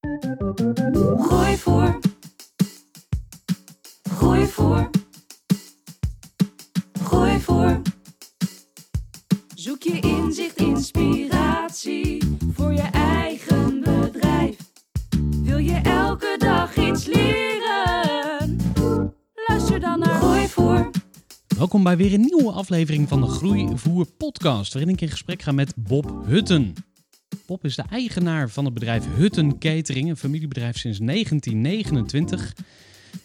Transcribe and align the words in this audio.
Groeivoer. 0.00 1.98
Groeivoer. 4.02 4.90
Groeivoer. 7.02 7.80
Zoek 9.54 9.82
je 9.82 10.00
inzicht, 10.00 10.56
inspiratie 10.56 12.22
voor 12.52 12.72
je 12.72 12.88
eigen 12.92 13.80
bedrijf. 13.80 14.56
Wil 15.42 15.58
je 15.58 15.80
elke 15.82 16.34
dag 16.38 16.76
iets 16.76 17.06
leren? 17.06 18.56
Luister 19.48 19.80
dan 19.80 19.98
naar 19.98 20.20
Groeivoer. 20.20 20.90
Welkom 21.56 21.82
bij 21.82 21.96
weer 21.96 22.12
een 22.12 22.20
nieuwe 22.20 22.52
aflevering 22.52 23.08
van 23.08 23.20
de 23.20 23.26
Groeivoer 23.26 24.06
podcast, 24.16 24.72
waarin 24.72 24.92
ik 24.92 25.00
in 25.00 25.08
gesprek 25.10 25.42
ga 25.42 25.52
met 25.52 25.74
Bob 25.76 26.24
Hutten. 26.26 26.74
Bob 27.50 27.64
is 27.64 27.76
de 27.76 27.84
eigenaar 27.90 28.50
van 28.50 28.64
het 28.64 28.74
bedrijf 28.74 29.06
Hutten 29.14 29.58
Catering, 29.58 30.08
een 30.08 30.16
familiebedrijf 30.16 30.78
sinds 30.78 30.98
1929. 30.98 32.54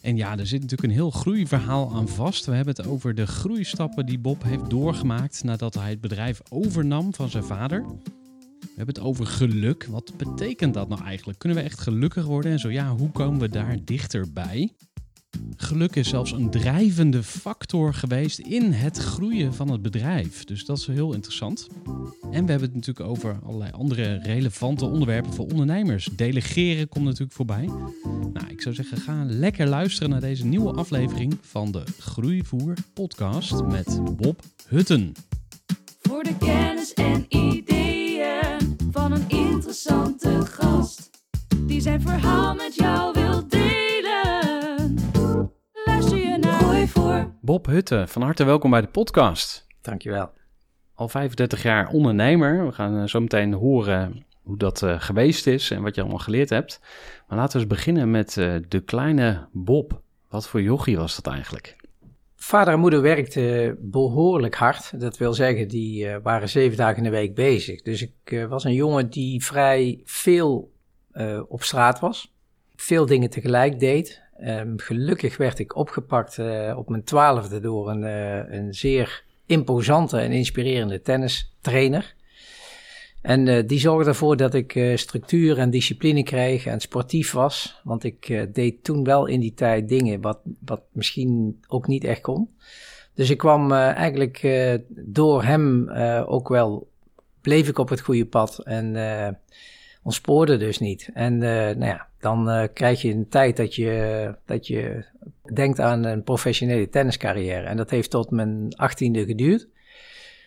En 0.02 0.18
ja, 0.18 0.38
er 0.38 0.48
zit 0.48 0.62
natuurlijk 0.62 0.90
een 0.90 0.96
heel 0.96 1.12
groeiverhaal 1.12 1.94
aan 1.94 2.08
vast. 2.08 2.46
We 2.46 2.56
hebben 2.56 2.76
het 2.76 2.88
over 2.88 3.16
de 3.16 3.28
groeistappen 3.28 4.06
die 4.06 4.20
Bob 4.20 4.44
heeft 4.44 4.70
doorgemaakt 4.70 5.44
nadat 5.44 5.74
hij 5.74 5.90
het 5.90 6.02
bedrijf 6.02 6.42
overnam 6.50 7.14
van 7.14 7.30
zijn 7.30 7.44
vader. 7.44 7.86
We 8.60 8.74
hebben 8.76 8.96
het 8.96 9.04
over 9.04 9.26
geluk. 9.26 9.86
Wat 9.86 10.14
betekent 10.18 10.74
dat 10.74 10.90
nou 10.90 11.04
eigenlijk? 11.04 11.40
Kunnen 11.40 11.58
we 11.58 11.64
echt 11.64 11.80
gelukkig 11.80 12.26
worden? 12.26 12.52
En 12.52 12.60
zo 12.60 12.70
ja, 12.70 12.96
hoe 12.96 13.12
komen 13.12 13.40
we 13.40 13.50
daar 13.50 13.78
dichterbij? 13.84 14.72
Geluk 15.58 15.96
is 15.96 16.10
zelfs 16.10 16.32
een 16.32 16.50
drijvende 16.50 17.24
factor 17.24 17.94
geweest 17.94 18.40
in 18.40 18.72
het 18.72 18.98
groeien 18.98 19.54
van 19.54 19.72
het 19.72 19.82
bedrijf. 19.82 20.44
Dus 20.44 20.66
dat 20.66 20.78
is 20.78 20.88
heel 20.88 21.14
interessant. 21.14 21.68
En 22.32 22.46
we 22.46 22.52
hebben 22.52 22.62
het 22.62 22.74
natuurlijk 22.74 23.10
over 23.10 23.40
allerlei 23.46 23.72
andere 23.72 24.20
relevante 24.24 24.86
onderwerpen 24.86 25.34
voor 25.34 25.46
ondernemers. 25.46 26.10
Delegeren 26.16 26.90
komt 26.90 27.06
natuurlijk 27.06 27.34
voorbij. 27.34 27.70
Nou, 28.34 28.48
ik 28.48 28.62
zou 28.62 28.76
zeggen, 28.76 28.98
ga 28.98 29.26
lekker 29.28 29.68
luisteren 29.68 30.10
naar 30.10 30.22
deze 30.22 30.46
nieuwe 30.46 30.74
aflevering 30.74 31.38
van 31.42 31.72
de 31.72 31.84
Groeivoer 32.00 32.74
Podcast 32.94 33.64
met 33.64 34.00
Bob 34.16 34.42
Hutten. 34.68 35.14
Voor 36.02 36.24
de 36.24 36.38
kennis 36.38 36.94
en 36.94 37.26
ideeën 37.30 38.78
van 38.92 39.12
een 39.12 39.30
interessante 39.30 40.46
gast. 40.46 41.10
Die 41.60 41.82
zijn 41.82 42.02
verhaal 42.02 42.56
met 42.56 42.76
jou 42.76 43.14
wil 43.14 43.48
delen. 43.48 43.55
Bob 47.46 47.66
Hutten, 47.66 48.08
van 48.08 48.22
harte 48.22 48.44
welkom 48.44 48.70
bij 48.70 48.82
de 48.82 48.88
podcast. 48.88 49.68
Dankjewel. 49.82 50.32
Al 50.94 51.10
35 51.10 51.64
jaar 51.64 51.90
ondernemer. 51.90 52.66
We 52.66 52.72
gaan 52.72 52.98
eh, 53.02 53.08
zo 53.08 53.20
meteen 53.20 53.54
horen 53.54 54.26
hoe 54.44 54.58
dat 54.58 54.84
eh, 54.84 55.02
geweest 55.02 55.48
is 55.48 55.72
en 55.72 55.82
wat 55.82 55.96
je 55.96 56.02
allemaal 56.02 56.20
geleerd 56.20 56.50
hebt. 56.50 56.80
Maar 57.28 57.38
laten 57.38 57.54
we 57.54 57.60
eens 57.60 57.76
beginnen 57.76 58.12
met 58.12 58.38
eh, 58.38 58.56
de 58.68 58.80
kleine 58.80 59.48
Bob. 59.52 60.02
Wat 60.30 60.48
voor 60.48 60.62
jochie 60.62 60.98
was 60.98 61.16
dat 61.16 61.34
eigenlijk? 61.34 61.76
Vader 62.36 62.74
en 62.74 62.80
moeder 62.80 63.02
werkten 63.02 63.78
behoorlijk 63.80 64.56
hard. 64.56 65.00
Dat 65.00 65.18
wil 65.18 65.34
zeggen, 65.34 65.68
die 65.68 66.20
waren 66.24 66.50
zeven 66.50 66.78
dagen 66.78 66.98
in 66.98 67.04
de 67.04 67.10
week 67.10 67.36
bezig. 67.36 67.82
Dus 67.82 68.02
ik 68.02 68.46
was 68.50 68.64
een 68.64 68.74
jongen 68.74 69.10
die 69.10 69.44
vrij 69.44 70.02
veel 70.04 70.72
op 71.48 71.64
straat 71.64 72.00
was. 72.00 72.34
Veel 72.76 73.06
dingen 73.06 73.30
tegelijk 73.30 73.80
deed. 73.80 74.25
Ehm, 74.36 74.78
gelukkig 74.78 75.38
werd 75.38 75.60
ik 75.60 75.76
opgepakt 75.76 76.38
eh, 76.38 76.74
op 76.78 76.90
mijn 76.90 77.04
twaalfde 77.04 77.60
door 77.60 77.90
een, 77.90 78.04
eh, 78.04 78.58
een 78.58 78.74
zeer 78.74 79.24
imposante 79.46 80.18
en 80.18 80.32
inspirerende 80.32 81.02
tennistrainer. 81.02 82.16
En 83.22 83.48
eh, 83.48 83.68
die 83.68 83.80
zorgde 83.80 84.10
ervoor 84.10 84.38
dat 84.38 84.54
ik 84.54 84.94
structuur 84.96 85.58
en 85.58 85.70
discipline 85.70 86.24
kreeg 86.24 86.66
en 86.66 86.80
sportief 86.80 87.32
was. 87.32 87.82
Want 87.84 88.04
ik 88.04 88.48
deed 88.54 88.84
toen 88.84 89.04
wel 89.04 89.26
in 89.26 89.40
die 89.40 89.54
tijd 89.54 89.90
dingen 89.90 90.22
wat, 90.22 90.40
wat 90.66 90.82
misschien 90.92 91.60
ook 91.68 91.88
niet 91.88 92.04
echt 92.04 92.22
kon. 92.22 92.50
Dus 93.14 93.30
ik 93.30 93.38
kwam 93.38 93.72
eigenlijk 93.72 94.48
door 94.90 95.44
hem 95.44 95.90
ook 96.26 96.48
wel, 96.48 96.88
bleef 97.42 97.68
ik 97.68 97.78
op 97.78 97.90
het 97.90 98.02
goede 98.02 98.26
pad 98.26 98.60
en 98.60 98.96
ontspoorde 100.06 100.58
dus 100.58 100.80
niet. 100.80 101.10
En 101.14 101.34
eh, 101.34 101.76
nou 101.76 101.86
ja, 101.86 102.08
dan 102.20 102.50
eh, 102.50 102.68
krijg 102.74 103.02
je 103.02 103.12
een 103.12 103.28
tijd 103.28 103.58
dat 103.58 103.76
je, 103.76 104.36
dat 104.46 104.68
je 104.68 105.06
denkt 105.54 105.80
aan 105.80 106.04
een 106.04 106.24
professionele 106.24 106.90
tenniscarrière. 106.90 107.66
En 107.66 107.78
dat 107.78 107.90
heeft 107.90 108.10
tot 108.10 108.32
mijn 108.32 108.76
achttiende 108.76 109.26
geduurd. 109.26 109.68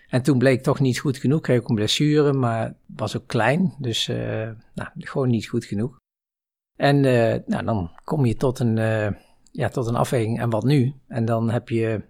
En 0.08 0.22
toen 0.22 0.38
bleek 0.38 0.62
toch 0.62 0.80
niet 0.80 0.98
goed 0.98 1.16
genoeg. 1.16 1.40
Kreeg 1.40 1.60
ik 1.60 1.68
een 1.68 1.74
blessure, 1.74 2.32
maar 2.32 2.74
was 2.86 3.16
ook 3.16 3.26
klein. 3.26 3.74
Dus 3.78 4.08
eh, 4.08 4.50
nou, 4.74 4.88
gewoon 4.98 5.28
niet 5.28 5.46
goed 5.46 5.64
genoeg. 5.64 5.96
En 6.76 7.00
nou, 7.46 7.64
dan 7.64 7.90
kom 8.04 8.26
je 8.26 8.34
tot 8.34 8.58
een, 8.58 8.76
ja, 9.52 9.68
tot 9.68 9.86
een 9.86 9.96
afweging. 9.96 10.40
En 10.40 10.50
wat 10.50 10.64
nu? 10.64 10.94
En 11.08 11.24
dan 11.24 11.50
heb 11.50 11.68
je 11.68 12.02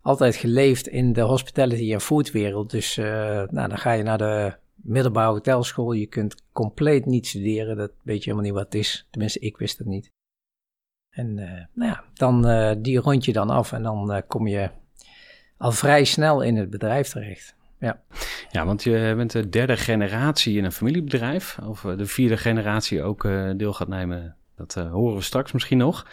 altijd 0.00 0.36
geleefd 0.36 0.86
in 0.86 1.12
de 1.12 1.20
hospitality- 1.20 1.92
en 1.92 2.00
foodwereld. 2.00 2.70
Dus 2.70 2.96
nou, 2.96 3.48
dan 3.50 3.78
ga 3.78 3.92
je 3.92 4.02
naar 4.02 4.18
de 4.18 4.54
middelbare 4.84 5.30
hotelschool. 5.30 5.92
Je 5.92 6.06
kunt 6.06 6.42
compleet 6.52 7.06
niet 7.06 7.26
studeren. 7.26 7.76
Dat 7.76 7.92
weet 8.02 8.24
je 8.24 8.30
helemaal 8.30 8.50
niet 8.50 8.58
wat 8.58 8.64
het 8.64 8.74
is. 8.74 9.06
Tenminste, 9.10 9.38
ik 9.38 9.56
wist 9.56 9.78
het 9.78 9.86
niet. 9.86 10.12
En 11.14 11.38
eh, 11.38 11.64
nou 11.72 11.90
ja, 11.90 12.04
dan 12.14 12.46
eh, 12.46 12.74
die 12.78 12.98
rond 12.98 13.24
je 13.24 13.32
dan 13.32 13.50
af 13.50 13.72
en 13.72 13.82
dan 13.82 14.12
eh, 14.12 14.22
kom 14.26 14.46
je 14.46 14.70
al 15.56 15.72
vrij 15.72 16.04
snel 16.04 16.42
in 16.42 16.56
het 16.56 16.70
bedrijf 16.70 17.08
terecht. 17.08 17.56
Ja. 17.78 18.02
Ja, 18.50 18.66
want 18.66 18.82
je 18.82 19.12
bent 19.16 19.32
de 19.32 19.48
derde 19.48 19.76
generatie 19.76 20.56
in 20.58 20.64
een 20.64 20.72
familiebedrijf. 20.72 21.58
Of 21.66 21.80
de 21.80 22.06
vierde 22.06 22.36
generatie 22.36 23.02
ook 23.02 23.22
deel 23.56 23.72
gaat 23.72 23.88
nemen. 23.88 24.36
Dat 24.56 24.74
horen 24.74 25.16
we 25.16 25.22
straks 25.22 25.52
misschien 25.52 25.78
nog. 25.78 26.06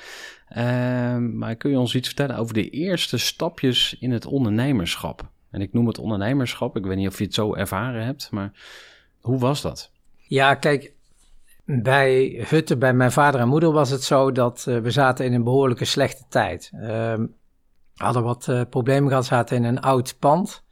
Ehm, 0.48 1.38
maar 1.38 1.56
kun 1.56 1.72
je 1.72 1.80
ons 1.80 1.96
iets 1.96 2.08
vertellen 2.08 2.38
over 2.38 2.54
de 2.54 2.70
eerste 2.70 3.18
stapjes 3.18 3.98
in 4.00 4.12
het 4.12 4.26
ondernemerschap? 4.26 5.32
En 5.52 5.62
ik 5.62 5.74
noem 5.74 5.88
het 5.88 6.00
ondernemerschap. 6.00 6.76
Ik 6.78 6.86
weet 6.86 6.98
niet 6.98 7.08
of 7.08 7.18
je 7.18 7.24
het 7.24 7.34
zo 7.34 7.56
ervaren 7.56 8.06
hebt, 8.06 8.32
maar 8.32 8.52
hoe 9.22 9.40
was 9.40 9.62
dat? 9.62 9.92
Ja, 10.18 10.56
kijk, 10.56 10.94
bij 11.66 12.44
Hutten, 12.48 12.80
bij 12.80 12.94
mijn 12.94 13.12
vader 13.12 13.40
en 13.40 13.48
moeder 13.48 13.72
was 13.72 13.90
het 13.90 14.04
zo 14.04 14.32
dat 14.32 14.66
eh, 14.68 14.78
we 14.78 14.92
zaten 14.92 15.26
in 15.26 15.34
een 15.34 15.44
behoorlijke 15.44 15.86
slechte 15.86 16.24
tijd. 16.30 16.72
Ehm 16.74 17.26
hadden 17.96 18.24
wat 18.24 18.48
eh, 18.48 18.62
problemen 18.70 19.10
gehad, 19.10 19.26
zaten 19.26 19.58
in 19.58 19.64
een 19.64 19.82
oud 19.82 20.16
pand. 20.20 20.64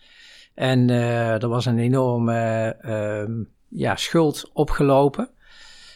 En 0.53 0.89
eh, 0.89 1.43
er 1.43 1.47
was 1.47 1.65
een 1.65 1.79
enorme 1.79 2.75
ehm, 2.81 3.43
ja, 3.67 3.95
schuld 3.95 4.49
opgelopen. 4.53 5.29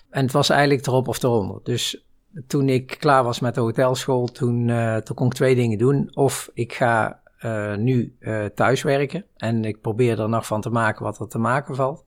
En 0.10 0.24
het 0.24 0.32
was 0.32 0.50
eigenlijk 0.50 0.88
erop 0.88 1.08
of 1.08 1.24
eronder. 1.24 1.60
Dus 1.64 2.06
toen 2.48 2.70
ik 2.70 2.96
klaar 3.00 3.24
was 3.24 3.40
met 3.40 3.56
de 3.56 3.62
hotelschool, 3.62 4.26
toen, 4.26 4.68
toen 5.04 5.16
kon 5.16 5.26
ik 5.28 5.34
twee 5.34 5.56
dingen 5.56 5.78
doen. 5.78 6.10
Of 6.14 6.50
ik 6.54 6.74
ga 6.74 7.22
eh, 7.44 7.76
nu 7.76 8.16
eh 8.20 8.46
thuiswerken 8.46 9.26
en 9.38 9.66
ik 9.66 9.82
probeer 9.82 10.20
er 10.20 10.30
nog 10.30 10.46
van 10.46 10.62
te 10.62 10.70
maken 10.70 11.04
wat 11.04 11.20
er 11.20 11.28
te 11.28 11.38
maken 11.38 11.76
valt. 11.76 12.06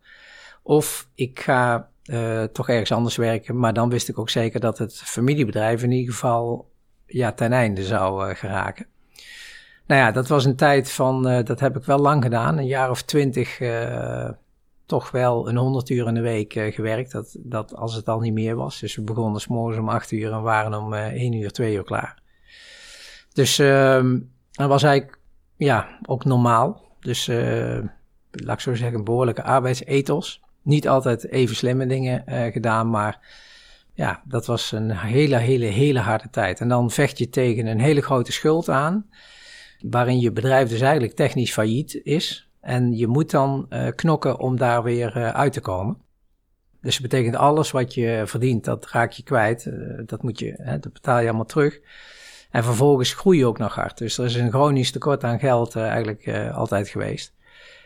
Of 0.62 1.08
ik 1.14 1.40
ga 1.40 1.88
eh, 2.04 2.42
toch 2.42 2.68
ergens 2.68 2.92
anders 2.92 3.16
werken. 3.16 3.58
Maar 3.58 3.72
dan 3.72 3.88
wist 3.88 4.08
ik 4.08 4.18
ook 4.18 4.30
zeker 4.30 4.60
dat 4.60 4.78
het 4.78 4.96
familiebedrijf 4.96 5.82
in 5.82 5.90
ieder 5.90 6.12
geval 6.12 6.70
ja, 7.06 7.32
ten 7.32 7.52
einde 7.52 7.84
zou 7.84 8.34
geraken. 8.34 8.86
Nou 9.86 10.00
ja, 10.00 10.12
dat 10.12 10.28
was 10.28 10.44
een 10.44 10.56
tijd 10.56 10.90
van, 10.90 11.22
dat 11.22 11.60
heb 11.60 11.76
ik 11.76 11.84
wel 11.84 11.98
lang 11.98 12.22
gedaan, 12.22 12.58
een 12.58 12.66
jaar 12.66 12.90
of 12.90 13.02
twintig 13.02 13.58
toch 14.86 15.10
wel 15.10 15.48
een 15.48 15.56
100 15.56 15.90
uur 15.90 16.06
in 16.06 16.14
de 16.14 16.20
week 16.20 16.52
gewerkt. 16.52 17.12
Dat, 17.12 17.36
dat 17.38 17.74
als 17.74 17.94
het 17.94 18.08
al 18.08 18.20
niet 18.20 18.32
meer 18.32 18.56
was. 18.56 18.80
Dus 18.80 18.96
we 18.96 19.02
begonnen 19.02 19.40
s 19.40 19.48
om 19.48 19.88
8 19.88 20.10
uur 20.10 20.32
en 20.32 20.42
waren 20.42 20.74
om 20.74 20.94
1 20.94 21.32
uur, 21.32 21.50
2 21.50 21.74
uur 21.74 21.84
klaar. 21.84 22.22
Dus 23.32 23.56
dat 24.56 24.68
was 24.68 24.82
eigenlijk 24.82 25.15
ja, 25.56 25.98
ook 26.02 26.24
normaal. 26.24 26.82
Dus 27.00 27.28
eh, 27.28 27.78
laat 28.30 28.56
ik 28.56 28.60
zo 28.60 28.74
zeggen, 28.74 29.04
behoorlijke 29.04 29.42
arbeidsethos. 29.42 30.40
Niet 30.62 30.88
altijd 30.88 31.30
even 31.30 31.56
slimme 31.56 31.86
dingen 31.86 32.26
eh, 32.26 32.52
gedaan, 32.52 32.90
maar 32.90 33.18
ja, 33.94 34.22
dat 34.24 34.46
was 34.46 34.72
een 34.72 34.90
hele, 34.90 35.36
hele, 35.36 35.64
hele 35.64 35.98
harde 35.98 36.30
tijd. 36.30 36.60
En 36.60 36.68
dan 36.68 36.90
vecht 36.90 37.18
je 37.18 37.28
tegen 37.28 37.66
een 37.66 37.80
hele 37.80 38.00
grote 38.00 38.32
schuld 38.32 38.68
aan, 38.68 39.10
waarin 39.80 40.20
je 40.20 40.32
bedrijf 40.32 40.68
dus 40.68 40.80
eigenlijk 40.80 41.14
technisch 41.14 41.52
failliet 41.52 42.00
is. 42.02 42.50
En 42.60 42.96
je 42.96 43.06
moet 43.06 43.30
dan 43.30 43.66
eh, 43.68 43.88
knokken 43.94 44.38
om 44.38 44.56
daar 44.56 44.82
weer 44.82 45.32
uit 45.32 45.52
te 45.52 45.60
komen. 45.60 46.04
Dus 46.80 46.98
dat 46.98 47.10
betekent 47.10 47.36
alles 47.36 47.70
wat 47.70 47.94
je 47.94 48.22
verdient, 48.26 48.64
dat 48.64 48.90
raak 48.90 49.12
je 49.12 49.22
kwijt. 49.22 49.70
Dat, 50.06 50.22
moet 50.22 50.38
je, 50.38 50.54
hè, 50.56 50.78
dat 50.78 50.92
betaal 50.92 51.18
je 51.18 51.26
allemaal 51.26 51.44
terug. 51.44 51.80
En 52.50 52.64
vervolgens 52.64 53.14
groei 53.14 53.38
je 53.38 53.46
ook 53.46 53.58
nog 53.58 53.74
hard. 53.74 53.98
Dus 53.98 54.18
er 54.18 54.24
is 54.24 54.34
een 54.34 54.50
chronisch 54.50 54.90
tekort 54.90 55.24
aan 55.24 55.38
geld 55.38 55.76
eh, 55.76 55.82
eigenlijk 55.82 56.26
eh, 56.26 56.56
altijd 56.56 56.88
geweest. 56.88 57.34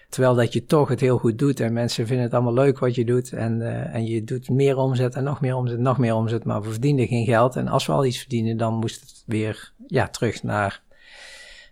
Terwijl 0.08 0.34
dat 0.34 0.52
je 0.52 0.64
toch 0.64 0.88
het 0.88 1.00
heel 1.00 1.18
goed 1.18 1.38
doet 1.38 1.60
en 1.60 1.72
mensen 1.72 2.06
vinden 2.06 2.24
het 2.24 2.34
allemaal 2.34 2.52
leuk 2.52 2.78
wat 2.78 2.94
je 2.94 3.04
doet. 3.04 3.32
En, 3.32 3.62
eh, 3.62 3.94
en 3.94 4.06
je 4.06 4.24
doet 4.24 4.48
meer 4.48 4.76
omzet 4.76 5.14
en 5.14 5.24
nog 5.24 5.40
meer 5.40 5.54
omzet, 5.54 5.78
nog 5.78 5.98
meer 5.98 6.14
omzet, 6.14 6.44
maar 6.44 6.62
we 6.62 6.70
verdienen 6.70 7.06
geen 7.06 7.24
geld. 7.24 7.56
En 7.56 7.68
als 7.68 7.86
we 7.86 7.92
al 7.92 8.04
iets 8.04 8.18
verdienen, 8.18 8.56
dan 8.56 8.74
moest 8.74 9.00
het 9.00 9.22
weer 9.26 9.72
ja, 9.86 10.08
terug 10.08 10.42
naar 10.42 10.82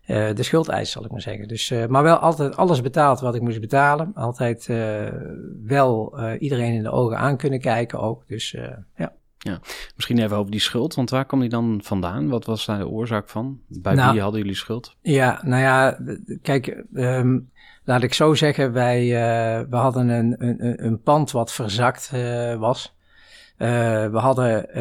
de 0.09 0.43
schuldeis, 0.43 0.91
zal 0.91 1.05
ik 1.05 1.11
maar 1.11 1.21
zeggen. 1.21 1.49
Dus, 1.49 1.73
maar 1.89 2.03
wel 2.03 2.17
altijd 2.17 2.57
alles 2.57 2.81
betaald 2.81 3.21
wat 3.21 3.35
ik 3.35 3.41
moest 3.41 3.61
betalen. 3.61 4.11
Altijd 4.15 4.67
wel 5.65 6.19
iedereen 6.39 6.75
in 6.75 6.83
de 6.83 6.91
ogen 6.91 7.19
aan 7.19 7.37
kunnen 7.37 7.61
kijken 7.61 8.01
ook. 8.01 8.23
Dus 8.27 8.55
eh, 8.55 9.07
ja. 9.39 9.59
Misschien 9.95 10.19
even 10.19 10.37
over 10.37 10.51
die 10.51 10.61
schuld, 10.61 10.95
want 10.95 11.11
waar 11.11 11.25
kwam 11.25 11.41
die 11.41 11.49
dan 11.49 11.81
vandaan? 11.83 12.29
Wat 12.29 12.45
was 12.45 12.67
daar 12.67 12.79
de 12.79 12.89
oorzaak 12.89 13.29
van? 13.29 13.61
Bij 13.69 13.95
Nou, 13.95 14.13
wie 14.13 14.21
hadden 14.21 14.41
jullie 14.41 14.57
schuld? 14.57 14.97
Ja, 15.03 15.41
nou 15.45 15.63
ja, 15.63 15.99
kijk, 16.43 16.85
ehm, 16.95 17.39
laat 17.85 18.03
ik 18.03 18.15
zo 18.15 18.35
zeggen, 18.35 18.73
wij 18.73 19.01
eh, 19.01 19.65
we 19.71 19.77
hadden 19.77 20.09
een, 20.09 20.35
een, 20.39 20.85
een- 20.87 21.03
pand 21.03 21.31
wat 21.31 21.53
verzakt 21.53 22.11
eh, 22.13 22.55
was. 22.55 22.97
Eh, 23.57 23.69
we 24.07 24.19
hadden 24.19 24.81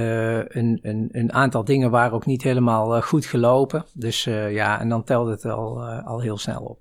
een, 0.57 0.79
een, 0.81 1.09
een 1.11 1.33
aantal 1.33 1.63
dingen 1.63 1.91
waren 1.91 2.13
ook 2.13 2.25
niet 2.25 2.43
helemaal 2.43 3.01
goed 3.01 3.25
gelopen. 3.25 3.85
Dus 3.93 4.23
ja, 4.49 4.79
en 4.79 4.89
dan 4.89 5.03
telde 5.03 5.31
het 5.31 5.45
al, 5.45 5.83
al 5.83 6.19
heel 6.21 6.37
snel 6.37 6.61
op. 6.61 6.79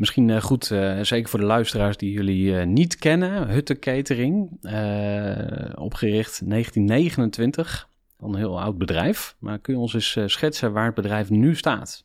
Misschien 0.00 0.30
eh, 0.30 0.40
goed, 0.40 0.70
eh, 0.70 1.00
zeker 1.00 1.28
voor 1.28 1.38
de 1.38 1.46
luisteraars 1.46 1.96
die 1.96 2.12
jullie 2.12 2.58
eh, 2.58 2.66
niet 2.66 2.96
kennen. 2.96 3.48
Hutte 3.48 3.78
Catering, 3.78 4.50
opgericht 5.74 6.48
1929. 6.48 7.88
Al 8.20 8.28
een 8.28 8.36
heel 8.36 8.60
oud 8.60 8.78
bedrijf. 8.78 9.34
Maar 9.38 9.58
kun 9.58 9.74
je 9.74 9.80
ons 9.80 9.94
eens 9.94 10.18
schetsen 10.26 10.72
waar 10.72 10.84
het 10.84 10.94
bedrijf 10.94 11.30
nu 11.30 11.56
staat? 11.56 12.02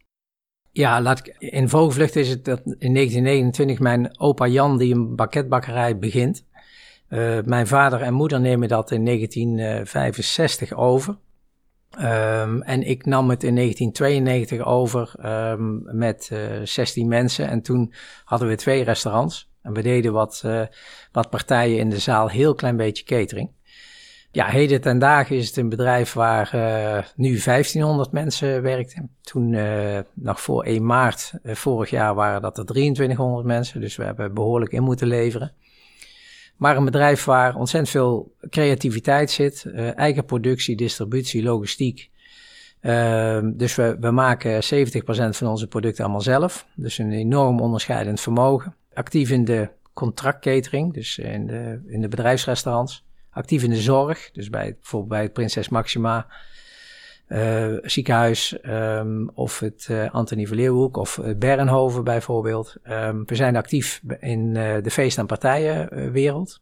Ja, 0.71 1.01
laat 1.01 1.19
ik, 1.19 1.35
in 1.39 1.69
vogelvlucht 1.69 2.15
is 2.15 2.29
het 2.29 2.45
dat 2.45 2.61
in 2.65 2.93
1929 2.93 3.79
mijn 3.79 4.19
opa 4.19 4.47
Jan 4.47 4.77
die 4.77 4.93
een 4.93 5.15
banketbakkerij 5.15 5.97
begint. 5.97 6.45
Mijn 7.45 7.67
vader 7.67 8.01
en 8.01 8.13
moeder 8.13 8.39
nemen 8.39 8.67
dat 8.67 8.91
in 8.91 9.05
1965 9.05 10.73
over. 10.73 11.17
Ehm, 11.97 12.61
en 12.61 12.83
ik 12.83 13.05
nam 13.05 13.29
het 13.29 13.43
in 13.43 13.55
1992 13.55 14.65
over 14.65 15.13
ehm, 15.21 15.97
met 15.97 16.29
eh 16.31 16.39
16 16.63 17.07
mensen. 17.07 17.47
En 17.47 17.61
toen 17.61 17.93
hadden 18.23 18.47
we 18.47 18.55
twee 18.55 18.83
restaurants. 18.83 19.49
En 19.61 19.73
we 19.73 19.81
deden 19.81 20.13
wat, 20.13 20.41
eh, 20.45 20.61
wat 21.11 21.29
partijen 21.29 21.77
in 21.77 21.89
de 21.89 21.99
zaal, 21.99 22.29
heel 22.29 22.55
klein 22.55 22.77
beetje 22.77 23.03
catering. 23.03 23.49
Ja, 24.35 24.45
heden 24.45 24.81
ten 24.81 24.99
dagen 24.99 25.35
is 25.35 25.47
het 25.47 25.57
een 25.57 25.69
bedrijf 25.69 26.13
waar 26.13 26.53
eh, 26.53 27.03
nu 27.15 27.39
1500 27.39 28.11
mensen 28.11 28.61
werkten. 28.61 29.09
Toen, 29.21 29.53
eh, 29.53 29.99
nog 30.13 30.41
voor 30.41 30.65
1 30.65 30.85
maart 30.85 31.33
eh, 31.43 31.55
vorig 31.55 31.89
jaar, 31.89 32.15
waren 32.15 32.41
dat 32.41 32.57
er 32.57 32.65
2300 32.65 33.45
mensen. 33.45 33.81
Dus 33.81 33.95
we 33.95 34.03
hebben 34.03 34.33
behoorlijk 34.33 34.71
in 34.71 34.83
moeten 34.83 35.07
leveren. 35.07 35.51
Maar 36.55 36.77
een 36.77 36.85
bedrijf 36.85 37.23
waar 37.23 37.55
ontzettend 37.55 37.91
veel 37.91 38.33
creativiteit 38.49 39.31
zit. 39.31 39.65
eh, 39.65 39.97
eigen 39.97 40.25
productie, 40.25 40.75
distributie, 40.75 41.43
logistiek. 41.43 42.09
Ehm, 42.79 43.51
dus 43.55 43.75
we, 43.75 43.97
we 43.99 44.11
maken 44.11 44.63
70% 44.63 45.37
van 45.37 45.47
onze 45.47 45.67
producten 45.67 46.03
allemaal 46.03 46.21
zelf. 46.21 46.67
Dus 46.75 46.97
een 46.97 47.11
enorm 47.11 47.59
onderscheidend 47.59 48.21
vermogen. 48.21 48.75
Actief 48.93 49.29
in 49.29 49.45
de 49.45 49.69
contractcatering, 49.93 50.93
dus 50.93 51.17
in 51.17 51.47
de, 51.47 51.81
in 51.87 52.01
de 52.01 52.07
bedrijfsrestaurants. 52.07 53.05
Actief 53.29 53.63
in 53.63 53.69
de 53.69 53.81
zorg, 53.81 54.31
dus 54.31 54.49
bij, 54.49 54.73
bijvoorbeeld 54.73 55.11
bij 55.11 55.21
het 55.21 55.33
Prinses 55.33 55.69
Maxima 55.69 56.27
eh, 57.27 57.73
ziekenhuis 57.81 58.59
ehm, 58.61 59.27
of 59.33 59.59
het 59.59 59.87
eh 59.89 60.13
Antonie 60.13 60.47
van 60.47 60.57
Leeuwenhoek 60.57 60.97
of 60.97 61.15
het 61.15 61.39
Bernhoven 61.39 62.03
bijvoorbeeld. 62.03 62.75
Ehm, 62.83 63.23
we 63.25 63.35
zijn 63.35 63.55
actief 63.55 64.01
in 64.19 64.55
eh, 64.55 64.83
de 64.83 64.91
feest- 64.91 65.17
en 65.17 65.25
partijenwereld. 65.25 66.61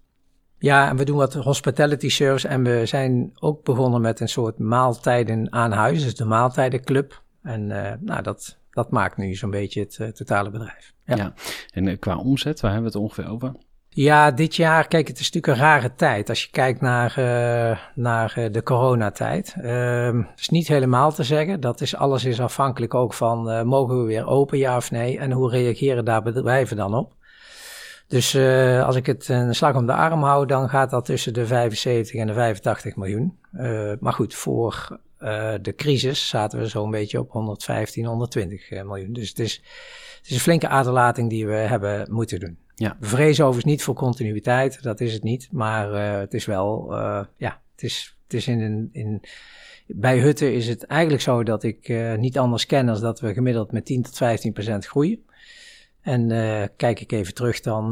Ja, 0.57 0.89
en 0.89 0.97
we 0.97 1.05
doen 1.05 1.17
wat 1.17 1.33
hospitality 1.33 2.09
service 2.09 2.47
en 2.47 2.63
we 2.63 2.85
zijn 2.85 3.31
ook 3.39 3.63
begonnen 3.63 4.01
met 4.01 4.19
een 4.19 4.29
soort 4.29 4.57
maaltijden 4.57 5.51
aan 5.51 5.71
huis, 5.71 6.03
dus 6.03 6.15
de 6.15 6.25
maaltijdenclub. 6.25 7.21
En 7.41 7.71
eh, 7.71 7.97
nou, 7.99 8.21
dat, 8.21 8.57
dat 8.71 8.91
maakt 8.91 9.17
nu 9.17 9.35
zo'n 9.35 9.49
beetje 9.49 9.79
het 9.79 9.97
eh, 9.99 10.07
totale 10.07 10.49
bedrijf. 10.49 10.93
Ja. 11.05 11.15
Ja. 11.15 11.33
En 11.73 11.87
eh, 11.87 11.99
qua 11.99 12.17
omzet, 12.17 12.59
waar 12.59 12.71
hebben 12.71 12.91
we 12.91 12.97
het 12.97 13.07
ongeveer 13.07 13.31
over? 13.31 13.53
Ja, 13.95 14.31
dit 14.31 14.55
jaar, 14.55 14.87
kijk, 14.87 15.07
het 15.07 15.19
is 15.19 15.31
natuurlijk 15.31 15.53
een 15.53 15.65
rare 15.65 15.95
tijd 15.95 16.29
als 16.29 16.43
je 16.43 16.49
kijkt 16.51 16.81
naar, 16.81 17.17
eh, 17.17 17.77
naar 17.95 18.33
eh, 18.35 18.51
de 18.51 18.63
coronatijd. 18.63 19.55
Ehm 19.61 20.17
Het 20.17 20.39
is 20.39 20.49
niet 20.49 20.67
helemaal 20.67 21.11
te 21.11 21.23
zeggen. 21.23 21.59
Dat 21.59 21.81
is, 21.81 21.95
alles 21.95 22.25
is 22.25 22.39
afhankelijk 22.39 22.93
ook 22.93 23.13
van, 23.13 23.49
eh, 23.49 23.61
mogen 23.61 23.97
we 23.99 24.03
weer 24.03 24.27
open, 24.27 24.57
ja 24.57 24.77
of 24.77 24.91
nee? 24.91 25.19
En 25.19 25.31
hoe 25.31 25.49
reageren 25.49 26.05
daar 26.05 26.21
bedrijven 26.21 26.77
dan 26.77 26.93
op? 26.93 27.13
Dus 28.07 28.35
als 28.85 28.95
ik 28.95 29.05
het 29.05 29.27
een 29.29 29.55
slag 29.55 29.75
om 29.75 29.85
de 29.85 29.93
arm 29.93 30.23
hou, 30.23 30.45
dan 30.45 30.69
gaat 30.69 30.89
dat 30.89 31.05
tussen 31.05 31.33
de 31.33 31.45
75 31.45 32.19
en 32.19 32.27
de 32.27 32.33
85 32.33 32.95
miljoen. 32.95 33.37
Maar 33.99 34.13
goed, 34.13 34.35
voor 34.35 34.99
de 35.61 35.73
crisis 35.75 36.27
zaten 36.27 36.59
we 36.59 36.67
zo'n 36.67 36.91
beetje 36.91 37.19
op 37.19 37.31
115, 37.31 38.05
120 38.05 38.69
eh, 38.69 38.83
miljoen. 38.83 39.13
Dus 39.13 39.29
het 39.29 39.39
is, 39.39 39.61
het 40.17 40.27
is 40.27 40.33
een 40.33 40.39
flinke 40.39 40.67
aderlating 40.67 41.29
die 41.29 41.47
we 41.47 41.53
hebben 41.53 42.07
moeten 42.11 42.39
doen. 42.39 42.57
Ja. 42.75 42.97
We 42.99 43.07
vrezen 43.07 43.45
overigens 43.45 43.73
niet 43.73 43.83
voor 43.83 43.95
continuïteit, 43.95 44.83
dat 44.83 45.01
is 45.01 45.13
het 45.13 45.23
niet. 45.23 45.49
Maar 45.51 45.93
eh, 45.93 46.19
het 46.19 46.33
is 46.33 46.45
wel, 46.45 46.93
eh, 46.93 47.23
ja, 47.37 47.61
het 47.71 47.83
is, 47.83 48.17
het 48.23 48.33
is 48.33 48.47
in 48.47 48.61
een... 48.61 48.89
In, 48.91 49.21
bij 49.87 50.19
Hutten 50.19 50.53
is 50.53 50.67
het 50.67 50.85
eigenlijk 50.85 51.21
zo 51.21 51.43
dat 51.43 51.63
ik 51.63 51.87
eh, 51.87 52.15
niet 52.15 52.37
anders 52.37 52.65
ken 52.65 52.89
als 52.89 52.99
dat 52.99 53.19
we 53.19 53.33
gemiddeld 53.33 53.71
met 53.71 53.85
10 53.85 54.01
tot 54.01 54.17
15 54.17 54.53
procent 54.53 54.85
groeien. 54.85 55.25
En 56.01 56.27
kijk 56.75 56.99
ik 56.99 57.11
even 57.11 57.33
terug 57.33 57.59
dan, 57.59 57.89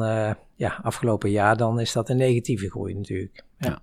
ja, 0.56 0.80
afgelopen 0.84 1.30
jaar, 1.30 1.58
dan 1.58 1.80
is 1.80 1.92
dat 1.92 2.10
een 2.10 2.18
negatieve 2.18 2.70
groei 2.70 2.94
natuurlijk. 2.94 3.44
Ja. 3.58 3.82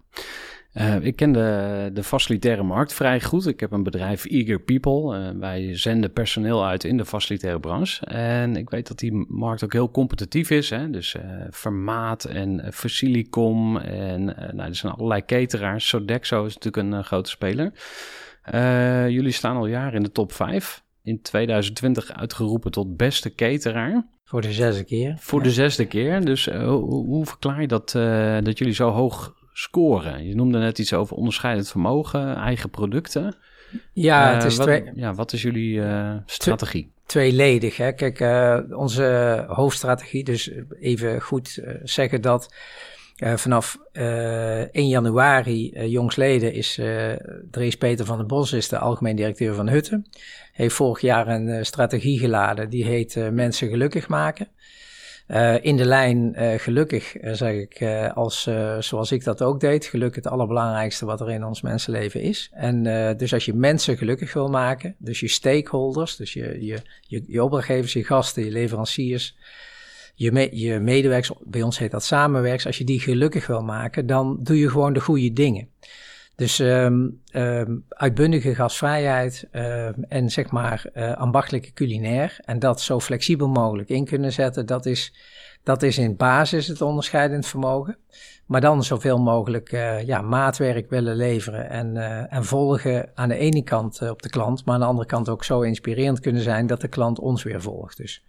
Eh, 0.78 1.04
ik 1.04 1.16
ken 1.16 1.32
de, 1.32 1.90
de 1.92 2.02
facilitaire 2.02 2.62
markt 2.62 2.92
vrij 2.92 3.20
goed. 3.20 3.47
Ik 3.47 3.61
heb 3.61 3.73
een 3.73 3.82
bedrijf 3.82 4.25
Eager 4.25 4.61
People. 4.61 5.16
Eh, 5.16 5.38
wij 5.38 5.76
zenden 5.76 6.12
personeel 6.12 6.66
uit 6.66 6.85
in 6.85 6.97
de 6.97 7.04
facilitaire 7.04 7.61
branche. 7.61 8.06
En 8.06 8.56
ik 8.56 8.70
weet 8.70 8.88
dat 8.88 8.99
die 8.99 9.26
markt 9.28 9.64
ook 9.64 9.73
heel 9.73 9.90
competitief 9.90 10.50
is. 10.50 10.70
Hè? 10.70 10.90
Dus 10.90 11.14
eh 11.14 11.23
Vermaat 11.50 12.25
en 12.25 12.73
Facilicom. 12.73 13.76
En 13.76 14.25
nou, 14.25 14.68
er 14.68 14.75
zijn 14.75 14.92
allerlei 14.92 15.25
cateraars. 15.25 15.88
Sodexo 15.88 16.44
is 16.44 16.54
natuurlijk 16.54 16.92
een 16.92 17.04
grote 17.04 17.30
speler. 17.30 17.73
Jullie 19.11 19.32
staan 19.32 19.56
al 19.56 19.66
jaren 19.66 19.94
in 19.94 20.02
de 20.02 20.12
top 20.12 20.32
5. 20.32 20.82
In 21.02 21.23
2020 21.23 22.12
uitgeroepen 22.12 22.70
tot 22.70 22.97
beste 22.97 23.35
cateraar. 23.35 24.06
Voor 24.25 24.40
de 24.40 24.52
zesde 24.52 24.85
keer. 24.85 25.14
Voor 25.18 25.42
de 25.42 25.50
zesde 25.50 25.87
keer. 25.87 26.25
Dus 26.25 26.47
hoe, 26.47 27.06
hoe 27.06 27.26
verklaar 27.26 27.61
je 27.61 27.68
dat, 27.68 27.90
dat 28.44 28.58
jullie 28.58 28.75
zo 28.75 28.90
hoog 28.90 29.37
scoren? 29.58 30.26
Je 30.26 30.34
noemde 30.34 30.58
net 30.58 30.78
iets 30.78 30.92
over 30.92 31.16
onderscheidend 31.16 31.68
vermogen, 31.68 32.36
eigen 32.36 32.70
producten. 32.70 33.36
Ja, 33.92 34.28
Eh, 34.28 34.34
het 34.34 34.44
is 34.44 34.56
wat, 34.56 34.66
twee, 34.66 34.90
ja, 34.94 35.14
wat 35.14 35.32
is 35.32 35.42
jullie 35.42 35.82
eh, 35.82 36.14
strategie? 36.26 36.92
tweeledig. 37.06 37.76
Hè? 37.76 37.92
Kijk, 37.92 38.20
eh, 38.20 38.58
onze 38.70 39.44
hoofdstrategie, 39.48 40.24
dus 40.24 40.50
even 40.80 41.20
goed 41.20 41.56
eh, 41.64 41.74
zeggen 41.82 42.20
dat 42.22 42.54
eh, 43.16 43.36
vanaf 43.36 43.78
eh 43.92 44.60
1 44.60 44.88
januari 44.88 45.70
eh 45.72 45.90
jongsleden 45.90 46.52
is 46.52 46.78
eh 46.78 47.12
Drees 47.50 47.76
Peter 47.76 48.04
van 48.04 48.16
den 48.18 48.26
Bos, 48.26 48.52
is 48.52 48.68
de 48.68 48.78
algemeen 48.78 49.16
directeur 49.16 49.54
van 49.54 49.68
Hutten. 49.68 50.06
Heeft 50.52 50.74
vorig 50.74 51.00
jaar 51.00 51.28
een 51.28 51.48
eh, 51.48 51.62
strategie 51.62 52.18
geladen, 52.18 52.70
die 52.70 52.84
heet 52.84 53.16
eh, 53.16 53.28
Mensen 53.28 53.68
gelukkig 53.68 54.08
maken. 54.08 54.48
Eh, 55.28 55.54
in 55.61 55.76
de 55.76 55.85
lijn 55.85 56.35
eh, 56.35 56.58
gelukkig, 56.58 57.16
eh, 57.16 57.32
zeg 57.32 57.52
ik, 57.52 57.82
als, 58.14 58.49
zoals 58.78 59.12
ik 59.12 59.25
dat 59.25 59.42
ook 59.42 59.61
deed. 59.61 59.87
Geluk 59.87 60.14
het 60.14 60.26
allerbelangrijkste 60.26 61.06
wat 61.06 61.20
er 61.20 61.30
in 61.30 61.44
ons 61.44 61.61
mensenleven 61.61 62.20
is. 62.20 62.50
En 62.52 62.82
dus 63.16 63.32
als 63.32 63.44
je 63.44 63.54
mensen 63.54 63.97
gelukkig 63.97 64.32
wil 64.32 64.49
maken, 64.49 64.94
dus 64.99 65.20
je 65.20 65.28
stakeholders, 65.28 66.16
dus 66.16 66.32
je, 66.32 66.64
je, 66.64 66.78
je, 67.00 67.25
je 67.26 67.44
opdrachtgevers, 67.44 67.92
je 67.92 68.04
gasten, 68.04 68.44
je 68.44 68.50
leveranciers, 68.50 69.37
je, 70.14 70.32
me, 70.32 70.49
je 70.52 70.78
medewerkers, 70.78 71.38
bij 71.44 71.62
ons 71.62 71.78
heet 71.78 71.90
dat 71.90 72.04
samenwerkers, 72.04 72.66
als 72.66 72.78
je 72.78 72.85
die 72.85 73.00
gelukkig 73.00 73.47
wil 73.47 73.62
maken, 73.62 74.06
dan 74.06 74.38
doe 74.42 74.58
je 74.58 74.70
gewoon 74.70 74.92
de 74.92 75.00
goede 75.00 75.32
dingen. 75.32 75.68
Dus 76.38 76.59
um, 76.59 77.21
um, 77.33 77.85
uitbundige 77.88 78.54
gastvrijheid 78.54 79.49
um, 79.52 80.04
en 80.09 80.30
zeg 80.30 80.50
maar 80.50 80.85
uh, 80.95 81.16
ambachtelijke 81.16 81.73
culinair 81.73 82.38
en 82.45 82.59
dat 82.59 82.80
zo 82.80 83.00
flexibel 83.00 83.49
mogelijk 83.49 83.88
in 83.88 84.04
kunnen 84.04 84.33
zetten, 84.33 84.66
dat 84.66 84.87
is, 84.87 85.14
dat 85.62 85.83
is 85.83 85.99
in 85.99 86.16
basis 86.16 86.66
het 86.66 86.80
onderscheidend 86.80 87.47
vermogen. 87.47 87.97
Maar 88.47 88.61
dan 88.61 88.85
zoveel 88.85 89.18
mogelijk 89.18 89.73
uh, 89.73 90.07
ja, 90.07 90.21
maatwerk 90.21 90.90
willen 90.90 91.16
leveren 91.16 91.71
en, 91.71 91.95
uh, 91.95 92.33
en 92.33 92.45
volgen 92.45 93.11
aan 93.14 93.28
de 93.28 93.37
ene 93.37 93.62
kant 93.62 94.11
op 94.11 94.23
de 94.23 94.30
klant, 94.30 94.64
maar 94.64 94.75
aan 94.75 94.80
de 94.80 94.87
andere 94.87 95.09
kant 95.09 95.28
ook 95.28 95.45
zo 95.45 95.61
inspirerend 95.61 96.21
kunnen 96.21 96.42
zijn 96.42 96.66
dat 96.66 96.80
de 96.80 96.88
klant 96.88 97.18
ons 97.18 97.42
weer 97.42 97.62
volgt. 97.62 97.97
Dus, 97.97 98.25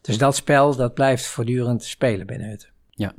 dus 0.00 0.18
dat 0.18 0.36
spel 0.36 0.76
dat 0.76 0.94
blijft 0.94 1.26
voortdurend 1.26 1.84
spelen 1.84 2.26
binnen 2.26 2.50
het. 2.50 2.69
Ja, 3.00 3.14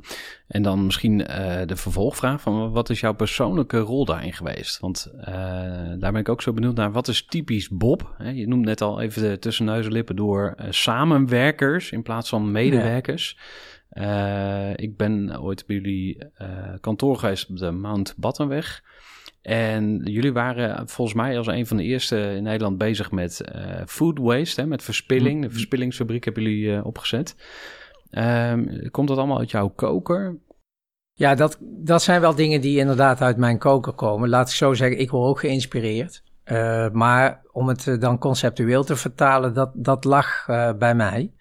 en 0.46 0.62
dan 0.62 0.84
misschien 0.84 1.20
uh, 1.20 1.60
de 1.66 1.76
vervolgvraag 1.76 2.40
van 2.40 2.72
wat 2.72 2.90
is 2.90 3.00
jouw 3.00 3.14
persoonlijke 3.14 3.78
rol 3.78 4.04
daarin 4.04 4.32
geweest? 4.32 4.80
Want 4.80 5.12
uh, 5.18 5.24
daar 5.98 6.12
ben 6.12 6.16
ik 6.16 6.28
ook 6.28 6.42
zo 6.42 6.52
benieuwd 6.52 6.74
naar. 6.74 6.92
Wat 6.92 7.08
is 7.08 7.24
typisch 7.24 7.68
Bob? 7.68 8.16
je 8.34 8.48
noemt 8.48 8.64
net 8.64 8.80
al 8.80 9.00
even 9.00 9.22
de 9.22 9.38
tussen 9.38 9.64
neus 9.64 9.86
en 9.86 9.92
lippen 9.92 10.16
door 10.16 10.54
uh, 10.60 10.66
samenwerkers 10.70 11.92
in 11.92 12.02
plaats 12.02 12.28
van 12.28 12.52
medewerkers. 12.52 13.38
Ja. 13.90 14.76
ik 14.76 14.96
ben 14.96 15.40
ooit 15.40 15.66
bij 15.66 15.76
jullie 15.76 16.18
kantoor 16.80 17.16
geweest 17.16 17.50
op 17.50 17.56
de 17.56 17.70
Mount 17.70 18.14
Battenweg. 18.16 18.82
En 19.42 20.00
jullie 20.04 20.32
waren 20.32 20.88
volgens 20.88 21.16
mij 21.16 21.38
als 21.38 21.46
een 21.46 21.66
van 21.66 21.76
de 21.76 21.82
eerste 21.82 22.34
in 22.36 22.42
Nederland 22.42 22.78
bezig 22.78 23.10
met 23.10 23.40
food 23.86 24.18
waste, 24.18 24.60
hè, 24.60 24.66
met 24.66 24.82
verspilling. 24.82 25.42
De 25.42 25.50
verspillingsfabriek 25.50 26.24
hebben 26.24 26.42
jullie 26.42 26.84
opgezet. 26.84 27.36
Um, 28.18 28.90
komt 28.90 29.08
dat 29.08 29.18
allemaal 29.18 29.38
uit 29.38 29.50
jouw 29.50 29.68
koker? 29.68 30.38
Ja, 31.12 31.34
dat, 31.34 31.58
dat 31.60 32.02
zijn 32.02 32.20
wel 32.20 32.34
dingen 32.34 32.60
die 32.60 32.78
inderdaad 32.78 33.20
uit 33.20 33.36
mijn 33.36 33.58
koker 33.58 33.92
komen. 33.92 34.28
Laat 34.28 34.48
ik 34.48 34.54
zo 34.54 34.74
zeggen, 34.74 35.00
ik 35.00 35.10
word 35.10 35.28
ook 35.28 35.40
geïnspireerd. 35.40 36.22
Uh, 36.44 36.90
maar 36.90 37.42
om 37.52 37.68
het 37.68 37.96
dan 38.00 38.18
conceptueel 38.18 38.84
te 38.84 38.96
vertalen, 38.96 39.54
dat, 39.54 39.70
dat 39.74 40.04
lag 40.04 40.46
uh, 40.48 40.72
bij 40.72 40.94
mij. 40.94 41.32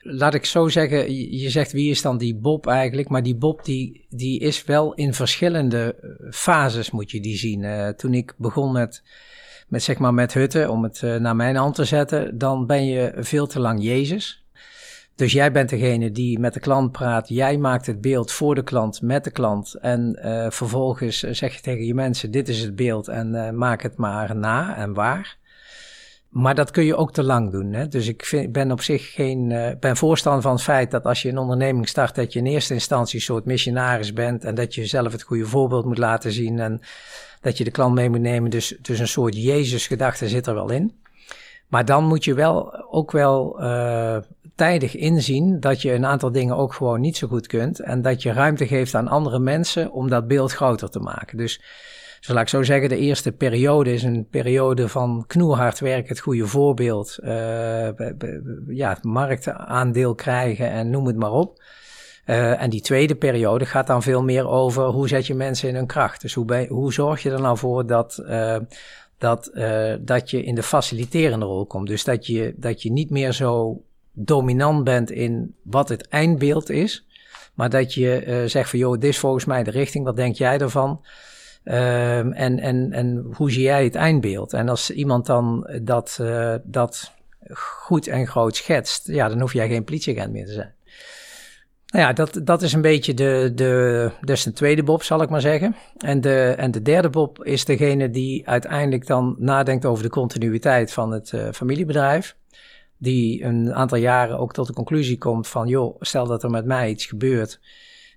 Laat 0.00 0.34
ik 0.34 0.44
zo 0.44 0.68
zeggen, 0.68 1.14
je 1.38 1.50
zegt 1.50 1.72
wie 1.72 1.90
is 1.90 2.02
dan 2.02 2.18
die 2.18 2.36
Bob 2.36 2.66
eigenlijk? 2.66 3.08
Maar 3.08 3.22
die 3.22 3.36
Bob 3.36 3.64
die, 3.64 4.06
die 4.08 4.40
is 4.40 4.64
wel 4.64 4.94
in 4.94 5.14
verschillende 5.14 5.94
eh, 5.94 6.32
fases 6.32 6.90
moet 6.90 7.10
je 7.10 7.20
die 7.20 7.36
zien. 7.36 7.94
Toen 7.96 8.14
ik 8.14 8.34
begon 8.36 8.72
met, 8.72 9.02
met, 9.68 9.82
zeg 9.82 9.98
maar 9.98 10.14
met 10.14 10.34
hutten, 10.34 10.70
om 10.70 10.82
het 10.82 11.02
naar 11.02 11.36
mijn 11.36 11.56
hand 11.56 11.74
te 11.74 11.84
zetten, 11.84 12.38
dan 12.38 12.66
ben 12.66 12.86
je 12.86 13.12
veel 13.16 13.46
te 13.46 13.60
lang 13.60 13.82
Jezus. 13.82 14.46
Dus 15.18 15.32
jij 15.32 15.52
bent 15.52 15.68
degene 15.68 16.10
die 16.10 16.38
met 16.38 16.54
de 16.54 16.60
klant 16.60 16.92
praat. 16.92 17.28
Jij 17.28 17.56
maakt 17.56 17.86
het 17.86 18.00
beeld 18.00 18.32
voor 18.32 18.54
de 18.54 18.62
klant, 18.62 19.02
met 19.02 19.24
de 19.24 19.30
klant. 19.30 19.74
En 19.74 20.18
uh, 20.24 20.46
vervolgens 20.50 21.18
zeg 21.18 21.54
je 21.54 21.60
tegen 21.60 21.84
je 21.84 21.94
mensen: 21.94 22.30
dit 22.30 22.48
is 22.48 22.60
het 22.60 22.76
beeld 22.76 23.08
en 23.08 23.34
uh, 23.34 23.50
maak 23.50 23.82
het 23.82 23.96
maar 23.96 24.36
na 24.36 24.76
en 24.76 24.94
waar. 24.94 25.36
Maar 26.28 26.54
dat 26.54 26.70
kun 26.70 26.84
je 26.84 26.96
ook 26.96 27.12
te 27.12 27.22
lang 27.22 27.50
doen. 27.50 27.72
Hè? 27.72 27.88
Dus 27.88 28.08
ik 28.08 28.24
vind, 28.24 28.52
ben 28.52 28.72
op 28.72 28.80
zich 28.80 29.12
geen. 29.12 29.50
Uh, 29.50 29.68
ben 29.80 29.96
voorstander 29.96 30.42
van 30.42 30.52
het 30.52 30.62
feit 30.62 30.90
dat 30.90 31.04
als 31.04 31.22
je 31.22 31.28
een 31.28 31.38
onderneming 31.38 31.88
start, 31.88 32.14
dat 32.14 32.32
je 32.32 32.38
in 32.38 32.46
eerste 32.46 32.74
instantie 32.74 33.18
een 33.18 33.24
soort 33.24 33.44
missionaris 33.44 34.12
bent. 34.12 34.44
En 34.44 34.54
dat 34.54 34.74
je 34.74 34.86
zelf 34.86 35.12
het 35.12 35.22
goede 35.22 35.46
voorbeeld 35.46 35.84
moet 35.84 35.98
laten 35.98 36.32
zien. 36.32 36.58
En 36.58 36.80
dat 37.40 37.58
je 37.58 37.64
de 37.64 37.70
klant 37.70 37.94
mee 37.94 38.10
moet 38.10 38.20
nemen. 38.20 38.50
Dus, 38.50 38.78
dus 38.82 38.98
een 38.98 39.08
soort 39.08 39.42
Jezus-gedachte 39.42 40.28
zit 40.28 40.46
er 40.46 40.54
wel 40.54 40.70
in. 40.70 40.96
Maar 41.68 41.84
dan 41.84 42.04
moet 42.04 42.24
je 42.24 42.34
wel 42.34 42.84
ook 42.90 43.12
wel 43.12 43.62
uh, 43.62 44.16
tijdig 44.58 44.96
inzien 44.96 45.60
dat 45.60 45.82
je 45.82 45.92
een 45.92 46.06
aantal 46.06 46.32
dingen 46.32 46.56
ook 46.56 46.74
gewoon 46.74 47.00
niet 47.00 47.16
zo 47.16 47.28
goed 47.28 47.46
kunt. 47.46 47.80
En 47.80 48.02
dat 48.02 48.22
je 48.22 48.32
ruimte 48.32 48.66
geeft 48.66 48.94
aan 48.94 49.08
andere 49.08 49.38
mensen 49.38 49.92
om 49.92 50.08
dat 50.08 50.26
beeld 50.26 50.52
groter 50.52 50.90
te 50.90 50.98
maken. 50.98 51.38
Dus, 51.38 51.62
zo 52.20 52.32
laat 52.32 52.42
ik 52.42 52.48
zo 52.48 52.62
zeggen, 52.62 52.88
de 52.88 52.96
eerste 52.96 53.32
periode 53.32 53.92
is 53.92 54.02
een 54.02 54.26
periode 54.30 54.88
van 54.88 55.24
knoerhard 55.26 55.78
werk, 55.78 56.08
het 56.08 56.20
goede 56.20 56.46
voorbeeld. 56.46 57.18
Uh, 57.20 57.88
ja, 58.68 58.98
marktaandeel 59.02 60.14
krijgen 60.14 60.70
en 60.70 60.90
noem 60.90 61.06
het 61.06 61.16
maar 61.16 61.32
op. 61.32 61.62
Uh, 62.26 62.62
en 62.62 62.70
die 62.70 62.80
tweede 62.80 63.14
periode 63.14 63.66
gaat 63.66 63.86
dan 63.86 64.02
veel 64.02 64.22
meer 64.22 64.48
over 64.48 64.84
hoe 64.84 65.08
zet 65.08 65.26
je 65.26 65.34
mensen 65.34 65.68
in 65.68 65.74
hun 65.74 65.86
kracht. 65.86 66.20
Dus 66.20 66.34
hoe, 66.34 66.66
hoe 66.68 66.92
zorg 66.92 67.22
je 67.22 67.30
er 67.30 67.40
nou 67.40 67.58
voor 67.58 67.86
dat, 67.86 68.22
uh, 68.28 68.56
dat, 69.18 69.50
dat 70.00 70.30
je 70.30 70.42
in 70.42 70.54
de 70.54 70.62
faciliterende 70.62 71.46
rol 71.46 71.66
komt. 71.66 71.88
Dus 71.88 72.04
dat 72.04 72.26
je, 72.26 72.54
dat 72.56 72.82
je 72.82 72.92
niet 72.92 73.10
meer 73.10 73.32
zo 73.32 73.82
dominant 74.24 74.84
bent 74.84 75.10
in 75.10 75.54
wat 75.62 75.88
het 75.88 76.08
eindbeeld 76.08 76.70
is. 76.70 77.06
Maar 77.54 77.70
dat 77.70 77.94
je 77.94 78.26
uh, 78.26 78.44
zegt 78.44 78.70
van, 78.70 78.78
joh, 78.78 78.92
dit 78.92 79.04
is 79.04 79.18
volgens 79.18 79.44
mij 79.44 79.62
de 79.62 79.70
richting, 79.70 80.04
wat 80.04 80.16
denk 80.16 80.34
jij 80.34 80.58
ervan? 80.58 81.04
Uh, 81.64 82.18
en, 82.18 82.58
en, 82.58 82.92
en 82.92 83.26
hoe 83.32 83.50
zie 83.50 83.62
jij 83.62 83.84
het 83.84 83.94
eindbeeld? 83.94 84.52
En 84.52 84.68
als 84.68 84.90
iemand 84.90 85.26
dan 85.26 85.70
dat, 85.82 86.18
uh, 86.20 86.54
dat 86.64 87.12
goed 87.52 88.06
en 88.06 88.26
groot 88.26 88.56
schetst, 88.56 89.06
ja, 89.06 89.28
dan 89.28 89.40
hoef 89.40 89.52
jij 89.52 89.68
geen 89.68 89.84
politieagent 89.84 90.32
meer 90.32 90.46
te 90.46 90.52
zijn. 90.52 90.74
Nou 91.86 92.04
ja, 92.04 92.12
dat, 92.12 92.40
dat 92.44 92.62
is 92.62 92.72
een 92.72 92.80
beetje 92.80 93.14
de, 93.14 93.52
de, 93.54 94.10
dus 94.20 94.42
de 94.42 94.52
tweede 94.52 94.82
Bob, 94.82 95.02
zal 95.02 95.22
ik 95.22 95.28
maar 95.28 95.40
zeggen. 95.40 95.76
En 95.98 96.20
de, 96.20 96.54
en 96.56 96.70
de 96.70 96.82
derde 96.82 97.10
Bob 97.10 97.44
is 97.44 97.64
degene 97.64 98.10
die 98.10 98.48
uiteindelijk 98.48 99.06
dan 99.06 99.36
nadenkt 99.38 99.84
over 99.84 100.02
de 100.02 100.10
continuïteit 100.10 100.92
van 100.92 101.10
het 101.10 101.32
uh, 101.32 101.48
familiebedrijf. 101.52 102.36
Die 102.98 103.44
een 103.44 103.74
aantal 103.74 103.98
jaren 103.98 104.38
ook 104.38 104.52
tot 104.52 104.66
de 104.66 104.72
conclusie 104.72 105.18
komt 105.18 105.48
van, 105.48 105.68
joh, 105.68 105.96
stel 106.00 106.26
dat 106.26 106.42
er 106.42 106.50
met 106.50 106.64
mij 106.64 106.90
iets 106.90 107.06
gebeurt, 107.06 107.60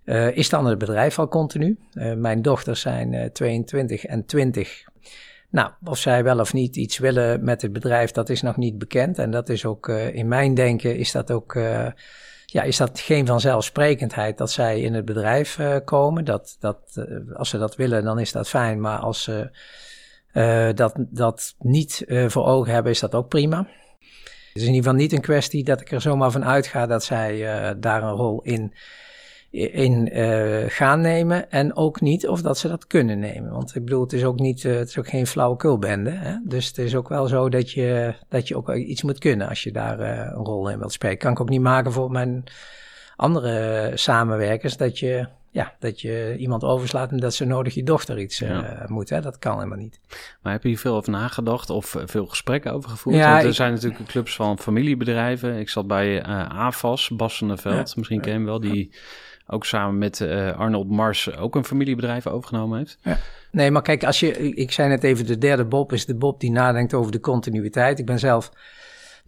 uh, 0.06 0.38
is 0.38 0.50
dan 0.50 0.66
het 0.66 0.78
bedrijf 0.78 1.20
al 1.20 1.28
continu? 1.28 1.78
Uh, 1.94 2.14
mijn 2.14 2.42
dochters 2.42 2.82
zijn 2.82 3.30
22 3.34 4.06
en 4.06 4.26
20. 4.26 4.84
Nou, 5.50 5.72
of 5.84 5.98
zij 5.98 6.24
wel 6.24 6.40
of 6.40 6.54
niet 6.54 6.76
iets 6.76 6.98
willen 6.98 7.44
met 7.44 7.62
het 7.62 7.74
bedrijf, 7.74 8.12
dat 8.12 8.30
is 8.30 8.42
nog 8.42 8.58
niet 8.58 8.78
bekend. 8.78 9.18
En 9.18 9.32
dat 9.32 9.50
is 9.50 9.66
ook, 9.66 9.88
in 9.88 10.28
mijn 10.28 10.54
denken, 10.54 10.98
is 10.98 11.12
dat 11.12 11.32
ook 11.32 11.54
ja, 12.46 12.62
is 12.64 12.78
dat 12.78 13.00
geen 13.00 13.26
vanzelfsprekendheid 13.26 14.38
dat 14.38 14.52
zij 14.52 14.82
in 14.82 14.94
het 14.94 15.06
bedrijf 15.06 15.60
komen. 15.86 16.26
Dat, 16.26 16.56
dat, 16.60 17.06
als 17.34 17.50
ze 17.50 17.58
dat 17.58 17.76
willen, 17.76 18.04
dan 18.04 18.20
is 18.20 18.32
dat 18.32 18.50
fijn. 18.50 18.82
Maar 18.82 19.00
als 19.00 19.24
ze 19.24 19.50
dat, 20.76 20.94
dat 20.98 21.56
niet 21.60 22.06
voor 22.28 22.46
ogen 22.46 22.74
hebben, 22.74 22.92
is 22.92 23.00
dat 23.00 23.16
ook 23.16 23.28
prima. 23.28 23.68
Het 24.54 24.62
is 24.62 24.68
in 24.68 24.74
ieder 24.74 24.84
geval 24.84 25.00
niet 25.00 25.14
een 25.14 25.22
kwestie 25.22 25.64
dat 25.64 25.82
ik 25.82 25.92
er 25.92 26.02
zomaar 26.02 26.32
van 26.32 26.46
uitga 26.46 26.86
dat 26.86 27.04
zij 27.04 27.40
daar 27.80 28.04
een 28.04 28.16
rol 28.16 28.42
in 28.42 28.74
in 29.52 30.18
uh, 30.18 30.64
gaan 30.68 31.02
nemen 31.02 31.52
en 31.52 31.76
ook 31.76 32.02
niet 32.02 32.28
of 32.28 32.42
dat 32.42 32.58
ze 32.58 32.68
dat 32.68 32.88
kunnen 32.88 33.20
nemen. 33.20 33.52
Want 33.52 33.76
ik 33.76 33.86
bedoel, 33.86 34.02
het 34.02 34.14
is 34.14 34.24
ook, 34.24 34.40
niet, 34.40 34.64
uh, 34.64 34.76
het 34.76 34.90
is 34.90 35.00
ook 35.00 35.08
geen 35.08 35.28
flauwekulbende. 35.28 36.10
Hè? 36.10 36.36
Dus 36.44 36.68
het 36.68 36.78
is 36.78 36.96
ook 36.96 37.10
wel 37.10 37.28
zo 37.28 37.50
dat 37.50 37.72
je, 37.72 38.14
dat 38.30 38.48
je 38.48 38.56
ook 38.56 38.74
iets 38.74 39.02
moet 39.02 39.20
kunnen 39.20 39.50
als 39.50 39.64
je 39.64 39.72
daar 39.72 40.00
een 40.00 40.46
rol 40.46 40.70
in 40.70 40.80
wilt 40.80 40.92
spelen. 40.92 41.18
Kan 41.18 41.32
ik 41.32 41.40
ook 41.40 41.50
niet 41.50 41.62
maken 41.62 41.92
voor 41.92 42.12
mijn 42.12 42.44
andere 43.16 43.92
samenwerkers 43.94 44.78
dat 44.78 45.00
je, 45.00 45.28
ja, 45.52 45.76
dat 45.80 46.02
je 46.02 46.36
iemand 46.38 46.64
overslaat 46.64 47.12
en 47.12 47.18
dat 47.18 47.34
ze 47.34 47.46
nodig 47.46 47.74
je 47.74 47.84
dochter 47.84 48.20
iets 48.20 48.40
ja. 48.40 48.86
moet. 48.88 49.10
Hè? 49.10 49.22
Dat 49.22 49.40
kan 49.40 49.56
helemaal 49.56 49.78
niet. 49.78 50.00
Maar 50.42 50.52
heb 50.52 50.62
je 50.62 50.68
hier 50.68 50.78
veel 50.78 50.96
over 50.96 51.12
nagedacht 51.12 51.70
of 51.70 51.96
veel 52.06 52.26
gesprekken 52.26 52.74
over 52.74 52.90
gevoerd? 52.90 53.16
Ja, 53.16 53.30
Want 53.30 53.44
er 53.44 53.50
ik, 53.50 53.56
zijn 53.56 53.74
natuurlijk 53.74 54.06
clubs 54.06 54.36
van 54.36 54.60
familiebedrijven. 54.60 55.60
Ik 55.60 55.70
zat 55.70 55.88
bij 55.88 56.24
AFAS, 56.48 57.12
der 57.18 57.58
Veld. 57.58 57.88
Ja, 57.90 57.94
Misschien 57.96 58.22
ken 58.22 58.32
je 58.32 58.38
hem 58.38 58.46
wel, 58.46 58.60
die 58.60 58.92
ook 59.48 59.66
samen 59.66 59.98
met 59.98 60.20
uh, 60.20 60.58
Arnold 60.58 60.90
Mars 60.90 61.36
ook 61.36 61.56
een 61.56 61.66
familiebedrijf 61.66 62.28
overgenomen 62.28 62.78
heeft. 62.78 62.98
Ja. 63.02 63.18
Nee, 63.52 63.72
maar 63.72 63.82
kijk, 63.82 64.04
als 64.04 64.20
je, 64.20 64.54
ik 64.54 64.72
zei 64.72 64.90
net 64.90 65.04
even, 65.04 65.26
de 65.26 65.38
derde 65.38 65.66
Bob 65.66 65.94
is 65.94 66.06
de 66.06 66.16
Bob 66.16 66.40
die 66.40 66.52
nadenkt 66.52 66.94
over 66.94 67.12
de 67.12 67.20
continuïteit. 67.20 68.00
Ik 68.00 68.06
ben 68.06 68.20
zelf 68.20 68.52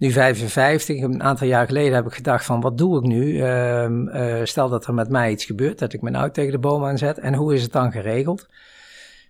nu 0.04 0.12
55. 0.12 1.02
Een 1.02 1.24
aantal 1.24 1.48
jaar 1.48 1.66
geleden 1.66 1.94
heb 1.94 2.06
ik 2.06 2.14
gedacht 2.14 2.46
van, 2.46 2.62
wat 2.62 2.78
doe 2.78 2.98
ik 2.98 3.04
nu? 3.04 3.26
Uh, 3.26 3.90
uh, 3.90 4.40
stel 4.44 4.70
dat 4.70 4.86
er 4.86 4.94
met 4.94 5.10
mij 5.10 5.32
iets 5.32 5.46
gebeurt, 5.46 5.80
dat 5.80 5.94
ik 5.94 6.02
mijn 6.02 6.16
auto 6.16 6.32
tegen 6.32 6.52
de 6.52 6.60
boom 6.60 6.86
aanzet. 6.86 7.20
En 7.20 7.34
hoe 7.34 7.54
is 7.54 7.62
het 7.62 7.72
dan 7.72 7.92
geregeld? 7.92 8.48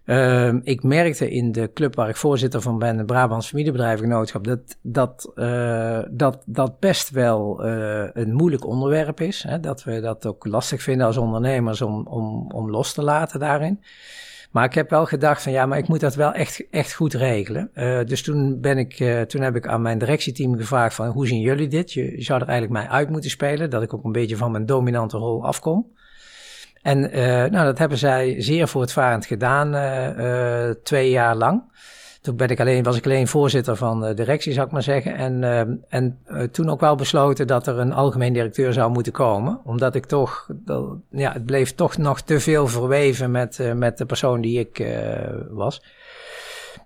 Uh, 0.05 0.53
ik 0.63 0.83
merkte 0.83 1.31
in 1.31 1.51
de 1.51 1.71
club 1.73 1.95
waar 1.95 2.09
ik 2.09 2.15
voorzitter 2.15 2.61
van 2.61 2.79
ben, 2.79 2.97
de 2.97 3.05
Brabants 3.05 3.47
Familiebedrijvengenootschap, 3.47 4.43
dat 4.43 4.77
dat, 4.81 5.31
uh, 5.35 5.99
dat 6.09 6.43
dat 6.45 6.79
best 6.79 7.09
wel 7.09 7.65
uh, 7.65 8.07
een 8.13 8.33
moeilijk 8.33 8.65
onderwerp 8.65 9.21
is. 9.21 9.43
Hè? 9.43 9.59
Dat 9.59 9.83
we 9.83 9.99
dat 9.99 10.25
ook 10.25 10.45
lastig 10.45 10.81
vinden 10.81 11.07
als 11.07 11.17
ondernemers 11.17 11.81
om, 11.81 12.07
om, 12.07 12.51
om 12.51 12.69
los 12.69 12.93
te 12.93 13.03
laten 13.03 13.39
daarin. 13.39 13.79
Maar 14.53 14.65
ik 14.65 14.73
heb 14.73 14.89
wel 14.89 15.05
gedacht 15.05 15.43
van 15.43 15.51
ja, 15.51 15.65
maar 15.65 15.77
ik 15.77 15.87
moet 15.87 15.99
dat 15.99 16.15
wel 16.15 16.33
echt, 16.33 16.63
echt 16.69 16.93
goed 16.93 17.13
regelen. 17.13 17.69
Uh, 17.75 18.03
dus 18.03 18.23
toen, 18.23 18.61
ben 18.61 18.77
ik, 18.77 18.99
uh, 18.99 19.21
toen 19.21 19.41
heb 19.41 19.55
ik 19.55 19.67
aan 19.67 19.81
mijn 19.81 19.97
directieteam 19.97 20.57
gevraagd 20.57 20.95
van 20.95 21.07
hoe 21.07 21.27
zien 21.27 21.39
jullie 21.39 21.67
dit? 21.67 21.93
Je, 21.93 22.15
zou 22.17 22.41
er 22.41 22.47
eigenlijk 22.47 22.79
mij 22.79 22.95
uit 22.95 23.09
moeten 23.09 23.29
spelen, 23.29 23.69
dat 23.69 23.81
ik 23.83 23.93
ook 23.93 24.03
een 24.03 24.11
beetje 24.11 24.37
van 24.37 24.51
mijn 24.51 24.65
dominante 24.65 25.17
rol 25.17 25.45
afkom. 25.45 25.91
En 26.81 27.17
uh, 27.17 27.25
nou, 27.25 27.65
dat 27.65 27.77
hebben 27.77 27.97
zij 27.97 28.41
zeer 28.41 28.67
voortvarend 28.67 29.25
gedaan, 29.25 29.71
twee 30.83 31.09
jaar 31.09 31.35
lang. 31.35 31.63
Toen 32.23 32.57
alleen, 32.57 32.83
was 32.83 32.97
ik 32.97 33.05
alleen 33.05 33.27
voorzitter 33.27 33.75
van 33.75 34.01
de 34.01 34.13
directie, 34.13 34.53
zou 34.53 34.65
ik 34.65 34.71
maar 34.71 34.83
zeggen. 34.83 35.15
En, 35.15 35.43
en 35.89 36.19
toen 36.51 36.69
ook 36.69 36.79
wel 36.79 36.95
besloten 36.95 37.47
dat 37.47 37.67
er 37.67 37.79
een 37.79 37.93
algemeen 37.93 38.33
directeur 38.33 38.73
zou 38.73 38.91
moeten 38.91 39.13
komen. 39.13 39.59
Omdat 39.63 39.95
ik 39.95 40.05
toch, 40.05 40.47
ja, 41.09 41.31
het 41.31 41.45
bleef 41.45 41.75
toch 41.75 41.97
nog 41.97 42.21
te 42.21 42.39
veel 42.39 42.67
verweven 42.67 43.31
met, 43.31 43.73
met 43.75 43.97
de 43.97 44.05
persoon 44.05 44.41
die 44.41 44.59
ik 44.59 44.87
was. 45.49 45.83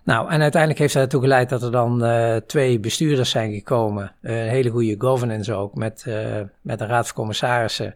Nou, 0.03 0.29
en 0.29 0.41
uiteindelijk 0.41 0.81
heeft 0.81 0.93
dat 0.93 1.03
ertoe 1.03 1.21
geleid 1.21 1.49
dat 1.49 1.63
er 1.63 1.71
dan 1.71 2.03
twee 2.45 2.79
bestuurders 2.79 3.29
zijn 3.29 3.53
gekomen. 3.53 4.11
Een 4.21 4.33
hele 4.33 4.69
goede 4.69 4.95
governance 4.97 5.53
ook, 5.53 5.75
met, 5.75 6.05
uh, 6.07 6.15
met 6.61 6.81
een 6.81 6.87
raad 6.87 7.05
van 7.05 7.15
commissarissen. 7.15 7.95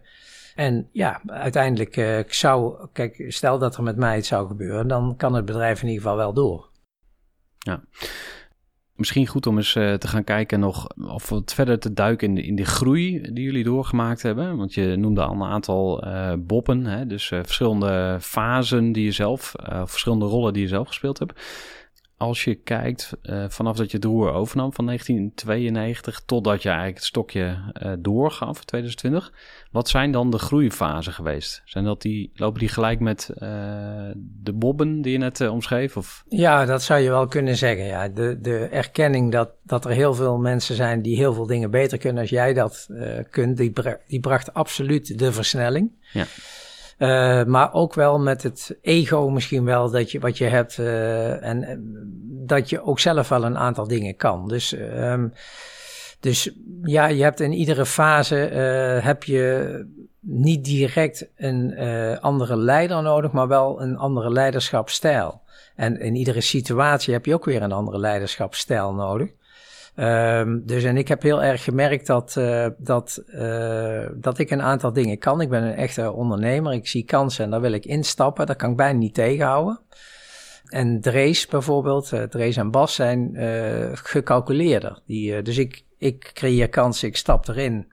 En 0.54 0.88
ja, 0.92 1.20
uiteindelijk 1.26 2.24
zou, 2.28 2.74
kijk, 2.92 3.24
stel 3.28 3.58
dat 3.58 3.76
er 3.76 3.82
met 3.82 3.96
mij 3.96 4.18
iets 4.18 4.28
zou 4.28 4.46
gebeuren, 4.46 4.88
dan 4.88 5.14
kan 5.16 5.34
het 5.34 5.44
bedrijf 5.44 5.82
in 5.82 5.88
ieder 5.88 6.02
geval 6.02 6.16
wel 6.16 6.32
door. 6.32 6.70
Ja. 7.62 7.84
Misschien 8.94 9.26
goed 9.26 9.46
om 9.46 9.56
eens 9.56 9.72
te 9.72 10.08
gaan 10.08 10.24
kijken 10.24 10.60
nog 10.60 10.86
of 10.96 11.28
wat 11.28 11.54
verder 11.54 11.78
te 11.78 11.92
duiken 11.92 12.28
in 12.28 12.34
de, 12.34 12.42
in 12.42 12.56
de 12.56 12.64
groei 12.64 13.20
die 13.32 13.44
jullie 13.44 13.64
doorgemaakt 13.64 14.22
hebben. 14.22 14.56
Want 14.56 14.74
je 14.74 14.96
noemde 14.96 15.22
al 15.22 15.34
een 15.34 15.42
aantal 15.42 16.04
boppen, 16.38 16.84
hè? 16.86 17.06
dus 17.06 17.26
verschillende 17.26 18.18
fasen 18.20 18.92
die 18.92 19.04
je 19.04 19.10
zelf, 19.10 19.52
verschillende 19.84 20.24
rollen 20.24 20.52
die 20.52 20.62
je 20.62 20.68
zelf 20.68 20.86
gespeeld 20.86 21.18
hebt 21.18 21.40
als 22.22 22.44
je 22.44 22.54
kijkt 22.54 23.12
uh, 23.22 23.44
vanaf 23.48 23.76
dat 23.76 23.90
je 23.90 23.96
het 23.96 24.06
roer 24.06 24.32
overnam 24.32 24.72
van 24.72 24.86
1992 24.86 26.22
totdat 26.26 26.62
je 26.62 26.68
eigenlijk 26.68 26.98
het 26.98 27.06
stokje 27.06 27.72
uh, 27.82 27.92
doorgaf, 27.98 28.64
2020. 28.64 29.32
Wat 29.70 29.88
zijn 29.88 30.12
dan 30.12 30.30
de 30.30 30.38
groeifasen 30.38 31.12
geweest? 31.12 31.62
Zijn 31.64 31.84
dat 31.84 32.02
die, 32.02 32.30
lopen 32.34 32.60
die 32.60 32.68
gelijk 32.68 33.00
met 33.00 33.30
uh, 33.34 33.38
de 34.42 34.52
bobben 34.52 35.02
die 35.02 35.12
je 35.12 35.18
net 35.18 35.48
omschreef? 35.48 35.96
Of? 35.96 36.24
Ja, 36.28 36.64
dat 36.64 36.82
zou 36.82 37.00
je 37.00 37.08
wel 37.08 37.26
kunnen 37.26 37.56
zeggen. 37.56 37.84
Ja. 37.84 38.08
De, 38.08 38.38
de 38.40 38.58
erkenning 38.58 39.32
dat, 39.32 39.50
dat 39.62 39.84
er 39.84 39.90
heel 39.90 40.14
veel 40.14 40.38
mensen 40.38 40.74
zijn 40.74 41.02
die 41.02 41.16
heel 41.16 41.34
veel 41.34 41.46
dingen 41.46 41.70
beter 41.70 41.98
kunnen 41.98 42.20
als 42.20 42.30
jij 42.30 42.52
dat 42.52 42.86
kunt, 43.30 43.56
die, 43.56 43.72
die 44.06 44.20
bracht 44.20 44.54
absoluut 44.54 45.18
de 45.18 45.32
versnelling. 45.32 45.90
Ja. 46.12 46.26
Uh, 47.02 47.44
maar 47.44 47.72
ook 47.72 47.94
wel 47.94 48.18
met 48.18 48.42
het 48.42 48.78
ego 48.80 49.30
misschien 49.30 49.64
wel 49.64 49.90
dat 49.90 50.10
je, 50.10 50.20
wat 50.20 50.38
je 50.38 50.44
hebt 50.44 50.78
uh, 50.78 51.44
en, 51.44 51.80
dat 52.46 52.70
je 52.70 52.82
ook 52.82 53.00
zelf 53.00 53.28
wel 53.28 53.44
een 53.44 53.58
aantal 53.58 53.88
dingen 53.88 54.16
kan. 54.16 54.48
Dus, 54.48 54.72
um, 54.72 55.32
dus 56.20 56.50
ja, 56.82 57.06
je 57.06 57.22
hebt 57.22 57.40
in 57.40 57.52
iedere 57.52 57.86
fase 57.86 58.50
uh, 58.50 59.04
heb 59.04 59.24
je 59.24 59.86
niet 60.20 60.64
direct 60.64 61.30
een 61.36 61.78
andere 62.20 62.56
leider 62.56 63.02
nodig, 63.02 63.32
maar 63.32 63.48
wel 63.48 63.82
een 63.82 63.96
andere 63.96 64.30
leiderschapsstijl. 64.30 65.40
En 65.76 66.00
in 66.00 66.14
iedere 66.14 66.40
situatie 66.40 67.12
heb 67.12 67.26
je 67.26 67.34
ook 67.34 67.44
weer 67.44 67.62
een 67.62 67.72
andere 67.72 67.98
leiderschapsstijl 67.98 68.94
nodig. 68.94 69.30
Um, 69.96 70.62
dus 70.66 70.84
en 70.84 70.96
ik 70.96 71.08
heb 71.08 71.22
heel 71.22 71.42
erg 71.42 71.64
gemerkt 71.64 72.06
dat, 72.06 72.34
uh, 72.38 72.66
dat, 72.78 73.22
uh, 73.26 74.06
dat 74.14 74.38
ik 74.38 74.50
een 74.50 74.62
aantal 74.62 74.92
dingen 74.92 75.18
kan. 75.18 75.40
Ik 75.40 75.48
ben 75.48 75.62
een 75.62 75.74
echte 75.74 76.12
ondernemer. 76.12 76.72
Ik 76.72 76.88
zie 76.88 77.04
kansen 77.04 77.44
en 77.44 77.50
daar 77.50 77.60
wil 77.60 77.72
ik 77.72 77.84
instappen. 77.84 78.46
Dat 78.46 78.56
kan 78.56 78.70
ik 78.70 78.76
bijna 78.76 78.98
niet 78.98 79.14
tegenhouden. 79.14 79.80
En 80.68 81.00
Drees 81.00 81.46
bijvoorbeeld, 81.46 82.12
uh, 82.12 82.22
Drees 82.22 82.56
en 82.56 82.70
Bas 82.70 82.94
zijn 82.94 83.36
gecalculeerder. 83.92 84.98
Die, 85.06 85.42
dus 85.42 85.58
ik, 85.58 85.84
ik 85.98 86.30
creëer 86.34 86.68
kansen, 86.68 87.08
ik 87.08 87.16
stap 87.16 87.48
erin. 87.48 87.92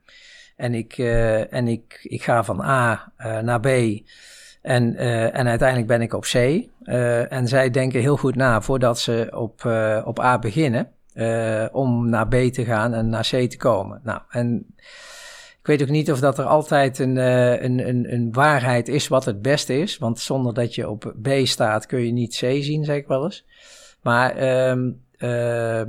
En 0.56 0.74
ik, 0.74 0.98
en 1.50 1.68
ik, 1.68 2.00
ik 2.02 2.22
ga 2.22 2.44
van 2.44 2.60
A 2.60 3.12
naar 3.16 3.60
B. 3.60 3.66
En, 4.62 4.96
en 5.32 5.46
uiteindelijk 5.48 5.88
ben 5.88 6.02
ik 6.02 6.14
op 6.14 6.22
C. 6.22 6.34
en 7.28 7.48
zij 7.48 7.70
denken 7.70 8.00
heel 8.00 8.16
goed 8.16 8.34
na 8.34 8.60
voordat 8.60 8.98
ze 8.98 9.28
op, 9.30 9.64
op 10.04 10.20
A 10.20 10.38
beginnen. 10.38 10.88
Uh, 11.20 11.66
om 11.72 12.08
naar 12.08 12.28
B 12.28 12.34
te 12.34 12.64
gaan 12.64 12.94
en 12.94 13.08
naar 13.08 13.28
C 13.30 13.50
te 13.50 13.56
komen. 13.56 14.00
Nou, 14.04 14.20
en 14.28 14.66
ik 15.60 15.66
weet 15.66 15.82
ook 15.82 15.88
niet 15.88 16.12
of 16.12 16.20
dat 16.20 16.38
er 16.38 16.44
altijd 16.44 16.98
een, 16.98 17.16
uh, 17.16 17.62
een, 17.62 17.88
een, 17.88 18.12
een, 18.12 18.32
waarheid 18.32 18.88
is 18.88 19.08
wat 19.08 19.24
het 19.24 19.42
beste 19.42 19.78
is. 19.78 19.98
Want 19.98 20.18
zonder 20.18 20.54
dat 20.54 20.74
je 20.74 20.88
op 20.88 21.14
B 21.22 21.28
staat 21.42 21.86
kun 21.86 22.06
je 22.06 22.12
niet 22.12 22.36
C 22.36 22.62
zien, 22.62 22.84
zeg 22.84 22.96
ik 22.96 23.06
wel 23.06 23.24
eens. 23.24 23.46
Maar 24.02 24.36
uh, 25.18 25.82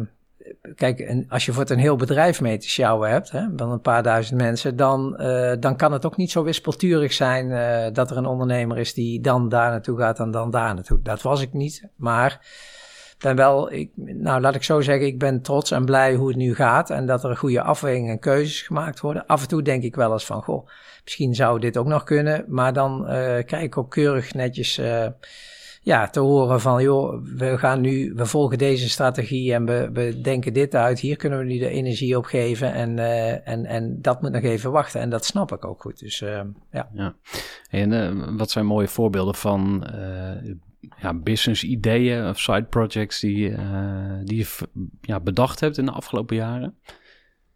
kijk, 0.75 0.99
en 0.99 1.25
als 1.29 1.45
je 1.45 1.51
voor 1.51 1.61
het 1.61 1.71
een 1.71 1.79
heel 1.79 1.95
bedrijf 1.95 2.41
mee 2.41 2.57
te 2.57 2.69
sjouwen 2.69 3.09
hebt, 3.09 3.31
hè, 3.31 3.45
van 3.55 3.71
een 3.71 3.81
paar 3.81 4.03
duizend 4.03 4.41
mensen, 4.41 4.75
dan, 4.75 5.17
uh, 5.21 5.53
dan 5.59 5.75
kan 5.75 5.91
het 5.91 6.05
ook 6.05 6.17
niet 6.17 6.31
zo 6.31 6.43
wispelturig 6.43 7.13
zijn 7.13 7.93
dat 7.93 8.11
er 8.11 8.17
een 8.17 8.25
ondernemer 8.25 8.77
is 8.77 8.93
die 8.93 9.21
dan 9.21 9.49
daar 9.49 9.69
naartoe 9.69 9.97
gaat 9.97 10.19
en 10.19 10.31
dan 10.31 10.51
daar 10.51 10.73
naartoe. 10.73 10.99
Dat 11.01 11.21
was 11.21 11.41
ik 11.41 11.53
niet, 11.53 11.87
maar 11.95 12.39
ben 13.21 13.35
wel, 13.35 13.71
ik, 13.71 13.89
nou 13.95 14.41
laat 14.41 14.55
ik 14.55 14.63
zo 14.63 14.81
zeggen, 14.81 15.05
ik 15.05 15.19
ben 15.19 15.41
trots 15.41 15.71
en 15.71 15.85
blij 15.85 16.15
hoe 16.15 16.27
het 16.27 16.37
nu 16.37 16.55
gaat. 16.55 16.89
En 16.89 17.05
dat 17.05 17.23
er 17.23 17.37
goede 17.37 17.61
afwegingen 17.61 18.11
en 18.11 18.19
keuzes 18.19 18.61
gemaakt 18.61 18.99
worden. 18.99 19.25
Af 19.25 19.41
en 19.41 19.47
toe 19.47 19.61
denk 19.61 19.83
ik 19.83 19.95
wel 19.95 20.11
eens 20.11 20.25
van, 20.25 20.43
goh, 20.43 20.67
misschien 21.03 21.35
zou 21.35 21.59
dit 21.59 21.77
ook 21.77 21.85
nog 21.85 22.03
kunnen. 22.03 22.45
Maar 22.47 22.73
dan 22.73 23.01
uh, 23.01 23.07
krijg 23.45 23.61
ik 23.61 23.77
ook 23.77 23.91
keurig 23.91 24.33
netjes 24.33 24.79
uh, 24.79 25.07
ja, 25.81 26.07
te 26.07 26.19
horen 26.19 26.61
van, 26.61 26.83
joh, 26.83 27.25
we 27.37 27.57
gaan 27.57 27.81
nu, 27.81 28.13
we 28.15 28.25
volgen 28.25 28.57
deze 28.57 28.89
strategie 28.89 29.53
en 29.53 29.65
we, 29.65 29.89
we 29.93 30.21
denken 30.21 30.53
dit 30.53 30.75
uit. 30.75 30.99
Hier 30.99 31.15
kunnen 31.15 31.39
we 31.39 31.45
nu 31.45 31.57
de 31.57 31.69
energie 31.69 32.17
op 32.17 32.25
geven 32.25 32.73
en, 32.73 32.97
uh, 32.97 33.47
en, 33.47 33.65
en 33.65 34.01
dat 34.01 34.21
moet 34.21 34.31
nog 34.31 34.43
even 34.43 34.71
wachten. 34.71 35.01
En 35.01 35.09
dat 35.09 35.25
snap 35.25 35.51
ik 35.51 35.65
ook 35.65 35.81
goed. 35.81 35.99
Dus 35.99 36.19
ja. 36.71 36.89
ja. 36.93 37.15
En 37.69 38.37
wat 38.37 38.51
zijn 38.51 38.65
mooie 38.65 38.87
voorbeelden 38.87 39.35
van 39.35 39.85
ja, 40.97 41.13
business 41.13 41.63
ideeën 41.63 42.29
of 42.29 42.39
side 42.39 42.63
projects 42.63 43.19
die, 43.19 43.49
uh, 43.49 44.19
die 44.23 44.37
je 44.37 44.67
ja, 45.01 45.19
bedacht 45.19 45.59
hebt 45.59 45.77
in 45.77 45.85
de 45.85 45.91
afgelopen 45.91 46.35
jaren? 46.35 46.77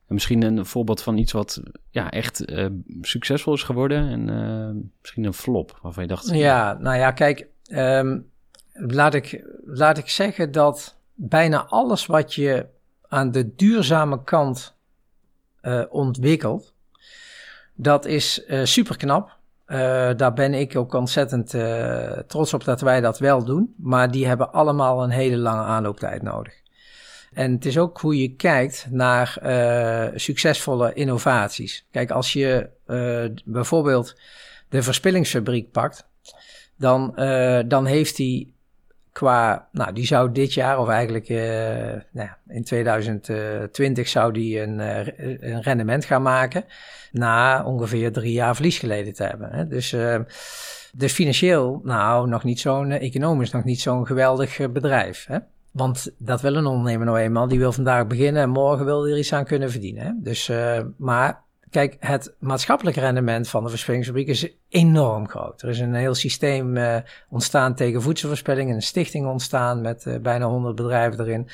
En 0.07 0.13
misschien 0.13 0.41
een 0.41 0.65
voorbeeld 0.65 1.01
van 1.01 1.17
iets 1.17 1.31
wat 1.31 1.61
ja, 1.89 2.11
echt 2.11 2.51
uh, 2.51 2.65
succesvol 3.01 3.53
is 3.53 3.63
geworden 3.63 4.09
en 4.09 4.29
uh, 4.29 4.83
misschien 5.01 5.23
een 5.23 5.33
flop 5.33 5.79
waarvan 5.81 6.03
je 6.03 6.09
dacht... 6.09 6.29
Ja, 6.29 6.77
nou 6.79 6.97
ja, 6.97 7.11
kijk, 7.11 7.47
um, 7.67 8.29
laat, 8.73 9.13
ik, 9.13 9.43
laat 9.65 9.97
ik 9.97 10.09
zeggen 10.09 10.51
dat 10.51 10.97
bijna 11.13 11.65
alles 11.65 12.05
wat 12.05 12.33
je 12.33 12.65
aan 13.07 13.31
de 13.31 13.55
duurzame 13.55 14.23
kant 14.23 14.73
ontwikkelt, 15.89 16.73
dat 17.75 18.05
is 18.05 18.45
super 18.63 18.97
knap. 18.97 19.34
Uh, 19.67 19.77
daar 20.15 20.33
ben 20.33 20.53
ik 20.53 20.75
ook 20.75 20.93
ontzettend 20.93 21.53
uh, 21.53 22.11
trots 22.27 22.53
op 22.53 22.63
dat 22.63 22.81
wij 22.81 23.01
dat 23.01 23.19
wel 23.19 23.43
doen. 23.43 23.73
Maar 23.77 24.11
die 24.11 24.27
hebben 24.27 24.51
allemaal 24.51 25.03
een 25.03 25.09
hele 25.09 25.37
lange 25.37 25.63
aanlooptijd 25.63 26.21
nodig. 26.21 26.53
En 27.33 27.51
het 27.51 27.65
is 27.65 27.77
ook 27.77 27.99
hoe 27.99 28.21
je 28.21 28.35
kijkt 28.35 28.87
naar 28.89 29.37
uh, 29.43 30.07
succesvolle 30.15 30.93
innovaties. 30.93 31.85
Kijk, 31.91 32.11
als 32.11 32.33
je 32.33 32.69
bijvoorbeeld 33.45 34.15
de 34.69 34.83
verspillingsfabriek 34.83 35.71
pakt, 35.71 36.07
dan, 36.77 37.13
dan 37.67 37.85
heeft 37.85 38.15
die 38.15 38.54
qua, 39.15 39.67
nou, 39.71 39.93
die 39.93 40.05
zou 40.05 40.31
dit 40.31 40.53
jaar, 40.53 40.79
of 40.79 40.87
eigenlijk 40.87 41.29
uh, 41.29 41.37
nou, 42.11 42.29
in 42.47 42.63
2020, 42.63 44.07
zou 44.07 44.33
die 44.33 44.61
een, 44.61 44.79
uh, 44.79 44.97
een 45.39 45.61
rendement 45.61 46.05
gaan 46.05 46.21
maken. 46.21 46.65
Na 47.11 47.63
ongeveer 47.63 48.11
drie 48.11 48.31
jaar 48.31 48.55
verlies 48.55 48.79
geleden 48.79 49.13
te 49.13 49.23
hebben. 49.23 49.49
Hè. 49.51 49.67
Dus, 49.67 49.93
uh, 49.93 50.19
dus 50.93 51.13
financieel, 51.13 51.81
nou, 51.83 52.27
nog 52.27 52.43
niet 52.43 52.59
zo'n, 52.59 52.91
economisch 52.91 53.51
nog 53.51 53.63
niet 53.63 53.81
zo'n 53.81 54.05
geweldig 54.05 54.71
bedrijf. 54.71 55.25
Hè. 55.27 55.37
Want 55.71 56.11
dat 56.17 56.41
wil 56.41 56.55
een 56.55 56.65
ondernemer 56.65 57.05
nou 57.05 57.19
eenmaal. 57.19 57.47
Die 57.47 57.59
wil 57.59 57.71
vandaag 57.71 58.07
beginnen 58.07 58.41
en 58.41 58.49
morgen 58.49 58.85
wil 58.85 59.07
er 59.07 59.17
iets 59.17 59.33
aan 59.33 59.45
kunnen 59.45 59.71
verdienen. 59.71 60.05
Hè. 60.05 60.11
Dus, 60.15 60.51
maar 60.97 61.43
Kijk, 61.75 61.97
het 61.99 62.35
maatschappelijk 62.39 62.97
rendement 62.97 63.49
van 63.49 63.63
de 63.63 63.69
verspillingsfabriek 63.69 64.27
is 64.27 64.47
enorm 64.69 65.29
groot. 65.29 65.61
Er 65.61 65.69
is 65.69 65.79
een 65.79 65.93
heel 65.93 66.15
systeem 66.15 66.77
uh, 66.77 66.97
ontstaan 67.29 67.75
tegen 67.75 68.01
voedselverspilling, 68.01 68.71
een 68.71 68.81
stichting 68.81 69.27
ontstaan 69.27 69.81
met 69.81 70.05
uh, 70.05 70.17
bijna 70.17 70.45
100 70.45 70.75
bedrijven 70.75 71.19
erin. 71.19 71.49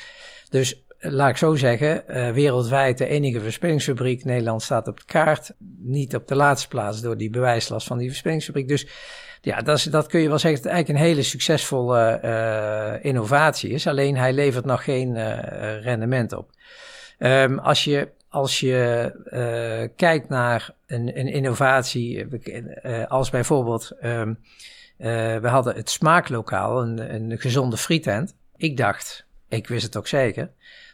Dus 0.49 0.83
uh, 0.99 1.11
laat 1.11 1.29
ik 1.29 1.37
zo 1.37 1.55
zeggen, 1.55 2.03
wereldwijd 2.33 2.97
de 2.97 3.07
enige 3.07 3.39
verspillingsfabriek. 3.39 4.23
Nederland 4.23 4.61
staat 4.61 4.87
op 4.87 4.97
de 4.97 5.05
kaart, 5.05 5.53
niet 5.77 6.15
op 6.15 6.27
de 6.27 6.35
laatste 6.35 6.67
plaats 6.67 7.01
door 7.01 7.17
die 7.17 7.29
bewijslast 7.29 7.87
van 7.87 7.97
die 7.97 8.09
verspillingsfabriek. 8.09 8.67
Dus 8.67 8.87
ja, 9.41 9.61
dat, 9.61 9.87
dat 9.91 10.07
kun 10.07 10.21
je 10.21 10.27
wel 10.27 10.39
zeggen 10.39 10.61
dat 10.61 10.71
het 10.71 10.73
eigenlijk 10.73 11.03
een 11.03 11.11
hele 11.11 11.23
succesvolle 11.23 12.99
innovatie 13.01 13.69
is. 13.69 13.87
Alleen 13.87 14.17
hij 14.17 14.33
levert 14.33 14.65
nog 14.65 14.83
geen 14.83 15.39
rendement 15.81 16.33
op. 16.33 16.49
Um, 17.19 17.59
als 17.59 17.83
je 17.83 18.11
als 18.31 18.59
je 18.59 19.11
uh, 19.25 19.95
kijkt 19.95 20.29
naar 20.29 20.69
een, 20.87 21.19
een 21.19 21.27
innovatie, 21.27 22.27
uh, 22.43 23.07
als 23.07 23.29
bijvoorbeeld, 23.29 23.91
um, 24.03 24.29
uh, 24.97 25.37
we 25.37 25.47
hadden 25.47 25.75
het 25.75 25.89
smaaklokaal, 25.89 26.81
een, 26.81 27.13
een 27.13 27.39
gezonde 27.39 27.77
frietent. 27.77 28.35
Ik 28.55 28.77
dacht, 28.77 29.25
ik 29.49 29.67
wist 29.67 29.83
het 29.83 29.97
ook 29.97 30.07
zeker, 30.07 30.49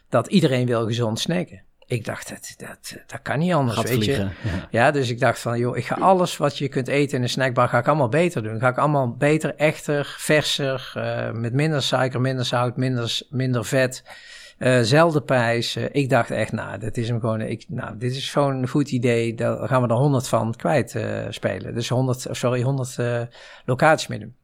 dat 0.08 0.26
iedereen 0.26 0.66
wil 0.66 0.86
gezond 0.86 1.20
snacken. 1.20 1.62
ik 1.86 2.04
dacht, 2.04 2.28
dat, 2.28 2.54
dat, 2.56 2.96
dat 3.06 3.22
kan 3.22 3.38
niet 3.38 3.52
anders, 3.52 3.76
Gaat 3.76 3.88
weet 3.88 4.04
je. 4.04 4.12
Ja. 4.12 4.30
Ja, 4.70 4.90
dus 4.90 5.10
ik 5.10 5.20
dacht 5.20 5.38
van, 5.38 5.58
joh, 5.58 5.76
ik 5.76 5.86
ga 5.86 5.94
alles 5.94 6.36
wat 6.36 6.58
je 6.58 6.68
kunt 6.68 6.88
eten 6.88 7.16
in 7.16 7.22
een 7.22 7.28
snackbar, 7.28 7.68
ga 7.68 7.78
ik 7.78 7.88
allemaal 7.88 8.08
beter 8.08 8.42
doen. 8.42 8.60
Ga 8.60 8.68
ik 8.68 8.78
allemaal 8.78 9.16
beter, 9.16 9.54
echter, 9.54 10.14
verser, 10.18 10.92
eh, 10.94 11.30
met 11.30 11.52
minder 11.52 11.82
suiker, 11.82 12.20
minder 12.20 12.44
zout, 12.44 12.76
minder, 12.76 13.20
minder 13.30 13.64
vet, 13.64 14.02
eh 14.58 14.78
zelfde 14.82 15.20
prijs. 15.20 15.76
Eh, 15.76 15.84
ik 15.92 16.10
dacht 16.10 16.30
echt, 16.30 16.52
nou, 16.52 16.78
dit 16.78 16.96
is 16.96 17.08
hem 17.08 17.20
gewoon, 17.20 17.40
ik, 17.40 17.64
nou, 17.68 17.98
dit 17.98 18.12
is 18.12 18.30
gewoon 18.30 18.56
een 18.56 18.68
goed 18.68 18.90
idee. 18.90 19.34
Daar 19.34 19.68
gaan 19.68 19.82
we 19.82 19.88
er 19.88 19.94
100 19.94 20.28
van 20.28 20.54
kwijt 20.56 20.94
eh, 20.94 21.26
spelen. 21.30 21.74
Dus 21.74 21.88
100, 21.88 22.26
sorry, 22.30 22.62
100 22.62 22.98
eh, 22.98 23.20
locaties 23.64 24.06
mee 24.06 24.18
doen. 24.18 24.34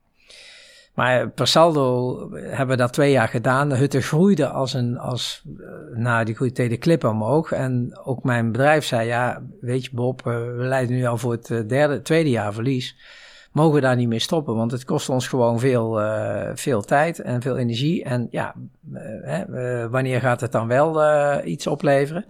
Maar 0.94 1.30
per 1.30 1.46
saldo 1.46 2.18
hebben 2.32 2.76
we 2.76 2.82
dat 2.82 2.92
twee 2.92 3.10
jaar 3.10 3.28
gedaan. 3.28 3.68
De 3.68 3.76
hutte 3.76 4.00
groeide 4.00 4.48
als 4.48 4.72
een, 4.72 4.98
als, 4.98 5.42
nou, 5.94 6.24
die 6.24 6.34
groeide 6.34 6.68
de 6.68 6.76
klippen 6.76 7.10
omhoog. 7.10 7.52
En 7.52 8.00
ook 8.04 8.24
mijn 8.24 8.52
bedrijf 8.52 8.84
zei, 8.84 9.06
ja, 9.06 9.42
weet 9.60 9.84
je 9.84 9.90
Bob, 9.92 10.22
we 10.22 10.54
leiden 10.56 10.96
nu 10.96 11.04
al 11.06 11.18
voor 11.18 11.32
het 11.32 11.68
derde, 11.68 12.02
tweede 12.02 12.30
jaar 12.30 12.52
verlies. 12.52 12.96
Mogen 13.54 13.74
we 13.74 13.80
daar 13.80 13.96
niet 13.96 14.08
mee 14.08 14.18
stoppen? 14.18 14.54
Want 14.54 14.70
het 14.70 14.84
kost 14.84 15.08
ons 15.08 15.28
gewoon 15.28 15.58
veel, 15.58 16.00
eh, 16.00 16.50
veel 16.54 16.82
tijd 16.82 17.18
en 17.18 17.42
veel 17.42 17.56
energie. 17.56 18.04
En 18.04 18.26
ja, 18.30 18.54
eh, 18.94 19.02
hè, 19.22 19.42
eh, 19.42 19.90
wanneer 19.90 20.20
gaat 20.20 20.40
het 20.40 20.52
dan 20.52 20.66
wel 20.66 21.44
iets 21.44 21.66
opleveren? 21.66 22.26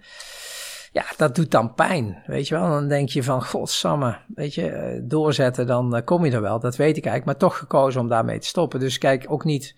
Ja, 0.93 1.05
dat 1.17 1.35
doet 1.35 1.51
dan 1.51 1.75
pijn, 1.75 2.23
weet 2.27 2.49
je 2.49 2.55
wel. 2.55 2.69
Dan 2.69 2.89
denk 2.89 3.09
je 3.09 3.23
van, 3.23 3.45
godsamme, 3.45 4.17
weet 4.35 4.55
je, 4.55 5.01
doorzetten, 5.03 5.67
dan 5.67 6.03
kom 6.05 6.25
je 6.25 6.31
er 6.31 6.41
wel. 6.41 6.61
Dat 6.61 6.77
weet 6.77 6.97
ik 6.97 7.07
eigenlijk, 7.07 7.25
maar 7.25 7.49
toch 7.51 7.59
gekozen 7.59 8.01
om 8.01 8.09
daarmee 8.09 8.39
te 8.39 8.47
stoppen. 8.47 8.81
Dus 8.81 8.99
kijk, 8.99 9.25
ook 9.29 9.45
niet, 9.45 9.75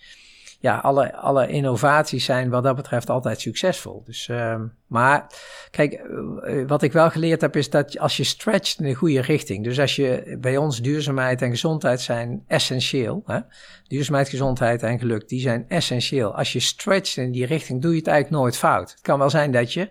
ja, 0.58 0.78
alle, 0.78 1.16
alle 1.16 1.48
innovaties 1.48 2.24
zijn 2.24 2.50
wat 2.50 2.62
dat 2.62 2.76
betreft 2.76 3.10
altijd 3.10 3.40
succesvol. 3.40 4.02
Dus, 4.04 4.28
ehm, 4.28 4.66
maar 4.86 5.26
kijk, 5.70 5.92
eh, 5.92 6.66
wat 6.66 6.82
ik 6.82 6.92
wel 6.92 7.10
geleerd 7.10 7.40
heb 7.40 7.56
is 7.56 7.70
dat 7.70 7.98
als 7.98 8.16
je 8.16 8.24
stretcht 8.24 8.78
in 8.78 8.86
de 8.86 8.94
goede 8.94 9.20
richting. 9.20 9.64
Dus 9.64 9.80
als 9.80 9.96
je 9.96 10.36
bij 10.40 10.56
ons 10.56 10.80
duurzaamheid 10.80 11.42
en 11.42 11.50
gezondheid 11.50 12.00
zijn 12.00 12.44
essentieel. 12.46 13.22
Hè? 13.26 13.40
Duurzaamheid, 13.86 14.28
gezondheid 14.28 14.82
en 14.82 14.98
geluk, 14.98 15.28
die 15.28 15.40
zijn 15.40 15.64
essentieel. 15.68 16.34
Als 16.34 16.52
je 16.52 16.60
stretcht 16.60 17.16
in 17.16 17.32
die 17.32 17.46
richting, 17.46 17.82
doe 17.82 17.92
je 17.92 17.98
het 17.98 18.06
eigenlijk 18.06 18.42
nooit 18.42 18.56
fout. 18.56 18.90
Het 18.90 19.00
kan 19.00 19.18
wel 19.18 19.30
zijn 19.30 19.50
dat 19.50 19.72
je 19.72 19.88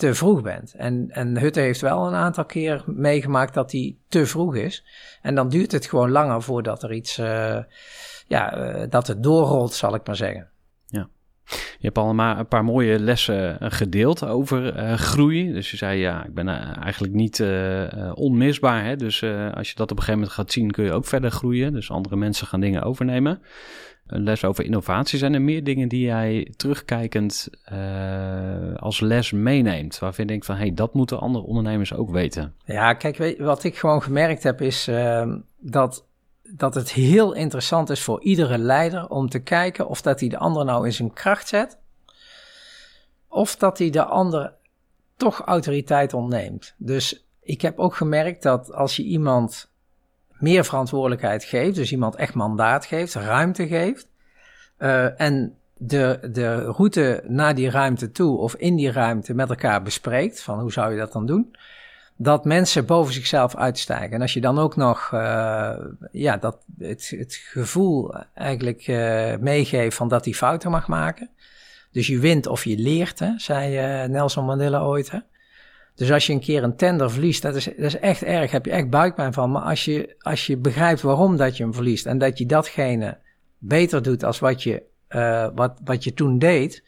te 0.00 0.14
vroeg 0.14 0.42
bent. 0.42 0.74
En, 0.74 1.06
en 1.10 1.38
Hutte 1.38 1.60
heeft 1.60 1.80
wel 1.80 2.06
een 2.06 2.14
aantal 2.14 2.44
keer 2.44 2.82
meegemaakt 2.86 3.54
dat 3.54 3.72
hij 3.72 3.96
te 4.08 4.26
vroeg 4.26 4.56
is. 4.56 4.84
En 5.22 5.34
dan 5.34 5.48
duurt 5.48 5.72
het 5.72 5.86
gewoon 5.86 6.10
langer 6.10 6.42
voordat 6.42 6.82
er 6.82 6.92
iets, 6.92 7.18
eh, 7.18 7.58
ja, 8.30 8.52
eh, 8.52 8.90
dat 8.90 9.06
het 9.06 9.22
doorrolt, 9.22 9.72
zal 9.72 9.94
ik 9.94 10.06
maar 10.06 10.16
zeggen. 10.16 10.48
Je 11.78 11.86
hebt 11.86 11.98
al 11.98 12.18
een, 12.18 12.48
paar 12.48 12.64
mooie 12.64 12.98
lessen 12.98 13.60
eh, 13.60 13.70
gedeeld 13.70 14.24
over 14.24 14.74
eh, 14.74 14.94
groei. 14.94 15.52
Dus 15.52 15.70
je 15.70 15.76
zei, 15.76 16.00
ja, 16.00 16.24
ik 16.24 16.34
ben 16.34 16.48
eigenlijk 16.82 17.12
niet 17.12 17.44
onmisbaar. 18.14 18.84
Hè? 18.84 18.96
Dus 18.96 19.24
als 19.54 19.68
je 19.68 19.74
dat 19.74 19.90
op 19.90 19.96
een 19.96 20.02
gegeven 20.02 20.12
moment 20.12 20.32
gaat 20.32 20.52
zien, 20.52 20.70
kun 20.70 20.84
je 20.84 20.92
ook 20.92 21.06
verder 21.06 21.30
groeien. 21.30 21.72
Dus 21.72 21.90
andere 21.90 22.16
mensen 22.16 22.46
gaan 22.46 22.60
dingen 22.60 22.82
overnemen. 22.82 23.42
Een 24.06 24.22
les 24.22 24.44
over 24.44 24.64
innovatie. 24.64 25.18
Zijn 25.18 25.34
er 25.34 25.42
meer 25.42 25.64
dingen 25.64 25.88
die 25.88 26.04
jij 26.04 26.52
terugkijkend 26.56 27.48
als 28.76 29.00
les 29.00 29.32
meeneemt? 29.32 29.98
Waarvan 29.98 30.24
je 30.24 30.30
denkt 30.30 30.46
van, 30.46 30.54
hé, 30.54 30.60
hey, 30.60 30.74
dat 30.74 30.94
moeten 30.94 31.20
andere 31.20 31.44
ondernemers 31.44 31.94
ook 31.94 32.10
weten. 32.10 32.54
Ja, 32.64 32.92
kijk, 32.92 33.16
weet, 33.16 33.38
wat 33.38 33.64
ik 33.64 33.78
gewoon 33.78 34.02
gemerkt 34.02 34.42
heb 34.42 34.60
is 34.60 34.88
ehm, 34.88 35.38
dat, 35.58 36.09
dat 36.52 36.74
het 36.74 36.92
heel 36.92 37.32
interessant 37.32 37.90
is 37.90 38.02
voor 38.02 38.22
iedere 38.22 38.58
leider 38.58 39.08
om 39.08 39.28
te 39.28 39.38
kijken 39.38 39.88
of 39.88 40.02
dat 40.02 40.20
hij 40.20 40.28
de 40.28 40.38
ander 40.38 40.64
nou 40.64 40.86
in 40.86 40.92
zijn 40.92 41.12
kracht 41.12 41.48
zet. 41.48 41.78
Of 43.28 43.56
dat 43.56 43.78
hij 43.78 43.90
de 43.90 44.04
ander 44.04 44.52
toch 45.16 45.40
autoriteit 45.40 46.14
ontneemt. 46.14 46.74
Dus 46.76 47.24
ik 47.40 47.60
heb 47.60 47.78
ook 47.78 47.94
gemerkt 47.94 48.42
dat 48.42 48.72
als 48.72 48.96
je 48.96 49.02
iemand 49.02 49.70
meer 50.28 50.64
verantwoordelijkheid 50.64 51.44
geeft, 51.44 51.74
dus 51.74 51.92
iemand 51.92 52.16
echt 52.16 52.34
mandaat 52.34 52.86
geeft, 52.86 53.14
ruimte 53.14 53.66
geeft, 53.66 54.08
eh, 54.76 55.20
en 55.20 55.56
de, 55.76 56.28
de 56.32 56.64
route 56.64 57.22
naar 57.26 57.54
die 57.54 57.70
ruimte 57.70 58.12
toe 58.12 58.38
of 58.38 58.54
in 58.54 58.76
die 58.76 58.92
ruimte 58.92 59.34
met 59.34 59.48
elkaar 59.48 59.82
bespreekt, 59.82 60.42
van 60.42 60.60
hoe 60.60 60.72
zou 60.72 60.92
je 60.92 60.98
dat 60.98 61.12
dan 61.12 61.26
doen, 61.26 61.56
dat 62.22 62.44
mensen 62.44 62.86
boven 62.86 63.14
zichzelf 63.14 63.56
uitstijgen. 63.56 64.10
En 64.10 64.20
als 64.20 64.32
je 64.32 64.40
dan 64.40 64.58
ook 64.58 64.76
nog 64.76 65.10
uh, 65.14 65.76
ja, 66.12 66.36
dat, 66.36 66.58
het, 66.78 67.14
het 67.16 67.34
gevoel 67.34 68.14
eigenlijk 68.34 68.86
uh, 68.86 69.36
meegeeft 69.36 69.96
van 69.96 70.08
dat 70.08 70.24
hij 70.24 70.34
fouten 70.34 70.70
mag 70.70 70.88
maken. 70.88 71.30
Dus 71.92 72.06
je 72.06 72.18
wint 72.18 72.46
of 72.46 72.64
je 72.64 72.78
leert, 72.78 73.20
zei 73.36 74.02
uh, 74.02 74.08
Nelson 74.08 74.44
Mandela 74.44 74.80
ooit. 74.80 75.10
Hè. 75.10 75.18
Dus 75.94 76.12
als 76.12 76.26
je 76.26 76.32
een 76.32 76.40
keer 76.40 76.62
een 76.62 76.76
tender 76.76 77.10
verliest, 77.10 77.42
dat 77.42 77.54
is, 77.54 77.64
dat 77.64 77.74
is 77.76 77.98
echt 77.98 78.22
erg, 78.22 78.50
heb 78.50 78.64
je 78.64 78.70
echt 78.70 78.90
buikpijn 78.90 79.32
van. 79.32 79.50
Maar 79.50 79.62
als 79.62 79.84
je, 79.84 80.16
als 80.18 80.46
je 80.46 80.56
begrijpt 80.56 81.00
waarom 81.00 81.36
dat 81.36 81.56
je 81.56 81.62
hem 81.62 81.74
verliest 81.74 82.06
en 82.06 82.18
dat 82.18 82.38
je 82.38 82.46
datgene 82.46 83.18
beter 83.58 84.02
doet 84.02 84.24
als 84.24 84.38
wat 84.38 84.62
je, 84.62 84.82
wat, 85.54 85.80
wat 85.84 86.04
je 86.04 86.14
toen 86.14 86.38
deed, 86.38 86.82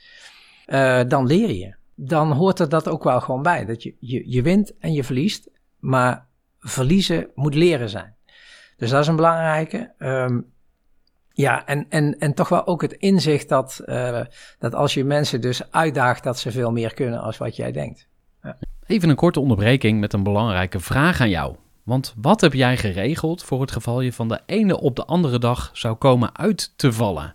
dan 1.09 1.27
leer 1.27 1.51
je. 1.51 1.75
Dan 1.95 2.33
hoort 2.33 2.59
er 2.59 2.69
dat 2.69 2.89
ook 2.89 3.05
wel 3.05 3.21
gewoon 3.21 3.43
bij. 3.43 3.65
Dat 3.65 3.83
je, 3.83 3.95
je, 4.01 4.31
je 4.31 4.43
wint 4.43 4.79
en 4.79 4.93
je 4.93 5.05
verliest, 5.05 5.51
maar 5.79 6.27
verliezen 6.59 7.31
moet 7.35 7.55
leren 7.55 7.89
zijn. 7.89 8.15
Dus 8.77 8.91
dat 8.91 9.01
is 9.01 9.07
een 9.07 9.17
belangrijke. 9.17 9.93
Um, 9.99 10.53
ja, 11.33 11.67
en, 11.67 11.87
en, 11.89 12.19
en 12.19 12.35
toch 12.35 12.49
wel 12.49 12.67
ook 12.67 12.83
het 12.83 12.93
inzicht 12.93 13.49
dat, 13.49 13.83
uh, 13.87 14.21
dat 14.59 14.75
als 14.75 14.95
je 14.95 15.05
mensen 15.05 15.41
dus 15.41 15.71
uitdaagt, 15.71 16.25
dat 16.25 16.39
ze 16.39 16.51
veel 16.51 16.73
meer 16.73 16.95
kunnen 16.95 17.21
als 17.21 17.39
wat 17.39 17.57
jij 17.57 17.73
denkt. 17.73 18.09
Ja. 18.43 18.59
Even 18.87 19.09
een 19.09 19.17
korte 19.17 19.41
onderbreking 19.41 20.01
met 20.01 20.13
een 20.13 20.23
belangrijke 20.23 20.81
vraag 20.81 21.21
aan 21.21 21.31
jou. 21.31 21.57
Want 21.83 22.15
wat 22.17 22.41
heb 22.41 22.53
jij 22.53 22.77
geregeld 22.77 23.43
voor 23.43 23.61
het 23.61 23.73
geval 23.73 24.01
je 24.01 24.13
van 24.13 24.29
de 24.29 24.41
ene 24.47 24.81
op 24.81 24.97
de 24.97 25.05
andere 25.05 25.39
dag 25.39 25.71
zou 25.73 25.95
komen 25.95 26.37
uit 26.37 26.73
te 26.77 26.93
vallen? 26.93 27.35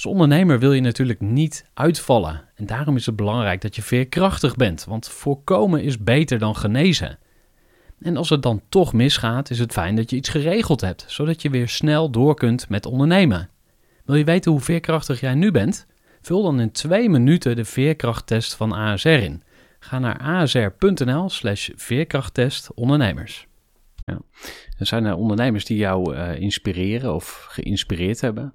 Als 0.00 0.12
ondernemer 0.12 0.58
wil 0.58 0.72
je 0.72 0.80
natuurlijk 0.80 1.20
niet 1.20 1.64
uitvallen. 1.74 2.48
En 2.54 2.66
daarom 2.66 2.96
is 2.96 3.06
het 3.06 3.16
belangrijk 3.16 3.60
dat 3.60 3.76
je 3.76 3.82
veerkrachtig 3.82 4.56
bent, 4.56 4.84
want 4.84 5.08
voorkomen 5.08 5.82
is 5.82 5.98
beter 5.98 6.38
dan 6.38 6.56
genezen. 6.56 7.18
En 8.00 8.16
als 8.16 8.28
het 8.28 8.42
dan 8.42 8.62
toch 8.68 8.92
misgaat, 8.92 9.50
is 9.50 9.58
het 9.58 9.72
fijn 9.72 9.96
dat 9.96 10.10
je 10.10 10.16
iets 10.16 10.28
geregeld 10.28 10.80
hebt, 10.80 11.04
zodat 11.08 11.42
je 11.42 11.50
weer 11.50 11.68
snel 11.68 12.10
door 12.10 12.34
kunt 12.34 12.68
met 12.68 12.86
ondernemen. 12.86 13.50
Wil 14.04 14.14
je 14.14 14.24
weten 14.24 14.50
hoe 14.50 14.60
veerkrachtig 14.60 15.20
jij 15.20 15.34
nu 15.34 15.50
bent? 15.50 15.86
Vul 16.20 16.42
dan 16.42 16.60
in 16.60 16.72
twee 16.72 17.08
minuten 17.08 17.56
de 17.56 17.64
veerkrachttest 17.64 18.54
van 18.54 18.72
ASR 18.72 19.08
in. 19.08 19.42
Ga 19.78 19.98
naar 19.98 20.18
asr.nl 20.18 21.28
slash 21.28 21.68
veerkrachttest 21.74 22.74
ondernemers. 22.74 23.46
Ja. 24.04 24.18
Er 24.78 24.86
zijn 24.86 25.04
er 25.04 25.14
ondernemers 25.14 25.64
die 25.64 25.76
jou 25.76 26.14
uh, 26.14 26.40
inspireren 26.40 27.14
of 27.14 27.46
geïnspireerd 27.48 28.20
hebben? 28.20 28.54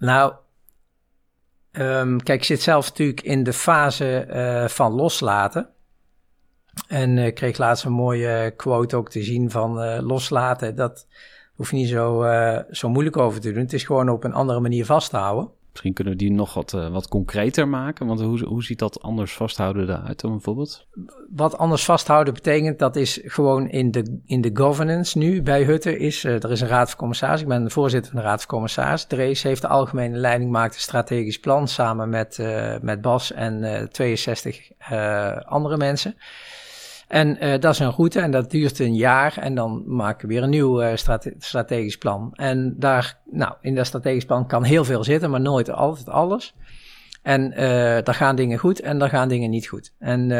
Nou, 0.00 0.32
um, 1.72 2.22
kijk, 2.22 2.38
ik 2.38 2.44
zit 2.44 2.62
zelf 2.62 2.88
natuurlijk 2.88 3.20
in 3.20 3.42
de 3.42 3.52
fase 3.52 4.26
uh, 4.28 4.68
van 4.68 4.92
loslaten. 4.92 5.68
En 6.88 7.18
ik 7.18 7.26
uh, 7.26 7.34
kreeg 7.34 7.58
laatst 7.58 7.84
een 7.84 7.92
mooie 7.92 8.54
quote 8.56 8.96
ook 8.96 9.10
te 9.10 9.22
zien 9.22 9.50
van 9.50 9.82
uh, 9.82 9.98
loslaten. 10.00 10.76
Dat 10.76 11.06
hoef 11.54 11.70
je 11.70 11.76
niet 11.76 11.88
zo, 11.88 12.24
zo 12.70 12.88
moeilijk 12.88 13.16
over 13.16 13.40
te 13.40 13.52
doen. 13.52 13.62
Het 13.62 13.72
is 13.72 13.84
gewoon 13.84 14.08
op 14.08 14.24
een 14.24 14.32
andere 14.32 14.60
manier 14.60 14.84
vasthouden. 14.84 15.50
Misschien 15.70 15.92
kunnen 15.92 16.12
we 16.12 16.18
die 16.18 16.32
nog 16.32 16.54
wat, 16.54 16.72
uh, 16.72 16.88
wat 16.88 17.08
concreter 17.08 17.68
maken. 17.68 18.06
Want 18.06 18.20
hoe, 18.20 18.44
hoe 18.44 18.64
ziet 18.64 18.78
dat 18.78 19.02
anders 19.02 19.32
vasthouden 19.32 19.88
eruit 19.88 20.22
bijvoorbeeld? 20.22 20.86
Wat 21.30 21.58
anders 21.58 21.84
vasthouden 21.84 22.34
betekent, 22.34 22.78
dat 22.78 22.96
is 22.96 23.20
gewoon 23.24 23.68
in 23.68 23.90
de, 23.90 24.20
in 24.24 24.40
de 24.40 24.50
governance 24.54 25.18
nu 25.18 25.42
bij 25.42 25.62
Hutte. 25.62 25.98
Is, 25.98 26.24
uh, 26.24 26.32
er 26.42 26.50
is 26.50 26.60
een 26.60 26.68
raad 26.68 26.88
van 26.88 26.98
commissaris. 26.98 27.40
Ik 27.40 27.48
ben 27.48 27.64
de 27.64 27.70
voorzitter 27.70 28.12
van 28.12 28.20
de 28.20 28.26
raad 28.26 28.38
van 28.38 28.48
commissaris. 28.48 29.04
Drees 29.04 29.42
heeft 29.42 29.62
de 29.62 29.68
algemene 29.68 30.16
leiding, 30.16 30.50
maakt 30.50 30.74
een 30.74 30.80
strategisch 30.80 31.40
plan 31.40 31.68
samen 31.68 32.08
met, 32.08 32.38
uh, 32.38 32.74
met 32.80 33.00
Bas 33.00 33.32
en 33.32 33.88
62 33.92 34.70
andere 35.44 35.76
mensen. 35.76 36.14
En 37.10 37.44
uh, 37.44 37.58
dat 37.58 37.72
is 37.72 37.78
een 37.78 37.90
route 37.90 38.20
en 38.20 38.30
dat 38.30 38.50
duurt 38.50 38.78
een 38.78 38.94
jaar 38.94 39.38
en 39.38 39.54
dan 39.54 39.82
maken 39.86 40.28
we 40.28 40.34
weer 40.34 40.42
een 40.42 40.50
nieuw 40.50 40.96
strate 40.96 41.34
strategisch 41.38 41.98
plan. 41.98 42.32
En 42.34 42.74
daar, 42.78 43.18
nou, 43.30 43.54
in 43.60 43.74
dat 43.74 43.86
strategisch 43.86 44.24
plan 44.24 44.46
kan 44.46 44.64
heel 44.64 44.84
veel 44.84 45.04
zitten, 45.04 45.30
maar 45.30 45.40
nooit 45.40 45.70
altijd 45.70 46.08
alles. 46.08 46.54
En 47.22 47.52
uh, 47.52 47.58
daar 48.02 48.14
gaan 48.14 48.36
dingen 48.36 48.58
goed 48.58 48.80
en 48.80 48.98
daar 48.98 49.08
gaan 49.08 49.28
dingen 49.28 49.50
niet 49.50 49.68
goed. 49.68 49.92
En 49.98 50.30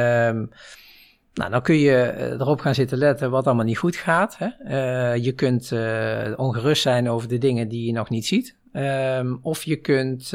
Nou, 1.34 1.50
dan 1.50 1.62
kun 1.62 1.78
je 1.78 2.00
eh, 2.02 2.30
erop 2.30 2.60
gaan 2.60 2.74
zitten 2.74 2.98
letten 2.98 3.30
wat 3.30 3.46
allemaal 3.46 3.64
niet 3.64 3.78
goed 3.78 3.96
gaat. 3.96 4.38
Hè? 4.38 4.46
Eh, 4.46 5.24
je 5.24 5.32
kunt 5.32 5.72
eh, 5.72 6.32
ongerust 6.36 6.82
zijn 6.82 7.08
over 7.08 7.28
de 7.28 7.38
dingen 7.38 7.68
die 7.68 7.86
je 7.86 7.92
nog 7.92 8.10
niet 8.10 8.26
ziet. 8.26 8.56
Ehm, 8.72 9.36
of 9.42 9.62
je 9.62 9.76
kunt 9.76 10.32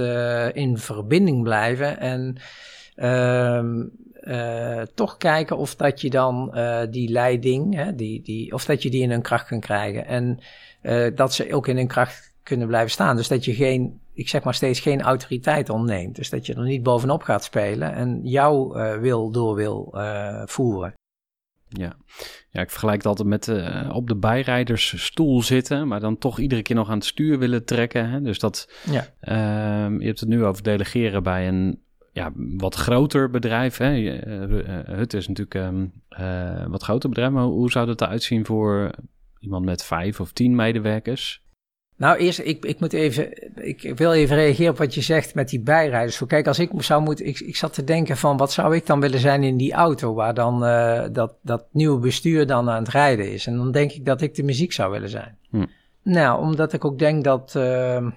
in 0.54 0.78
verbinding 0.78 1.44
blijven 1.44 2.00
en 2.00 2.38
ehm, 4.26 4.86
toch 4.94 5.18
kijken 5.18 5.58
of 5.58 5.76
dat 5.76 6.02
je 6.02 6.10
dan 6.10 6.58
die 6.90 7.10
leiding, 7.10 7.76
hè, 7.76 7.96
die, 7.96 8.22
die, 8.22 8.54
of 8.54 8.66
dat 8.66 8.84
je 8.84 8.90
die 8.90 9.02
in 9.02 9.12
hun 9.12 9.22
kracht 9.22 9.48
kunt 9.48 9.66
krijgen. 9.66 10.06
En 10.06 10.40
dat 11.16 11.34
ze 11.34 11.54
ook 11.54 11.68
in 11.68 11.78
hun 11.78 11.88
kracht 11.88 12.34
kunnen 12.44 12.68
blijven 12.68 12.92
staan. 12.92 13.16
Dus 13.16 13.28
dat 13.28 13.46
je 13.46 13.54
geen, 13.54 14.00
ik 14.14 14.30
zeg 14.30 14.44
maar 14.44 14.54
steeds 14.54 14.80
geen 14.80 15.02
autoriteit 15.02 15.70
ontneemt. 15.70 16.16
Dus 16.16 16.30
dat 16.30 16.46
je 16.46 16.54
er 16.54 16.64
niet 16.64 16.84
bovenop 16.84 17.24
gaat 17.24 17.44
spelen 17.44 17.94
en 17.94 18.20
jouw 18.24 18.74
wil 19.00 19.32
door 19.32 19.56
wil 19.56 19.98
voeren. 20.46 20.94
Ja. 21.78 21.96
ja, 22.50 22.62
ik 22.62 22.70
vergelijk 22.70 22.98
het 22.98 23.06
altijd 23.06 23.28
met 23.28 23.48
uh, 23.48 23.90
op 23.94 24.08
de 24.08 24.16
bijrijdersstoel 24.16 25.42
zitten, 25.42 25.88
maar 25.88 26.00
dan 26.00 26.18
toch 26.18 26.40
iedere 26.40 26.62
keer 26.62 26.76
nog 26.76 26.90
aan 26.90 26.98
het 26.98 27.06
stuur 27.06 27.40
willen 27.40 27.66
trekken. 27.66 28.10
Hè? 28.10 28.22
Dus 28.22 28.40
dat, 28.40 28.70
ja. 28.92 29.08
Ehm, 29.20 30.00
je 30.00 30.06
hebt 30.06 30.20
het 30.20 30.30
nu 30.30 30.46
over 30.46 30.64
delegeren 30.64 31.24
bij 31.24 31.48
een 31.48 31.84
ja, 32.16 32.32
wat 32.36 32.76
groter 32.76 33.30
bedrijf. 33.30 33.78
Hè? 33.78 33.88
het 34.96 35.14
is 35.14 35.28
natuurlijk 35.28 35.54
een 35.56 35.92
um, 36.20 36.72
wat 36.72 36.84
groter 36.84 37.10
bedrijf, 37.10 37.32
maar 37.32 37.44
hoe 37.44 37.72
zou 37.72 37.86
dat 37.86 38.02
eruit 38.02 38.24
zien 38.24 38.46
voor 38.46 38.92
iemand 39.40 39.66
met 39.66 39.84
vijf 39.84 40.20
of 40.20 40.32
tien 40.32 40.56
medewerkers? 40.56 41.44
Nou, 41.98 42.18
eerst, 42.18 42.40
ik, 42.40 42.66
ik 42.66 42.80
moet 42.80 42.94
even, 42.94 43.52
ik 43.56 43.94
wil 43.96 44.14
even 44.14 44.36
reageren 44.36 44.72
op 44.72 44.78
wat 44.78 44.94
je 44.94 45.02
zegt 45.02 45.36
met 45.36 45.50
die 45.50 45.62
bijrijders. 45.62 46.22
Kijk, 46.28 46.48
als 46.48 46.60
ik 46.60 46.72
zou 46.78 47.04
moeten, 47.04 47.26
ik, 47.26 47.40
ik 47.40 47.56
zat 47.56 47.74
te 47.74 47.84
denken 47.84 48.18
van, 48.18 48.38
wat 48.38 48.52
zou 48.52 48.76
ik 48.76 48.86
dan 48.86 49.00
willen 49.00 49.20
zijn 49.20 49.44
in 49.44 49.58
die 49.58 49.74
auto 49.74 50.14
waar 50.14 50.34
dan 50.34 50.64
uh, 50.64 51.04
dat, 51.12 51.34
dat 51.42 51.66
nieuwe 51.72 52.00
bestuur 52.00 52.48
dan 52.48 52.70
aan 52.70 52.84
het 52.84 52.92
rijden 52.92 53.32
is. 53.32 53.48
En 53.48 53.58
dan 53.58 53.72
denk 53.72 53.92
ik 53.92 54.06
dat 54.06 54.22
ik 54.22 54.36
de 54.36 54.44
muziek 54.44 54.72
zou 54.72 54.92
willen 54.92 55.10
zijn. 55.10 55.38
Hm. 55.50 55.66
Nou, 56.04 56.42
omdat 56.42 56.74
ik 56.74 56.86
ook 56.86 57.00
denk 57.00 57.24
dat, 57.24 57.54
uh, 57.58 58.08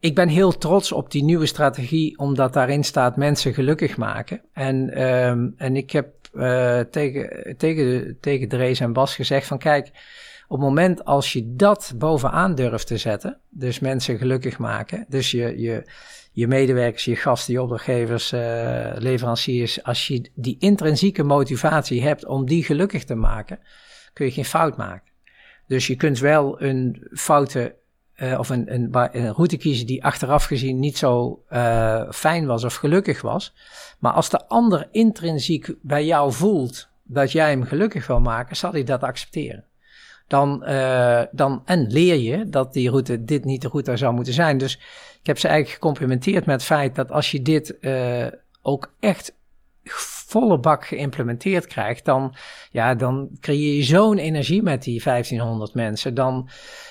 ik 0.00 0.14
ben 0.14 0.28
heel 0.28 0.58
trots 0.58 0.92
op 0.92 1.10
die 1.10 1.24
nieuwe 1.24 1.46
strategie, 1.46 2.18
omdat 2.18 2.52
daarin 2.52 2.84
staat 2.84 3.16
mensen 3.16 3.54
gelukkig 3.54 3.96
maken. 3.96 4.42
En, 4.52 5.02
um, 5.02 5.54
en 5.56 5.76
ik 5.76 5.90
heb 5.90 6.08
uh, 6.32 6.80
tegen, 6.80 7.56
tegen, 7.56 8.16
tegen 8.20 8.48
Drees 8.48 8.80
en 8.80 8.92
Bas 8.92 9.14
gezegd 9.14 9.46
van, 9.46 9.58
kijk, 9.58 9.86
op 10.48 10.58
het 10.58 10.68
moment 10.68 11.04
als 11.04 11.32
je 11.32 11.54
dat 11.54 11.94
bovenaan 11.96 12.54
durft 12.54 12.86
te 12.86 12.96
zetten, 12.96 13.40
dus 13.48 13.78
mensen 13.78 14.18
gelukkig 14.18 14.58
maken, 14.58 15.04
dus 15.08 15.30
je, 15.30 15.58
je, 15.58 15.90
je 16.32 16.46
medewerkers, 16.46 17.04
je 17.04 17.16
gasten, 17.16 17.52
je 17.52 17.62
opdrachtgevers, 17.62 18.32
uh, 18.32 18.40
leveranciers, 18.94 19.82
als 19.82 20.06
je 20.06 20.30
die 20.34 20.56
intrinsieke 20.58 21.22
motivatie 21.22 22.02
hebt 22.02 22.26
om 22.26 22.46
die 22.46 22.64
gelukkig 22.64 23.04
te 23.04 23.14
maken, 23.14 23.58
kun 24.12 24.26
je 24.26 24.32
geen 24.32 24.44
fout 24.44 24.76
maken. 24.76 25.12
Dus 25.66 25.86
je 25.86 25.96
kunt 25.96 26.18
wel 26.18 26.62
een 26.62 27.08
foute 27.12 27.76
uh, 28.22 28.38
of 28.38 28.48
een, 28.48 28.74
een, 28.74 28.88
een, 28.92 29.32
route 29.32 29.56
kiezen 29.56 29.86
die 29.86 30.04
achteraf 30.04 30.44
gezien 30.44 30.78
niet 30.78 30.98
zo 30.98 31.42
uh, 31.50 32.10
fijn 32.10 32.46
was 32.46 32.64
of 32.64 32.74
gelukkig 32.74 33.20
was. 33.20 33.54
Maar 33.98 34.12
als 34.12 34.30
de 34.30 34.48
ander 34.48 34.88
intrinsiek 34.90 35.74
bij 35.82 36.04
jou 36.04 36.32
voelt 36.32 36.88
dat 37.02 37.32
jij 37.32 37.50
hem 37.50 37.62
gelukkig 37.62 38.06
wil 38.06 38.20
maken, 38.20 38.56
zal 38.56 38.72
hij 38.72 38.84
dat 38.84 39.02
accepteren 39.02 39.64
dan, 40.26 40.62
uh, 40.68 41.22
dan, 41.30 41.62
en 41.64 41.86
leer 41.86 42.16
je 42.16 42.48
dat 42.48 42.72
die 42.72 42.90
route, 42.90 43.24
dit 43.24 43.44
niet 43.44 43.62
de 43.62 43.68
route 43.68 43.96
zou 43.96 44.14
moeten 44.14 44.32
zijn. 44.32 44.58
Dus 44.58 44.74
ik 45.20 45.26
heb 45.26 45.38
ze 45.38 45.48
eigenlijk 45.48 45.78
gecomplimenteerd 45.78 46.46
met 46.46 46.54
het 46.54 46.64
feit 46.64 46.94
dat 46.94 47.10
als 47.10 47.30
je 47.30 47.42
dit 47.42 47.76
ook 48.62 48.92
echt 49.00 49.34
volle 50.28 50.58
bak 50.58 50.86
geïmplementeerd 50.86 51.66
krijgt, 51.66 52.04
dan, 52.04 52.34
ja, 52.70 52.94
dan 52.94 53.28
creëer 53.40 53.74
je 53.74 53.82
zo'n 53.82 54.18
energie 54.18 54.62
met 54.62 54.82
die 54.82 55.02
1500 55.02 55.74
mensen. 55.74 56.14
Dan, 56.14 56.48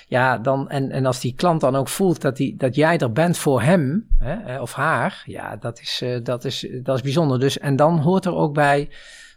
ja, 0.07 0.37
dan, 0.37 0.69
en, 0.69 0.91
en 0.91 1.05
als 1.05 1.19
die 1.19 1.33
klant 1.33 1.61
dan 1.61 1.75
ook 1.75 1.87
voelt 1.87 2.21
dat, 2.21 2.37
die, 2.37 2.55
dat 2.55 2.75
jij 2.75 2.97
er 2.97 3.11
bent 3.11 3.37
voor 3.37 3.61
hem 3.61 4.07
hè, 4.17 4.33
eh, 4.33 4.61
of 4.61 4.73
haar, 4.73 5.23
ja, 5.25 5.55
dat 5.55 5.79
is, 5.79 6.01
uh, 6.03 6.17
dat, 6.23 6.45
is, 6.45 6.67
dat 6.83 6.95
is 6.95 7.01
bijzonder. 7.01 7.39
Dus, 7.39 7.59
en 7.59 7.75
dan 7.75 7.99
hoort 7.99 8.25
er 8.25 8.35
ook 8.35 8.53
bij 8.53 8.89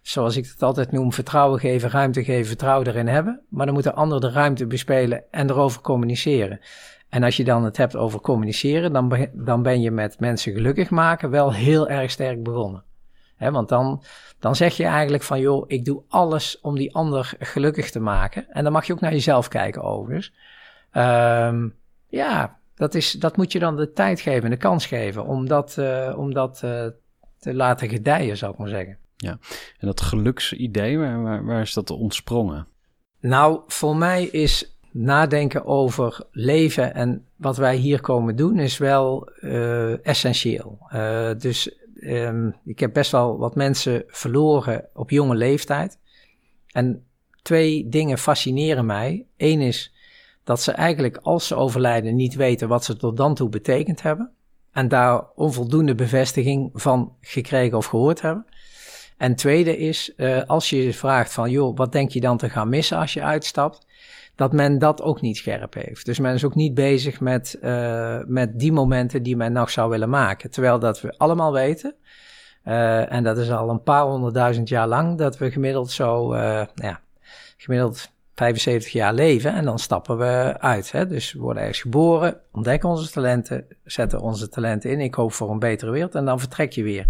zoals 0.02 0.36
ik 0.36 0.46
het 0.46 0.62
altijd 0.62 0.92
noem, 0.92 1.12
vertrouwen 1.12 1.60
geven, 1.60 1.90
ruimte 1.90 2.24
geven, 2.24 2.46
vertrouwen 2.46 2.86
erin 2.86 3.08
hebben. 3.08 3.40
Maar 3.48 3.66
dan 3.66 3.74
moeten 3.74 3.94
anderen 3.94 4.20
de 4.20 4.30
ruimte 4.30 4.66
bespelen 4.66 5.24
en 5.30 5.50
erover 5.50 5.80
communiceren. 5.80 6.60
En 7.08 7.22
als 7.22 7.36
je 7.36 7.44
dan 7.44 7.64
het 7.64 7.76
hebt 7.76 7.96
over 7.96 8.20
communiceren, 8.20 8.92
dan, 8.92 9.28
dan 9.32 9.62
ben 9.62 9.80
je 9.80 9.90
met 9.90 10.20
mensen 10.20 10.52
gelukkig 10.52 10.90
maken 10.90 11.30
wel 11.30 11.52
heel 11.52 11.88
erg 11.88 12.10
sterk 12.10 12.42
begonnen. 12.42 12.84
He, 13.40 13.50
want 13.50 13.68
dan, 13.68 14.02
dan 14.38 14.56
zeg 14.56 14.76
je 14.76 14.84
eigenlijk 14.84 15.22
van, 15.22 15.40
joh, 15.40 15.64
ik 15.66 15.84
doe 15.84 16.02
alles 16.08 16.60
om 16.60 16.74
die 16.76 16.94
ander 16.94 17.32
gelukkig 17.38 17.90
te 17.90 18.00
maken. 18.00 18.50
En 18.50 18.64
dan 18.64 18.72
mag 18.72 18.86
je 18.86 18.92
ook 18.92 19.00
naar 19.00 19.12
jezelf 19.12 19.48
kijken 19.48 19.82
overigens. 19.82 20.32
Um, 20.92 21.74
ja, 22.08 22.58
dat, 22.74 22.94
is, 22.94 23.12
dat 23.12 23.36
moet 23.36 23.52
je 23.52 23.58
dan 23.58 23.76
de 23.76 23.92
tijd 23.92 24.20
geven 24.20 24.44
en 24.44 24.50
de 24.50 24.56
kans 24.56 24.86
geven 24.86 25.24
om 25.24 25.48
dat, 25.48 25.76
uh, 25.78 26.14
om 26.16 26.34
dat 26.34 26.60
uh, 26.64 26.86
te 27.38 27.54
laten 27.54 27.88
gedijen, 27.88 28.36
zou 28.36 28.52
ik 28.52 28.58
maar 28.58 28.68
zeggen. 28.68 28.96
Ja, 29.16 29.38
en 29.78 29.86
dat 29.86 30.00
geluksidee, 30.00 30.98
waar, 30.98 31.44
waar, 31.44 31.60
is 31.60 31.74
dat 31.74 31.90
ontsprongen? 31.90 32.66
Nou, 33.20 33.60
voor 33.66 33.96
mij 33.96 34.24
is 34.24 34.78
nadenken 34.92 35.64
over 35.66 36.26
leven 36.30 36.94
en 36.94 37.26
wat 37.36 37.56
wij 37.56 37.76
hier 37.76 38.00
komen 38.00 38.36
doen 38.36 38.58
is 38.58 38.78
wel 38.78 39.32
uh, 39.40 40.06
essentieel. 40.06 40.78
Uh, 40.94 41.30
dus 41.38 41.79
um, 42.00 42.56
ik 42.64 42.80
heb 42.80 42.92
best 42.92 43.10
wel 43.10 43.38
wat 43.38 43.54
mensen 43.54 44.04
verloren 44.06 44.88
op 44.94 45.10
jonge 45.10 45.34
leeftijd. 45.34 45.98
En 46.66 47.04
twee 47.42 47.88
dingen 47.88 48.18
fascineren 48.18 48.86
mij. 48.86 49.26
Eén 49.36 49.60
is 49.60 49.94
dat 50.44 50.62
ze 50.62 50.72
eigenlijk 50.72 51.16
als 51.16 51.46
ze 51.46 51.54
overlijden 51.54 52.16
niet 52.16 52.34
weten 52.34 52.68
wat 52.68 52.84
ze 52.84 52.96
tot 52.96 53.16
dan 53.16 53.34
toe 53.34 53.48
betekend 53.48 54.02
hebben. 54.02 54.30
En 54.72 54.88
daar 54.88 55.24
onvoldoende 55.34 55.94
bevestiging 55.94 56.70
van 56.72 57.16
gekregen 57.20 57.76
of 57.76 57.86
gehoord 57.86 58.20
hebben. 58.20 58.46
En 59.16 59.34
tweede 59.34 59.76
is, 59.76 60.12
uh, 60.16 60.42
als 60.46 60.70
je 60.70 60.94
vraagt 60.94 61.32
van, 61.32 61.50
joh, 61.50 61.76
wat 61.76 61.92
denk 61.92 62.10
je 62.10 62.20
dan 62.20 62.36
te 62.36 62.50
gaan 62.50 62.68
missen 62.68 62.98
als 62.98 63.12
je 63.12 63.22
uitstapt? 63.22 63.86
Dat 64.40 64.52
men 64.52 64.78
dat 64.78 65.02
ook 65.02 65.20
niet 65.20 65.36
scherp 65.36 65.74
heeft. 65.74 66.06
Dus 66.06 66.18
men 66.18 66.34
is 66.34 66.44
ook 66.44 66.54
niet 66.54 66.74
bezig 66.74 67.20
met, 67.20 67.58
uh, 67.62 68.18
met 68.26 68.58
die 68.58 68.72
momenten 68.72 69.22
die 69.22 69.36
men 69.36 69.52
nog 69.52 69.70
zou 69.70 69.90
willen 69.90 70.10
maken. 70.10 70.50
Terwijl 70.50 70.78
dat 70.78 71.00
we 71.00 71.14
allemaal 71.16 71.52
weten, 71.52 71.94
uh, 72.64 73.12
en 73.12 73.24
dat 73.24 73.38
is 73.38 73.50
al 73.50 73.70
een 73.70 73.82
paar 73.82 74.04
honderdduizend 74.04 74.68
jaar 74.68 74.88
lang, 74.88 75.18
dat 75.18 75.38
we 75.38 75.50
gemiddeld 75.50 75.90
zo, 75.90 76.28
nou 76.28 76.68
ja, 76.74 77.00
gemiddeld 77.56 78.10
75 78.34 78.92
jaar 78.92 79.14
leven 79.14 79.54
en 79.54 79.64
dan 79.64 79.78
stappen 79.78 80.18
we 80.18 80.54
uit. 80.58 80.92
Hè? 80.92 81.06
Dus 81.06 81.32
we 81.32 81.38
worden 81.38 81.62
ergens 81.62 81.80
geboren, 81.80 82.40
ontdekken 82.52 82.88
onze 82.88 83.10
talenten, 83.10 83.66
zetten 83.84 84.20
onze 84.20 84.48
talenten 84.48 84.90
in. 84.90 85.00
Ik 85.00 85.14
hoop 85.14 85.32
voor 85.32 85.50
een 85.50 85.58
betere 85.58 85.90
wereld 85.90 86.14
en 86.14 86.24
dan 86.24 86.40
vertrek 86.40 86.72
je 86.72 86.82
weer. 86.82 87.06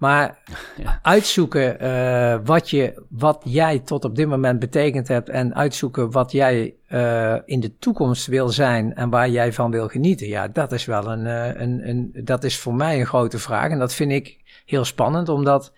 Maar 0.00 0.38
ja. 0.84 0.98
uitzoeken 1.02 1.82
uh, 1.82 2.38
wat, 2.44 2.70
je, 2.70 3.02
wat 3.08 3.42
jij 3.44 3.78
tot 3.78 4.04
op 4.04 4.16
dit 4.16 4.28
moment 4.28 4.58
betekend 4.58 5.08
hebt 5.08 5.28
en 5.28 5.54
uitzoeken 5.54 6.10
wat 6.10 6.32
jij 6.32 6.74
uh, 6.88 7.36
in 7.44 7.60
de 7.60 7.76
toekomst 7.78 8.26
wil 8.26 8.48
zijn 8.48 8.94
en 8.94 9.10
waar 9.10 9.28
jij 9.28 9.52
van 9.52 9.70
wil 9.70 9.88
genieten. 9.88 10.26
Ja, 10.28 10.48
dat 10.48 10.72
is 10.72 10.84
wel 10.84 11.06
een, 11.06 11.24
uh, 11.24 11.60
een, 11.60 11.88
een, 11.88 12.10
dat 12.24 12.44
is 12.44 12.58
voor 12.58 12.74
mij 12.74 13.00
een 13.00 13.06
grote 13.06 13.38
vraag. 13.38 13.70
En 13.70 13.78
dat 13.78 13.94
vind 13.94 14.12
ik 14.12 14.38
heel 14.66 14.84
spannend, 14.84 15.28
omdat 15.28 15.72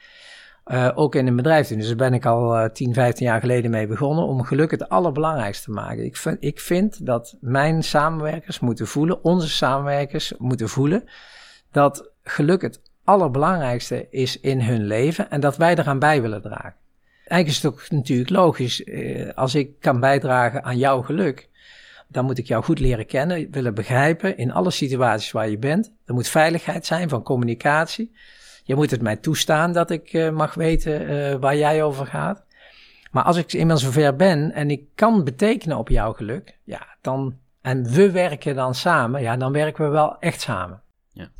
ook 0.95 1.15
in 1.15 1.27
een 1.27 1.37
bedrijf 1.37 1.69
doen. 1.69 1.79
Dus 1.79 1.87
daar 1.87 1.97
ben 1.97 2.15
ik 2.15 2.27
al 2.27 2.71
10, 2.73 2.95
15 2.95 3.27
jaar 3.27 3.41
geleden 3.41 3.71
mee 3.71 3.87
begonnen 3.87 4.25
om 4.25 4.45
geluk 4.45 4.71
het 4.71 4.89
allerbelangrijkste 4.89 5.65
te 5.65 5.71
maken. 5.71 6.05
Ik 6.05 6.17
vind, 6.17 6.37
ik 6.41 6.61
vind 6.61 7.07
dat 7.07 7.37
mijn 7.41 7.83
samenwerkers 7.83 8.61
moeten 8.61 8.87
voelen, 8.87 9.25
onze 9.25 9.49
samenwerkers 9.49 10.35
moeten 10.39 10.69
voelen, 10.69 11.05
dat 11.71 12.11
geluk 12.23 12.63
het 12.63 12.81
allerbelangrijkste 13.05 14.07
is 14.11 14.41
in 14.41 14.61
hun 14.61 14.87
leven 14.87 15.31
en 15.31 15.41
dat 15.41 15.57
wij 15.57 15.77
eraan 15.77 15.99
bij 15.99 16.23
willen 16.23 16.43
dragen. 16.43 16.75
Eigenlijk 17.25 17.49
is 17.49 17.63
het 17.63 17.73
ook 17.73 17.91
natuurlijk 17.91 18.31
logisch, 18.31 18.85
eh, 18.85 19.31
als 19.35 19.55
ik 19.55 19.81
kan 19.81 20.01
bijdragen 20.01 20.65
aan 20.65 20.79
jouw 20.79 21.03
geluk, 21.03 21.49
dan 22.09 22.25
moet 22.25 22.39
ik 22.39 22.47
jou 22.47 22.65
goed 22.65 22.79
leren 22.79 23.07
kennen, 23.07 23.51
willen 23.51 23.75
begrijpen 23.75 24.37
in 24.37 24.53
alle 24.53 24.71
situaties 24.71 25.33
waar 25.33 25.49
je 25.49 25.59
bent. 25.59 25.93
Er 26.05 26.15
moet 26.15 26.29
veiligheid 26.29 26.87
zijn 26.87 27.09
van 27.09 27.23
communicatie. 27.23 28.13
Je 28.65 28.75
moet 28.75 28.91
het 28.91 29.03
mij 29.03 29.17
toestaan 29.17 29.73
dat 29.73 29.91
ik 29.91 30.13
uh, 30.13 30.31
mag 30.31 30.55
weten 30.55 31.11
uh, 31.11 31.35
waar 31.35 31.57
jij 31.57 31.83
over 31.83 32.07
gaat. 32.07 32.45
Maar 33.11 33.25
als 33.25 33.37
ik 33.37 33.53
eenmaal 33.53 33.79
zover 33.79 34.17
ben 34.17 34.53
en 34.53 34.71
ik 34.71 34.83
kan 34.95 35.25
betekenen 35.25 35.79
op 35.79 35.89
jouw 35.89 36.13
geluk, 36.13 36.59
ja, 36.65 36.87
dan, 37.01 37.37
en 37.61 37.85
we 37.85 38.11
werken 38.11 38.55
dan 38.55 38.75
samen, 38.75 39.23
ja, 39.23 39.37
dan 39.37 39.53
werken 39.53 39.85
we 39.85 39.91
wel 39.91 40.19
echt 40.19 40.41
samen. 40.41 40.83
Ja. 41.15 41.31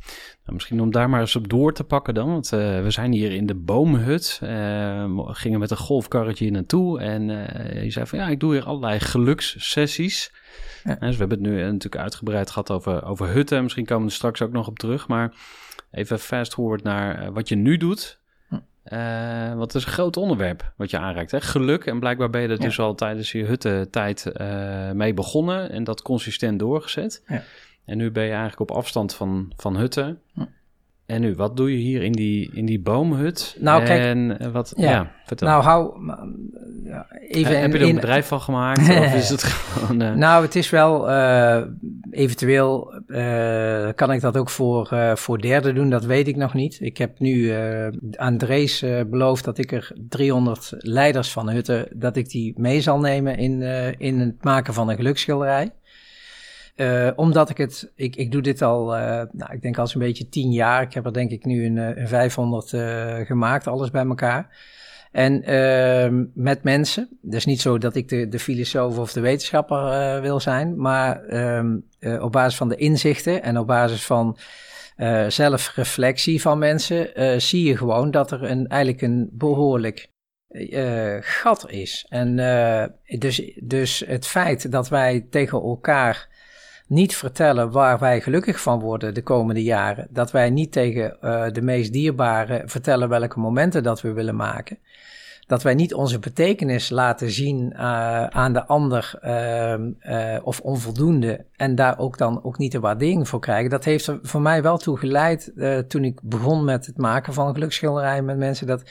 Nou, 0.43 0.53
misschien 0.53 0.81
om 0.81 0.91
daar 0.91 1.09
maar 1.09 1.19
eens 1.19 1.35
op 1.35 1.49
door 1.49 1.73
te 1.73 1.83
pakken 1.83 2.13
dan. 2.13 2.29
Want 2.29 2.51
uh, 2.53 2.81
we 2.81 2.91
zijn 2.91 3.11
hier 3.11 3.31
in 3.31 3.45
de 3.45 3.55
boomhut. 3.55 4.39
Uh, 4.43 5.29
gingen 5.31 5.59
met 5.59 5.71
een 5.71 5.77
golfkarretje 5.77 6.51
naartoe. 6.51 6.99
En 6.99 7.29
uh, 7.29 7.83
je 7.83 7.91
zei 7.91 8.05
van 8.05 8.19
ja, 8.19 8.27
ik 8.27 8.39
doe 8.39 8.53
hier 8.53 8.65
allerlei 8.65 8.99
gelukssessies. 8.99 10.31
Ja. 10.83 10.95
Dus 10.95 11.11
we 11.11 11.25
hebben 11.25 11.43
het 11.43 11.47
nu 11.47 11.61
natuurlijk 11.63 12.01
uitgebreid 12.01 12.49
gehad 12.49 12.71
over, 12.71 13.05
over 13.05 13.27
hutten. 13.27 13.63
Misschien 13.63 13.85
komen 13.85 14.03
we 14.03 14.09
er 14.09 14.15
straks 14.15 14.41
ook 14.41 14.51
nog 14.51 14.67
op 14.67 14.79
terug. 14.79 15.07
Maar 15.07 15.33
even 15.91 16.19
fast 16.19 16.53
forward 16.53 16.83
naar 16.83 17.33
wat 17.33 17.49
je 17.49 17.55
nu 17.55 17.77
doet. 17.77 18.19
Hm. 18.49 18.55
Eh, 18.83 19.59
het 19.59 19.75
is 19.75 19.85
een 19.85 19.91
groot 19.91 20.17
onderwerp 20.17 20.73
wat 20.77 20.89
je 20.89 20.97
aanreikt. 20.97 21.31
Hè? 21.31 21.41
Geluk. 21.41 21.85
En 21.85 21.99
blijkbaar 21.99 22.29
ben 22.29 22.41
je 22.41 22.47
er 22.47 22.57
Ja. 22.57 22.65
dus 22.65 22.79
al 22.79 22.95
tijdens 22.95 23.31
je 23.31 23.43
huttentijd 23.43 24.25
eh 24.25 24.91
mee 24.91 25.13
begonnen. 25.13 25.69
En 25.71 25.83
dat 25.83 26.01
consistent 26.01 26.59
doorgezet. 26.59 27.23
Ja. 27.27 27.43
En 27.85 27.97
nu 27.97 28.11
ben 28.11 28.23
je 28.23 28.29
eigenlijk 28.29 28.59
op 28.59 28.71
afstand 28.71 29.15
van, 29.15 29.51
van 29.55 29.77
hutten. 29.77 30.19
Hm. 30.33 30.41
En 31.05 31.21
nu, 31.21 31.35
wat 31.35 31.57
doe 31.57 31.71
je 31.71 31.77
hier 31.77 32.03
in 32.03 32.11
die, 32.11 32.49
in 32.53 32.65
die 32.65 32.79
boomhut? 32.81 33.57
Nou, 33.59 33.83
kijk- 33.83 34.01
En 34.03 34.51
wat, 34.51 34.73
ja, 34.75 34.89
Ja. 34.91 35.11
vertel. 35.25 35.47
Nou, 35.47 35.63
hou 35.63 35.93
even 37.27 37.59
heb 37.61 37.71
je 37.73 37.79
er 37.79 37.85
een 37.87 37.95
bedrijf 37.95 38.27
van 38.27 38.41
gemaakt? 38.41 38.79
of 38.99 39.15
is 39.15 39.29
het 39.29 39.43
gewoon... 39.43 40.01
eh, 40.01 40.13
Nou, 40.13 40.43
het 40.43 40.55
is 40.55 40.69
wel, 40.69 41.09
eh, 41.09 41.61
eventueel 42.11 42.93
eh, 43.07 43.87
kan 43.95 44.11
ik 44.11 44.21
dat 44.21 44.37
ook 44.37 44.49
voor, 44.49 44.89
voor 45.13 45.41
derden 45.41 45.75
doen, 45.75 45.89
dat 45.89 46.05
weet 46.05 46.27
ik 46.27 46.35
nog 46.35 46.53
niet. 46.53 46.77
Ik 46.81 46.97
heb 46.97 47.19
nu 47.19 47.51
aan 48.15 48.37
Drees 48.37 48.85
beloofd 49.09 49.43
dat 49.45 49.57
ik 49.57 49.71
er 49.71 49.91
300 50.09 50.73
leiders 50.77 51.31
van 51.31 51.49
hutten, 51.49 51.87
dat 51.93 52.15
ik 52.15 52.29
die 52.29 52.53
mee 52.57 52.81
zal 52.81 52.99
nemen 52.99 53.37
in, 53.37 53.61
in 53.97 54.19
het 54.19 54.43
maken 54.43 54.73
van 54.73 54.89
een 54.89 54.95
geluksschilderij. 54.95 55.71
Eh, 56.75 57.09
omdat 57.15 57.49
ik 57.49 57.57
het, 57.57 57.91
ik, 57.95 58.15
ik 58.15 58.31
doe 58.31 58.41
dit 58.41 58.61
al, 58.61 58.95
eh, 58.95 59.21
nou, 59.31 59.53
ik 59.53 59.61
denk 59.61 59.77
al 59.77 59.87
zo'n 59.87 60.01
beetje 60.01 60.29
tien 60.29 60.51
jaar. 60.51 60.81
Ik 60.81 60.93
heb 60.93 61.05
er 61.05 61.13
denk 61.13 61.31
ik 61.31 61.45
nu 61.45 61.65
een, 61.65 61.77
eh, 61.77 61.97
een 62.01 62.07
500 62.07 62.73
eh, 62.73 63.15
gemaakt, 63.25 63.67
alles 63.67 63.91
bij 63.91 64.05
elkaar. 64.05 64.49
En 65.11 65.43
ehm, 65.43 66.25
met 66.33 66.63
mensen. 66.63 67.17
Dus 67.21 67.45
niet 67.45 67.61
zo 67.61 67.77
dat 67.77 67.95
ik 67.95 68.09
de, 68.09 68.27
de 68.27 68.39
filosoof 68.39 68.97
of 68.97 69.13
de 69.13 69.19
wetenschapper 69.19 70.21
wil 70.21 70.39
zijn, 70.39 70.77
maar 70.77 71.23
ehm, 71.23 71.77
eh, 71.99 72.23
op 72.23 72.31
basis 72.31 72.57
van 72.57 72.69
de 72.69 72.75
inzichten 72.75 73.43
en 73.43 73.57
op 73.57 73.67
basis 73.67 74.05
van 74.05 74.37
zelfreflectie 75.27 76.41
van 76.41 76.57
mensen 76.57 77.41
zie 77.41 77.63
je 77.63 77.77
gewoon 77.77 78.11
dat 78.11 78.31
er 78.31 78.43
een, 78.43 78.67
eigenlijk 78.67 79.01
een 79.01 79.29
behoorlijk 79.31 80.07
eh, 80.47 81.17
gat 81.19 81.69
is. 81.69 82.05
En 82.09 82.35
dus, 83.19 83.51
dus 83.63 84.03
het 84.07 84.27
feit 84.27 84.71
dat 84.71 84.89
wij 84.89 85.27
tegen 85.29 85.61
elkaar 85.61 86.27
niet 86.93 87.15
vertellen 87.15 87.71
waar 87.71 87.99
wij 87.99 88.21
gelukkig 88.21 88.61
van 88.61 88.79
worden 88.79 89.13
de 89.13 89.23
komende 89.23 89.63
jaren, 89.63 90.07
dat 90.09 90.31
wij 90.31 90.49
niet 90.49 90.71
tegen 90.71 91.21
eh, 91.21 91.45
de 91.51 91.61
meest 91.61 91.93
dierbaren 91.93 92.69
vertellen 92.69 93.09
welke 93.09 93.39
momenten 93.39 93.83
dat 93.83 94.01
we 94.01 94.11
willen 94.11 94.35
maken 94.35 94.77
dat 95.47 95.63
wij 95.63 95.73
niet 95.73 95.93
onze 95.93 96.19
betekenis 96.19 96.89
laten 96.89 97.31
zien 97.31 97.73
eh, 97.73 98.25
aan 98.25 98.53
de 98.53 98.65
ander 98.65 99.17
ehm, 99.21 99.91
eh, 99.99 100.37
of 100.43 100.59
onvoldoende 100.59 101.45
en 101.55 101.75
daar 101.75 101.99
ook 101.99 102.17
dan 102.17 102.43
ook 102.43 102.57
niet 102.57 102.71
de 102.71 102.79
waardering 102.79 103.27
voor 103.27 103.39
krijgen. 103.39 103.69
Dat 103.69 103.83
heeft 103.83 104.07
er 104.07 104.19
voor 104.21 104.41
mij 104.41 104.61
wel 104.61 104.77
toe 104.77 104.97
geleid 104.97 105.51
toen 105.87 106.03
ik 106.03 106.19
begon 106.21 106.63
met 106.63 106.85
het 106.85 106.97
maken 106.97 107.33
van 107.33 107.53
geluksschilderijen 107.53 108.25
met 108.25 108.37
mensen 108.37 108.67
dat 108.67 108.83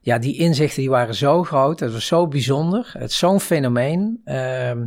ja, 0.00 0.18
die 0.18 0.36
inzichten 0.36 0.80
die 0.80 0.90
waren 0.90 1.14
zo 1.14 1.42
groot, 1.42 1.78
dat 1.78 1.92
was 1.92 2.06
zo 2.06 2.28
bijzonder, 2.28 2.90
het 2.98 3.12
zo'n 3.12 3.40
fenomeen 3.40 4.20
ehm, 4.24 4.86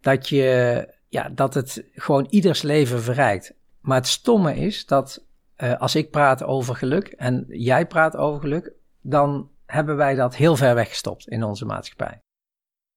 dat 0.00 0.28
je 0.28 0.94
ja, 1.08 1.28
dat 1.28 1.54
het 1.54 1.84
gewoon 1.94 2.26
ieders 2.30 2.62
leven 2.62 3.02
verrijkt. 3.02 3.54
Maar 3.80 3.96
het 3.96 4.06
stomme 4.06 4.56
is 4.56 4.86
dat 4.86 5.24
eh, 5.56 5.80
als 5.80 5.94
ik 5.94 6.10
praat 6.10 6.42
over 6.42 6.76
geluk 6.76 7.06
en 7.06 7.44
jij 7.48 7.86
praat 7.86 8.16
over 8.16 8.40
geluk, 8.40 8.72
dan 9.00 9.50
hebben 9.66 9.96
wij 9.96 10.14
dat 10.14 10.36
heel 10.36 10.56
ver 10.56 10.74
weggestopt 10.74 11.28
in 11.28 11.42
onze 11.44 11.64
maatschappij. 11.64 12.20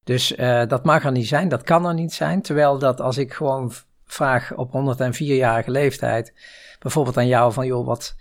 Dus 0.04 0.36
eh, 0.36 0.68
dat 0.68 0.84
mag 0.84 1.06
er 1.06 1.12
niet 1.12 1.28
zijn, 1.28 1.50
dat 1.50 1.64
kan 1.64 1.86
er 1.86 1.94
niet 1.94 2.14
zijn. 2.14 2.42
Terwijl 2.42 2.80
dat 2.80 3.02
als 3.02 3.18
ik 3.18 3.34
gewoon 3.34 3.72
vraag 4.06 4.56
op 4.56 4.72
104-jarige 4.72 5.72
leeftijd, 5.72 6.34
bijvoorbeeld 6.80 7.18
aan 7.18 7.28
jou 7.28 7.54
van 7.54 7.66
joh, 7.66 7.86
wat, 7.86 8.16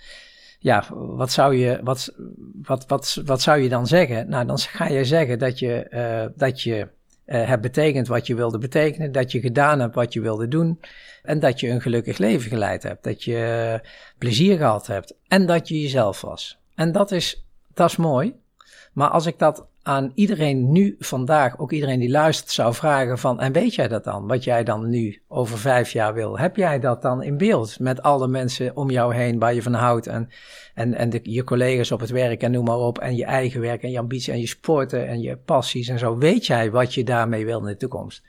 ja, 0.59 0.85
wat, 0.91 1.33
zou 1.33 1.57
je, 1.57 1.81
wat, 1.83 2.15
wat, 2.63 2.87
wat, 2.87 3.23
wat 3.25 3.41
zou 3.41 3.59
je 3.59 3.69
dan 3.69 3.87
zeggen? 3.87 4.29
Nou, 4.29 4.47
dan 4.47 4.59
ga 4.59 4.87
je 4.89 5.05
zeggen 5.05 5.39
dat 5.39 5.59
je, 5.59 5.83
eh, 5.83 6.27
dat 6.37 6.63
je 6.63 6.89
eh, 7.29 7.47
hebt 7.47 7.63
betekend 7.63 8.09
wat 8.09 8.27
je 8.27 8.35
wilde 8.35 8.59
betekenen, 8.59 9.13
dat 9.13 9.33
je 9.33 9.41
gedaan 9.41 9.81
hebt 9.81 9.95
wat 9.95 10.13
je 10.13 10.21
wilde 10.21 10.49
doen 10.49 10.81
en 11.23 11.41
dat 11.41 11.61
je 11.61 11.69
een 11.69 11.81
gelukkig 11.81 12.19
leven 12.19 12.51
geleid 12.51 12.83
hebt, 12.83 13.05
dat 13.05 13.25
je 13.25 13.81
plezier 14.19 14.57
gehad 14.57 14.87
hebt 14.87 15.15
en 15.27 15.47
dat 15.47 15.69
je 15.69 15.81
jezelf 15.81 16.21
was. 16.21 16.61
En 16.75 16.93
dat 16.93 17.11
is, 17.11 17.47
dat 17.75 17.91
is 17.91 17.97
mooi. 17.97 18.35
Maar 18.93 19.09
als 19.09 19.27
ik 19.27 19.39
dat 19.39 19.67
aan 19.89 20.13
iedereen 20.15 20.73
nu 20.73 20.97
vandaag, 20.99 21.59
ook 21.59 21.73
iedereen 21.73 22.01
die 22.01 22.11
luistert, 22.11 22.51
zou 22.51 22.75
vragen 22.75 23.19
van, 23.19 23.41
en 23.41 23.53
weet 23.53 23.75
jij 23.75 23.89
dat 23.89 24.05
dan, 24.05 24.27
wat 24.27 24.45
jij 24.45 24.65
dan 24.65 24.89
nu 24.89 25.23
over 25.29 25.59
vijf 25.59 25.91
jaar 25.91 26.15
wil? 26.15 26.39
Heb 26.39 26.57
jij 26.57 26.79
dat 26.79 27.03
dan 27.03 27.23
in 27.23 27.37
beeld 27.37 27.79
met 27.79 28.03
alle 28.03 28.29
mensen 28.29 28.77
om 28.77 28.91
jou 28.91 29.15
heen 29.15 29.39
waar 29.39 29.55
je 29.55 29.63
van 29.63 29.75
houdt 29.75 30.07
en, 30.07 30.29
en, 30.75 30.95
en 30.95 31.11
de, 31.11 31.21
je 31.23 31.45
collega's 31.45 31.91
op 31.91 32.01
het 32.01 32.11
werk 32.11 32.43
en 32.43 32.51
noem 32.51 32.65
maar 32.65 32.77
op, 32.77 32.99
en 32.99 33.17
je 33.17 33.25
eigen 33.25 33.61
werk 33.61 33.83
en 33.83 33.91
je 33.91 33.99
ambitie 33.99 34.33
en 34.33 34.41
je 34.41 34.47
sporten 34.47 35.09
en 35.09 35.21
je 35.21 35.37
passies 35.37 35.89
en 35.89 35.99
zo. 35.99 36.19
Weet 36.19 36.47
jij 36.47 36.71
wat 36.71 36.95
je 36.95 37.05
daarmee 37.05 37.45
wil 37.45 37.59
in 37.59 37.67
de 37.67 37.77
toekomst? 37.77 38.23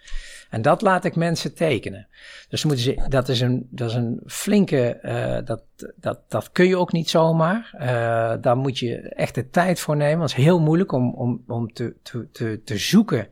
En 0.49 0.61
dat 0.61 0.81
laat 0.81 1.05
ik 1.05 1.15
mensen 1.15 1.53
tekenen. 1.53 2.07
Dus 2.49 2.63
moeten 2.63 2.83
ze, 2.83 3.05
dat, 3.07 3.29
is 3.29 3.41
een, 3.41 3.67
dat 3.69 3.89
is 3.89 3.95
een 3.95 4.21
flinke, 4.25 4.89
eh, 4.89 5.37
dat, 5.45 5.61
dat, 5.95 6.19
dat 6.27 6.51
kun 6.51 6.67
je 6.67 6.77
ook 6.77 6.91
niet 6.91 7.09
zomaar. 7.09 7.69
Eh, 7.77 8.33
daar 8.41 8.57
moet 8.57 8.79
je 8.79 8.97
echt 8.99 9.35
de 9.35 9.49
tijd 9.49 9.79
voor 9.79 9.97
nemen. 9.97 10.21
Het 10.21 10.37
is 10.37 10.43
heel 10.43 10.59
moeilijk 10.59 10.91
om, 10.91 11.13
om, 11.13 11.43
om 11.47 11.73
te, 11.73 11.93
te, 12.03 12.27
te, 12.31 12.61
te 12.63 12.77
zoeken 12.77 13.27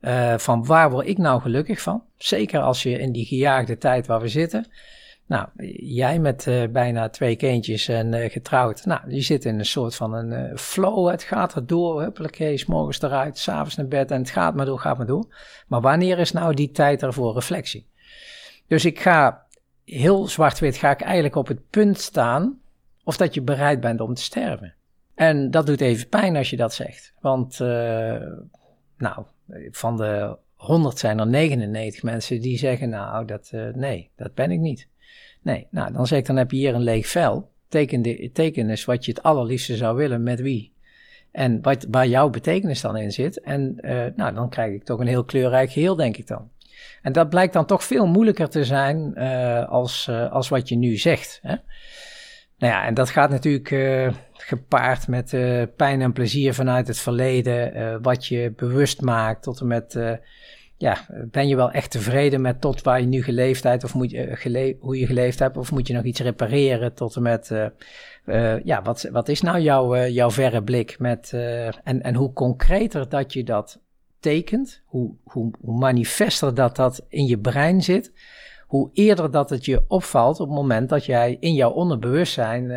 eh, 0.00 0.38
van 0.38 0.64
waar 0.64 0.90
word 0.90 1.06
ik 1.06 1.18
nou 1.18 1.40
gelukkig 1.40 1.80
van. 1.80 2.02
Zeker 2.16 2.60
als 2.60 2.82
je 2.82 2.98
in 2.98 3.12
die 3.12 3.24
gejaagde 3.24 3.78
tijd 3.78 4.06
waar 4.06 4.20
we 4.20 4.28
zitten. 4.28 4.66
Nou, 5.30 5.48
jij 5.82 6.18
met 6.18 6.46
eh, 6.46 6.68
bijna 6.68 7.08
twee 7.08 7.36
kindjes 7.36 7.88
en 7.88 8.14
eh, 8.14 8.30
getrouwd. 8.30 8.84
Nou, 8.84 9.00
je 9.14 9.20
zit 9.20 9.44
in 9.44 9.58
een 9.58 9.66
soort 9.66 9.94
van 9.94 10.14
een 10.14 10.32
eh, 10.32 10.56
flow. 10.56 11.08
Het 11.10 11.22
gaat 11.22 11.54
er 11.54 11.66
door. 11.66 12.02
Huppelakee, 12.02 12.64
morgens 12.66 13.02
eruit, 13.02 13.38
s'avonds 13.38 13.76
naar 13.76 13.86
bed. 13.86 14.10
En 14.10 14.20
het 14.20 14.30
gaat 14.30 14.54
maar 14.54 14.66
door, 14.66 14.78
gaat 14.78 14.96
maar 14.96 15.06
door. 15.06 15.26
Maar 15.66 15.80
wanneer 15.80 16.18
is 16.18 16.32
nou 16.32 16.54
die 16.54 16.70
tijd 16.70 17.02
er 17.02 17.12
voor 17.12 17.34
reflectie? 17.34 17.86
Dus 18.66 18.84
ik 18.84 19.00
ga 19.00 19.46
heel 19.84 20.26
zwart-wit 20.26 20.76
ga 20.76 20.90
ik 20.90 21.00
eigenlijk 21.00 21.36
op 21.36 21.48
het 21.48 21.70
punt 21.70 21.98
staan 21.98 22.60
of 23.04 23.16
dat 23.16 23.34
je 23.34 23.42
bereid 23.42 23.80
bent 23.80 24.00
om 24.00 24.14
te 24.14 24.22
sterven. 24.22 24.74
En 25.14 25.50
dat 25.50 25.66
doet 25.66 25.80
even 25.80 26.08
pijn 26.08 26.36
als 26.36 26.50
je 26.50 26.56
dat 26.56 26.74
zegt. 26.74 27.12
Want, 27.20 27.58
nou, 28.96 29.24
van 29.70 29.96
de 29.96 30.36
100 30.54 30.98
zijn 30.98 31.18
er 31.18 31.26
99 31.26 32.02
mensen 32.02 32.40
die 32.40 32.58
zeggen, 32.58 32.88
nou, 32.88 33.26
dat, 33.26 33.50
nee, 33.74 34.10
dat 34.16 34.34
ben 34.34 34.50
ik 34.50 34.58
niet. 34.58 34.88
Nee, 35.42 35.66
nou, 35.70 35.92
dan 35.92 36.06
zeg 36.06 36.18
ik, 36.18 36.26
dan 36.26 36.36
heb 36.36 36.50
je 36.50 36.56
hier 36.56 36.74
een 36.74 36.82
leeg 36.82 37.06
vel. 37.06 37.50
Teken, 37.68 38.02
de, 38.02 38.30
eens 38.32 38.84
wat 38.84 39.04
je 39.04 39.10
het 39.12 39.22
allerliefste 39.22 39.76
zou 39.76 39.96
willen, 39.96 40.22
met 40.22 40.40
wie. 40.40 40.72
En 41.32 41.62
wat, 41.62 41.86
waar 41.90 42.06
jouw 42.06 42.30
betekenis 42.30 42.80
dan 42.80 42.96
in 42.96 43.12
zit. 43.12 43.40
En 43.40 43.78
uh, 43.80 44.04
nou, 44.16 44.34
dan 44.34 44.48
krijg 44.48 44.72
ik 44.72 44.84
toch 44.84 45.00
een 45.00 45.06
heel 45.06 45.24
kleurrijk 45.24 45.70
geheel, 45.70 45.96
denk 45.96 46.16
ik 46.16 46.26
dan. 46.26 46.50
En 47.02 47.12
dat 47.12 47.28
blijkt 47.28 47.52
dan 47.52 47.66
toch 47.66 47.84
veel 47.84 48.06
moeilijker 48.06 48.48
te 48.48 48.64
zijn 48.64 49.12
uh, 49.14 49.68
als, 49.68 50.06
uh, 50.10 50.32
als 50.32 50.48
wat 50.48 50.68
je 50.68 50.76
nu 50.76 50.96
zegt. 50.96 51.38
Hè? 51.42 51.54
Nou 52.58 52.72
ja, 52.72 52.84
en 52.86 52.94
dat 52.94 53.10
gaat 53.10 53.30
natuurlijk 53.30 53.68
gepaard 54.32 55.08
met 55.08 55.30
pijn 55.76 56.00
en 56.00 56.12
plezier 56.12 56.54
vanuit 56.54 56.88
het 56.88 56.98
verleden. 56.98 58.02
wat 58.02 58.26
je 58.26 58.52
bewust 58.56 59.00
maakt 59.00 59.42
tot 59.42 59.60
en 59.60 59.66
met... 59.66 59.98
ja, 60.80 61.06
ben 61.30 61.48
je 61.48 61.56
wel 61.56 61.70
echt 61.70 61.90
tevreden 61.90 62.40
met 62.40 62.60
tot 62.60 62.82
waar 62.82 63.00
je 63.00 63.06
nu 63.06 63.22
geleefd 63.22 63.62
hebt 63.62 63.84
of 63.84 63.94
moet 63.94 64.10
je, 64.10 64.36
gele 64.36 64.76
hoe 64.80 64.98
je 64.98 65.06
geleefd 65.06 65.38
hebt? 65.38 65.56
Of 65.56 65.72
moet 65.72 65.86
je 65.86 65.94
nog 65.94 66.04
iets 66.04 66.20
repareren 66.20 66.94
tot 66.94 67.16
en 67.16 67.22
met... 67.22 67.50
ja, 68.64 68.82
wat, 68.82 69.08
wat 69.12 69.28
is 69.28 69.40
nou 69.40 69.60
jouw, 69.60 70.06
jouw 70.06 70.30
verre 70.30 70.62
blik 70.62 70.98
met... 70.98 71.32
en, 71.84 72.02
en 72.02 72.14
hoe 72.14 72.32
concreter 72.32 73.08
dat 73.08 73.32
je 73.32 73.44
dat 73.44 73.80
tekent, 74.20 74.82
hoe, 74.84 75.14
hoe, 75.24 75.50
hoe 75.60 75.78
manifester 75.78 76.54
dat 76.54 76.76
dat 76.76 77.04
in 77.08 77.26
je 77.26 77.38
brein 77.38 77.82
zit, 77.82 78.12
hoe 78.66 78.90
eerder 78.92 79.30
dat 79.30 79.50
het 79.50 79.64
je 79.64 79.84
opvalt 79.88 80.40
op 80.40 80.46
het 80.46 80.56
moment 80.56 80.88
dat 80.88 81.04
jij 81.04 81.36
in 81.40 81.54
jouw 81.54 81.70
onderbewustzijn 81.70 82.70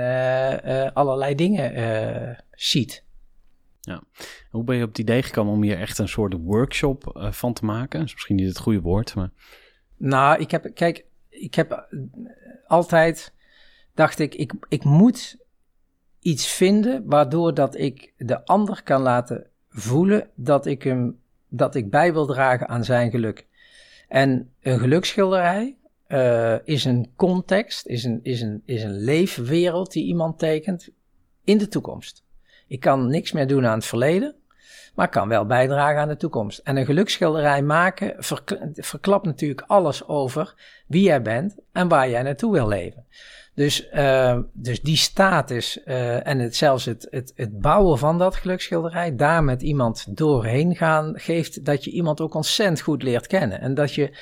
allerlei 0.93 1.35
dingen 1.35 2.37
ziet. 2.51 3.03
Ja. 3.85 4.03
Hoe 4.49 4.63
ben 4.63 4.75
je 4.75 4.83
op 4.83 4.89
het 4.89 4.97
idee 4.97 5.23
gekomen 5.23 5.53
om 5.53 5.63
hier 5.63 5.79
echt 5.79 5.97
een 5.97 6.07
soort 6.07 6.33
workshop 6.33 7.27
van 7.31 7.53
te 7.53 7.65
maken? 7.65 7.99
Dat 7.99 8.07
is 8.07 8.13
misschien 8.13 8.35
niet 8.35 8.47
het 8.47 8.59
goede 8.59 8.81
woord, 8.81 9.15
maar... 9.15 9.29
Nou, 9.97 10.39
ik 10.39 10.51
heb, 10.51 10.71
kijk, 10.73 11.05
ik 11.29 11.55
heb 11.55 11.87
altijd, 12.67 13.33
dacht 13.93 14.19
ik, 14.19 14.35
ik, 14.35 14.53
ik 14.69 14.83
moet 14.83 15.37
iets 16.19 16.47
vinden 16.47 17.03
waardoor 17.05 17.53
dat 17.53 17.77
ik 17.77 18.13
de 18.17 18.45
ander 18.45 18.83
kan 18.83 19.01
laten 19.01 19.47
voelen 19.69 20.29
dat 20.35 20.65
ik 20.65 20.83
hem 20.83 21.21
dat 21.55 21.75
ik 21.75 21.89
bij 21.89 22.13
wil 22.13 22.25
dragen 22.25 22.67
aan 22.67 22.83
zijn 22.83 23.11
geluk. 23.11 23.47
En 24.07 24.53
een 24.61 24.79
geluksschilderij 24.79 25.77
uh, 26.07 26.55
is 26.63 26.85
een 26.85 27.11
context, 27.15 27.87
is 27.87 28.03
een, 28.03 28.19
is, 28.23 28.41
een, 28.41 28.61
is 28.65 28.83
een 28.83 28.99
leefwereld 28.99 29.91
die 29.91 30.05
iemand 30.05 30.39
tekent 30.39 30.89
in 31.43 31.57
de 31.57 31.67
toekomst. 31.67 32.23
Ik 32.73 32.79
kan 32.79 33.09
niks 33.09 33.31
meer 33.31 33.47
doen 33.47 33.65
aan 33.65 33.77
het 33.77 33.85
verleden. 33.85 34.35
maar 34.95 35.09
kan 35.09 35.27
wel 35.27 35.45
bijdragen 35.45 36.01
aan 36.01 36.07
de 36.07 36.15
toekomst. 36.15 36.57
En 36.57 36.77
een 36.77 36.85
geluksschilderij 36.85 37.61
maken 37.61 38.15
verk- 38.17 38.59
verklapt 38.73 39.25
natuurlijk 39.25 39.63
alles 39.67 40.07
over 40.07 40.53
wie 40.87 41.03
jij 41.03 41.21
bent 41.21 41.55
en 41.71 41.87
waar 41.87 42.09
jij 42.09 42.21
naartoe 42.21 42.51
wil 42.51 42.67
leven. 42.67 43.05
Dus, 43.55 43.87
uh, 43.93 44.39
dus 44.53 44.81
die 44.81 44.97
status 44.97 45.81
uh, 45.85 46.27
en 46.27 46.39
het, 46.39 46.55
zelfs 46.55 46.85
het, 46.85 47.07
het, 47.35 47.59
bouwen 47.59 47.97
van 47.97 48.17
dat 48.17 48.35
geluksschilderij, 48.35 49.15
daar 49.15 49.43
met 49.43 49.61
iemand 49.61 50.17
doorheen 50.17 50.75
gaan, 50.75 51.13
geeft 51.15 51.65
dat 51.65 51.83
je 51.83 51.91
iemand 51.91 52.21
ook 52.21 52.33
ontzettend 52.33 52.81
goed 52.81 53.03
leert 53.03 53.27
kennen. 53.27 53.61
En 53.61 53.73
dat 53.73 53.93
je 53.93 54.17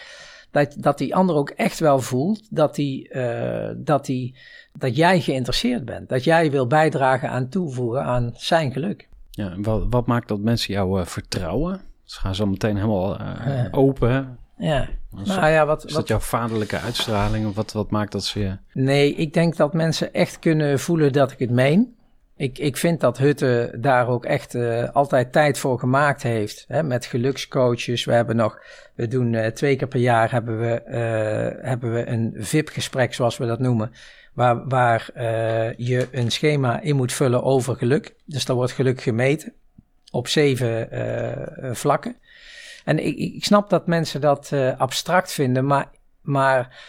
dat, 0.51 0.75
dat 0.77 0.97
die 0.97 1.15
ander 1.15 1.35
ook 1.35 1.49
echt 1.49 1.79
wel 1.79 1.99
voelt 1.99 2.47
dat, 2.49 2.75
die, 2.75 3.13
uh, 3.13 3.69
dat, 3.77 4.05
die, 4.05 4.35
dat 4.73 4.95
jij 4.95 5.21
geïnteresseerd 5.21 5.85
bent. 5.85 6.09
Dat 6.09 6.23
jij 6.23 6.51
wil 6.51 6.67
bijdragen 6.67 7.29
aan 7.29 7.49
toevoegen 7.49 8.03
aan 8.03 8.31
zijn 8.35 8.71
geluk. 8.71 9.09
Ja, 9.29 9.53
wat, 9.57 9.85
wat 9.89 10.05
maakt 10.05 10.27
dat 10.27 10.39
mensen 10.39 10.73
jou 10.73 10.99
uh, 10.99 11.05
vertrouwen? 11.05 11.81
Ze 12.03 12.19
gaan 12.19 12.35
zo 12.35 12.45
meteen 12.45 12.75
helemaal 12.75 13.21
uh, 13.21 13.65
open. 13.71 14.37
Ja. 14.57 14.87
Is, 15.21 15.27
nou, 15.27 15.47
ja, 15.47 15.65
wat, 15.65 15.85
is 15.85 15.93
dat 15.93 16.07
jouw 16.07 16.19
vaderlijke 16.19 16.79
uitstraling 16.79 17.47
of 17.47 17.55
wat, 17.55 17.71
wat 17.71 17.91
maakt 17.91 18.11
dat 18.11 18.23
ze 18.23 18.39
je... 18.39 18.57
Nee, 18.73 19.13
ik 19.15 19.33
denk 19.33 19.55
dat 19.55 19.73
mensen 19.73 20.13
echt 20.13 20.39
kunnen 20.39 20.79
voelen 20.79 21.13
dat 21.13 21.31
ik 21.31 21.39
het 21.39 21.49
meen. 21.49 21.95
Ik, 22.41 22.57
ik 22.57 22.77
vind 22.77 22.99
dat 22.99 23.17
Hutte 23.17 23.73
daar 23.77 24.07
ook 24.07 24.25
echt 24.25 24.53
uh, 24.53 24.89
altijd 24.89 25.31
tijd 25.31 25.57
voor 25.57 25.79
gemaakt 25.79 26.23
heeft. 26.23 26.65
Hè, 26.67 26.83
met 26.83 27.05
gelukscoaches. 27.05 28.05
We 28.05 28.13
hebben 28.13 28.35
nog, 28.35 28.59
we 28.95 29.07
doen 29.07 29.33
uh, 29.33 29.45
twee 29.45 29.75
keer 29.75 29.87
per 29.87 29.99
jaar 29.99 30.31
hebben 30.31 30.59
we, 30.59 30.81
uh, 30.87 31.65
hebben 31.67 31.93
we 31.93 32.07
een 32.07 32.33
VIP-gesprek, 32.37 33.13
zoals 33.13 33.37
we 33.37 33.45
dat 33.45 33.59
noemen. 33.59 33.91
Waar, 34.33 34.67
waar 34.67 35.09
je 35.77 36.07
een 36.11 36.31
schema 36.31 36.79
in 36.79 36.95
moet 36.95 37.13
vullen 37.13 37.43
over 37.43 37.75
geluk. 37.75 38.13
Dus 38.25 38.45
daar 38.45 38.55
wordt 38.55 38.71
geluk 38.71 39.01
gemeten 39.01 39.53
op 40.11 40.27
zeven 40.27 40.89
vlakken. 41.75 42.15
En 42.85 43.05
ik, 43.05 43.17
ik 43.17 43.45
snap 43.45 43.69
dat 43.69 43.87
mensen 43.87 44.21
dat 44.21 44.53
abstract 44.77 45.31
vinden, 45.31 45.65
maar, 45.65 45.89
maar 46.21 46.79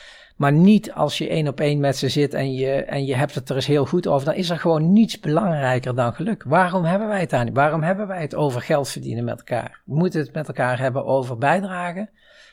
maar 0.43 0.53
niet 0.53 0.93
als 0.93 1.18
je 1.18 1.28
één 1.28 1.49
op 1.49 1.61
één 1.61 1.80
met 1.80 1.97
ze 1.97 2.09
zit 2.09 2.34
en 2.34 2.53
je, 2.53 2.70
en 2.70 3.05
je 3.07 3.14
hebt 3.14 3.34
het 3.34 3.49
er 3.49 3.57
eens 3.57 3.66
heel 3.66 3.86
goed 3.86 4.07
over. 4.07 4.26
Dan 4.26 4.34
is 4.34 4.51
er 4.51 4.59
gewoon 4.59 4.93
niets 4.93 5.20
belangrijker 5.20 5.95
dan 5.95 6.14
geluk. 6.14 6.43
Waarom 6.43 6.84
hebben 6.84 7.09
wij 7.09 7.20
het 7.20 7.30
daar 7.30 7.45
niet? 7.45 7.55
Waarom 7.55 7.82
hebben 7.82 8.07
wij 8.07 8.20
het 8.20 8.34
over 8.34 8.61
geld 8.61 8.88
verdienen 8.88 9.24
met 9.24 9.38
elkaar? 9.38 9.82
We 9.84 9.95
moeten 9.95 10.20
het 10.20 10.32
met 10.32 10.49
elkaar 10.49 10.78
hebben 10.78 11.05
over 11.05 11.38
bijdragen, 11.38 12.11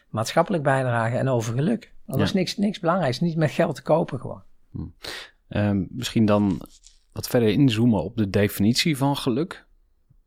maatschappelijk 0.09 0.63
bijdragen 0.63 1.19
en 1.19 1.27
over 1.29 1.53
geluk. 1.53 1.93
Ja. 2.05 2.17
is 2.17 2.33
niks, 2.33 2.57
niks 2.57 2.79
belangrijks. 2.79 3.19
Niet 3.19 3.37
met 3.37 3.51
geld 3.51 3.75
te 3.75 3.81
kopen 3.81 4.19
gewoon. 4.19 4.43
Hm. 4.71 4.87
Um, 5.47 5.87
misschien 5.91 6.25
dan 6.25 6.61
wat 7.11 7.27
verder 7.27 7.49
inzoomen 7.49 8.03
op 8.03 8.17
de 8.17 8.29
definitie 8.29 8.97
van 8.97 9.17
geluk. 9.17 9.65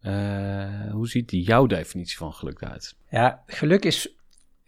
Uh, 0.00 0.90
hoe 0.90 1.08
ziet 1.08 1.30
jouw 1.30 1.66
definitie 1.66 2.16
van 2.16 2.32
geluk 2.32 2.62
uit? 2.62 2.96
Ja, 3.10 3.42
geluk 3.46 3.84
is 3.84 4.16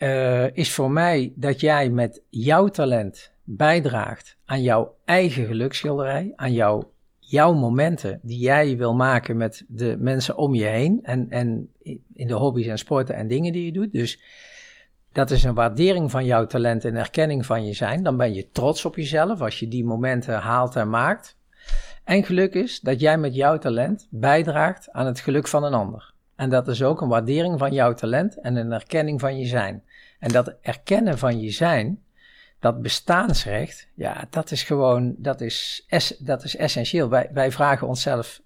uh, 0.05 0.57
is 0.57 0.73
voor 0.73 0.91
mij 0.91 1.33
dat 1.37 1.61
jij 1.61 1.91
met 1.91 2.23
jouw 2.29 2.69
talent 2.69 3.33
bijdraagt 3.45 4.37
aan 4.45 4.63
jouw 4.63 4.95
eigen 5.05 5.47
geluksschilderij, 5.47 6.33
aan 6.37 6.53
jouw, 6.53 6.93
jouw 7.19 7.53
momenten 7.53 8.21
die 8.23 8.39
jij 8.39 8.77
wil 8.77 8.95
maken 8.95 9.37
met 9.37 9.65
de 9.69 9.97
mensen 9.99 10.37
om 10.37 10.55
je 10.55 10.65
heen 10.65 11.01
en, 11.03 11.31
en 11.31 11.69
in 12.15 12.27
de 12.27 12.35
hobby's 12.35 12.67
en 12.67 12.79
sporten 12.79 13.15
en 13.15 13.29
dingen 13.29 13.53
die 13.53 13.65
je 13.65 13.73
doet. 13.73 13.93
Dus 13.93 14.21
dat 15.13 15.31
is 15.31 15.45
een 15.45 15.55
waardering 15.55 16.11
van 16.11 16.25
jouw 16.25 16.47
talent 16.47 16.85
en 16.85 16.97
erkenning 16.97 17.47
van 17.47 17.67
je 17.67 17.73
zijn. 17.73 18.03
Dan 18.03 18.17
ben 18.17 18.35
je 18.35 18.51
trots 18.51 18.85
op 18.85 18.97
jezelf 18.97 19.41
als 19.41 19.59
je 19.59 19.69
die 19.69 19.85
momenten 19.85 20.39
haalt 20.39 20.77
en 20.77 20.91
maakt. 20.91 21.37
En 22.05 22.25
geluk 22.25 22.55
is 22.55 22.81
dat 22.81 23.01
jij 23.01 23.19
met 23.19 23.35
jouw 23.35 23.59
talent 23.59 24.07
bijdraagt 24.11 24.91
aan 24.91 25.07
het 25.07 25.21
geluk 25.21 25.49
van 25.49 25.65
een 25.65 25.75
ander. 25.75 26.13
En 26.37 26.51
dat 26.51 26.69
is 26.69 26.83
ook 26.83 27.01
een 27.01 27.09
waardering 27.09 27.59
van 27.59 27.73
jouw 27.73 27.93
talent 27.93 28.41
en 28.41 28.57
een 28.57 28.73
erkenning 28.73 29.21
van 29.21 29.39
je 29.39 29.47
zijn. 29.47 29.83
En 30.25 30.33
dat 30.33 30.55
erkennen 30.61 31.19
van 31.19 31.41
je 31.41 31.51
zijn, 31.51 32.03
dat 32.61 32.83
bestaansrecht, 32.83 33.89
ja, 33.95 34.27
dat 34.31 34.51
is 34.51 34.63
gewoon, 34.63 35.15
dat 35.19 35.41
is, 35.41 35.85
es, 35.89 36.17
dat 36.19 36.45
is 36.45 36.57
essentieel. 36.57 37.09
Wij, 37.09 37.31
wij 37.33 37.53
vragen 37.53 37.87
onszelf 37.87 38.41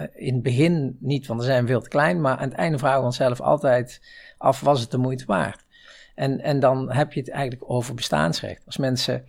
uh, 0.00 0.06
in 0.14 0.34
het 0.34 0.42
begin 0.42 0.96
niet, 1.00 1.26
want 1.26 1.40
we 1.40 1.46
zijn 1.46 1.66
veel 1.66 1.80
te 1.80 1.88
klein, 1.88 2.20
maar 2.20 2.36
aan 2.36 2.48
het 2.48 2.58
einde 2.58 2.78
vragen 2.78 2.98
we 2.98 3.04
onszelf 3.04 3.40
altijd 3.40 4.02
af, 4.38 4.60
was 4.60 4.80
het 4.80 4.90
de 4.90 4.98
moeite 4.98 5.24
waard? 5.26 5.64
En, 6.14 6.40
en 6.40 6.60
dan 6.60 6.92
heb 6.92 7.12
je 7.12 7.20
het 7.20 7.30
eigenlijk 7.30 7.70
over 7.70 7.94
bestaansrecht. 7.94 8.66
Als 8.66 8.76
mensen 8.76 9.24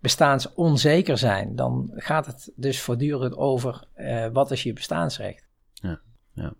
bestaansonzeker 0.00 1.18
zijn, 1.18 1.56
dan 1.56 1.90
gaat 1.94 2.26
het 2.26 2.52
dus 2.54 2.80
voortdurend 2.80 3.36
over 3.36 3.84
uh, 3.96 4.26
wat 4.32 4.50
is 4.50 4.62
je 4.62 4.72
bestaansrecht. 4.72 5.46
Ja, 5.72 6.00
ja 6.32 6.54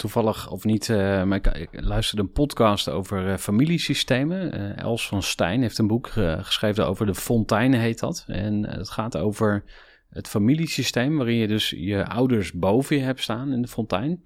toevallig 0.00 0.50
of 0.50 0.64
niet, 0.64 0.88
uh, 0.88 1.24
maar 1.24 1.58
ik, 1.58 1.68
luisterde 1.72 2.22
een 2.22 2.32
podcast 2.32 2.88
over 2.88 3.26
uh, 3.26 3.36
familiesystemen. 3.36 4.60
Uh, 4.60 4.78
Els 4.78 5.08
van 5.08 5.22
Stijn 5.22 5.62
heeft 5.62 5.78
een 5.78 5.86
boek 5.86 6.08
geschreven 6.40 6.86
over 6.86 7.06
de 7.06 7.14
fonteinen, 7.14 7.80
heet 7.80 7.98
dat. 7.98 8.24
En 8.26 8.68
het 8.68 8.90
gaat 8.90 9.16
over 9.16 9.64
het 10.10 10.28
familiesysteem, 10.28 11.16
waarin 11.16 11.36
je 11.36 11.48
dus 11.48 11.70
je 11.70 12.06
ouders 12.06 12.52
boven 12.52 12.96
je 12.96 13.02
hebt 13.02 13.20
staan 13.20 13.52
in 13.52 13.62
de 13.62 13.68
fontein. 13.68 14.22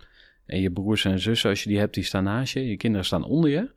En 0.46 0.60
je 0.60 0.70
broers 0.70 1.04
en 1.04 1.18
zussen, 1.18 1.50
als 1.50 1.62
je 1.62 1.68
die 1.68 1.78
hebt, 1.78 1.94
die 1.94 2.04
staan 2.04 2.24
naast 2.24 2.54
je. 2.54 2.68
Je 2.68 2.76
kinderen 2.76 3.06
staan 3.06 3.24
onder 3.24 3.50
je. 3.50 3.70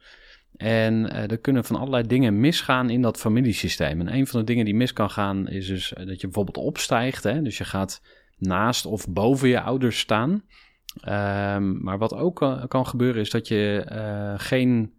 En 0.58 1.12
er 1.12 1.38
kunnen 1.38 1.64
van 1.64 1.76
allerlei 1.76 2.08
dingen 2.08 2.40
misgaan 2.40 2.90
in 2.90 3.02
dat 3.02 3.18
familiesysteem. 3.18 4.00
En 4.00 4.14
een 4.14 4.28
van 4.28 4.40
de 4.40 4.46
dingen 4.46 4.66
die 4.66 4.76
mis 4.76 4.94
kan 4.94 5.10
gaan, 5.10 5.48
is 5.48 5.68
dus 5.68 5.94
dat 5.96 6.22
je 6.22 6.28
bijvoorbeeld 6.28 6.66
opstijgt. 6.66 7.24
Hè? 7.24 7.42
Dus 7.42 7.58
je 7.58 7.66
gaat 7.66 8.02
naast 8.38 8.86
of 8.86 9.08
boven 9.10 9.50
je 9.50 9.62
ouders 9.62 10.00
staan. 10.00 10.44
Um, 10.96 11.84
maar 11.84 11.98
wat 11.98 12.14
ook 12.14 12.66
kan, 12.68 12.88
gebeuren 12.88 13.22
is 13.22 13.30
dat 13.30 13.48
je 13.48 13.88
uh, 13.92 14.34
geen 14.38 14.94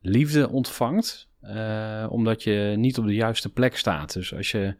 liefde 0.00 0.48
ontvangt, 0.48 1.28
uh, 1.42 2.06
omdat 2.08 2.42
je 2.42 2.74
niet 2.76 2.98
op 2.98 3.06
de 3.06 3.14
juiste 3.14 3.52
plek 3.52 3.76
staat. 3.76 4.12
Dus 4.12 4.34
als 4.34 4.50
je 4.50 4.74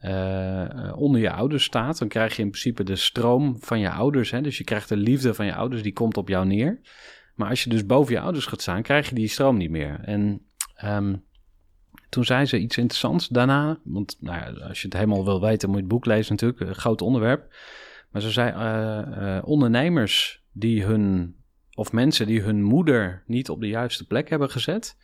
uh, 0.00 0.92
onder 0.96 1.20
je 1.20 1.30
ouders 1.30 1.64
staat, 1.64 1.98
dan 1.98 2.08
krijg 2.08 2.36
je 2.36 2.42
in 2.42 2.50
principe 2.50 2.84
de 2.84 2.96
stroom 2.96 3.56
van 3.60 3.80
je 3.80 3.90
ouders. 3.90 4.30
Hè? 4.30 4.40
Dus 4.40 4.58
je 4.58 4.64
krijgt 4.64 4.88
de 4.88 4.96
liefde 4.96 5.34
van 5.34 5.46
je 5.46 5.54
ouders, 5.54 5.82
die 5.82 5.92
komt 5.92 6.16
op 6.16 6.28
jou 6.28 6.46
neer. 6.46 6.80
Maar 7.34 7.48
als 7.48 7.64
je 7.64 7.70
dus 7.70 7.86
boven 7.86 8.14
je 8.14 8.20
ouders 8.20 8.46
gaat 8.46 8.62
staan, 8.62 8.82
krijg 8.82 9.08
je 9.08 9.14
die 9.14 9.28
stroom 9.28 9.56
niet 9.56 9.70
meer. 9.70 10.00
En 10.04 10.46
um, 10.84 11.24
toen 12.08 12.24
zei 12.24 12.44
ze 12.44 12.58
iets 12.58 12.76
interessants 12.76 13.28
daarna. 13.28 13.78
Want 13.84 14.16
nou 14.20 14.36
ja, 14.36 14.66
als 14.66 14.80
je 14.80 14.88
het 14.88 14.96
helemaal 14.96 15.24
wil 15.24 15.40
weten, 15.40 15.68
moet 15.68 15.76
je 15.76 15.84
het 15.84 15.92
boek 15.92 16.06
lezen 16.06 16.32
natuurlijk. 16.32 16.60
Een 16.60 16.74
groot 16.74 17.02
onderwerp. 17.02 17.54
Maar 18.10 18.22
ze 18.22 18.30
zei, 18.30 18.50
uh, 18.50 19.18
uh, 19.18 19.38
ondernemers 19.44 20.42
die 20.52 20.84
hun, 20.84 21.36
of 21.74 21.92
mensen 21.92 22.26
die 22.26 22.40
hun 22.40 22.62
moeder 22.62 23.22
niet 23.26 23.50
op 23.50 23.60
de 23.60 23.68
juiste 23.68 24.06
plek 24.06 24.28
hebben 24.28 24.50
gezet, 24.50 24.96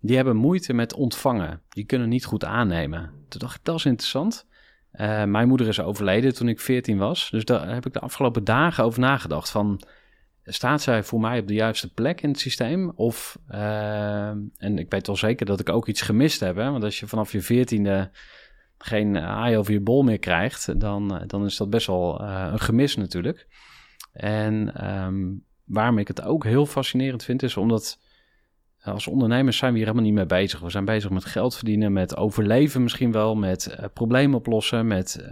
die 0.00 0.16
hebben 0.16 0.36
moeite 0.36 0.72
met 0.72 0.94
ontvangen. 0.94 1.60
Die 1.68 1.84
kunnen 1.84 2.08
niet 2.08 2.24
goed 2.24 2.44
aannemen. 2.44 3.10
Toen 3.28 3.40
dacht 3.40 3.56
ik, 3.56 3.64
dat 3.64 3.76
is 3.76 3.84
interessant. 3.84 4.46
Uh, 4.92 5.24
mijn 5.24 5.48
moeder 5.48 5.68
is 5.68 5.80
overleden 5.80 6.34
toen 6.34 6.48
ik 6.48 6.60
14 6.60 6.98
was. 6.98 7.30
Dus 7.30 7.44
daar 7.44 7.74
heb 7.74 7.86
ik 7.86 7.92
de 7.92 8.00
afgelopen 8.00 8.44
dagen 8.44 8.84
over 8.84 9.00
nagedacht. 9.00 9.50
Van, 9.50 9.80
staat 10.44 10.82
zij 10.82 11.02
voor 11.02 11.20
mij 11.20 11.38
op 11.38 11.46
de 11.46 11.54
juiste 11.54 11.92
plek 11.92 12.20
in 12.20 12.28
het 12.28 12.40
systeem? 12.40 12.90
Of, 12.90 13.38
en 13.48 14.78
ik 14.78 14.90
weet 14.90 15.06
wel 15.06 15.16
zeker 15.16 15.46
dat 15.46 15.60
ik 15.60 15.68
ook 15.68 15.88
iets 15.88 16.02
gemist 16.02 16.40
heb. 16.40 16.56
Hè? 16.56 16.70
Want 16.70 16.84
als 16.84 17.00
je 17.00 17.06
vanaf 17.06 17.32
je 17.32 17.40
veertiende 17.40 18.10
geen 18.78 19.18
aai 19.18 19.56
over 19.56 19.72
je 19.72 19.80
bol 19.80 20.02
meer 20.02 20.18
krijgt, 20.18 20.80
dan, 20.80 21.22
dan 21.26 21.44
is 21.44 21.56
dat 21.56 21.70
best 21.70 21.86
wel 21.86 22.22
uh, 22.22 22.48
een 22.52 22.60
gemis 22.60 22.96
natuurlijk. 22.96 23.46
En 24.12 24.86
um, 25.04 25.44
waarom 25.64 25.98
ik 25.98 26.08
het 26.08 26.22
ook 26.22 26.44
heel 26.44 26.66
fascinerend 26.66 27.24
vind, 27.24 27.42
is 27.42 27.56
omdat 27.56 27.98
als 28.82 29.06
ondernemers 29.06 29.56
zijn 29.56 29.72
we 29.72 29.78
hier 29.78 29.86
helemaal 29.86 30.06
niet 30.06 30.16
mee 30.16 30.26
bezig. 30.26 30.60
We 30.60 30.70
zijn 30.70 30.84
bezig 30.84 31.10
met 31.10 31.24
geld 31.24 31.56
verdienen, 31.56 31.92
met 31.92 32.16
overleven 32.16 32.82
misschien 32.82 33.12
wel, 33.12 33.34
met 33.34 33.76
problemen 33.92 34.38
oplossen, 34.38 34.86
met 34.86 35.26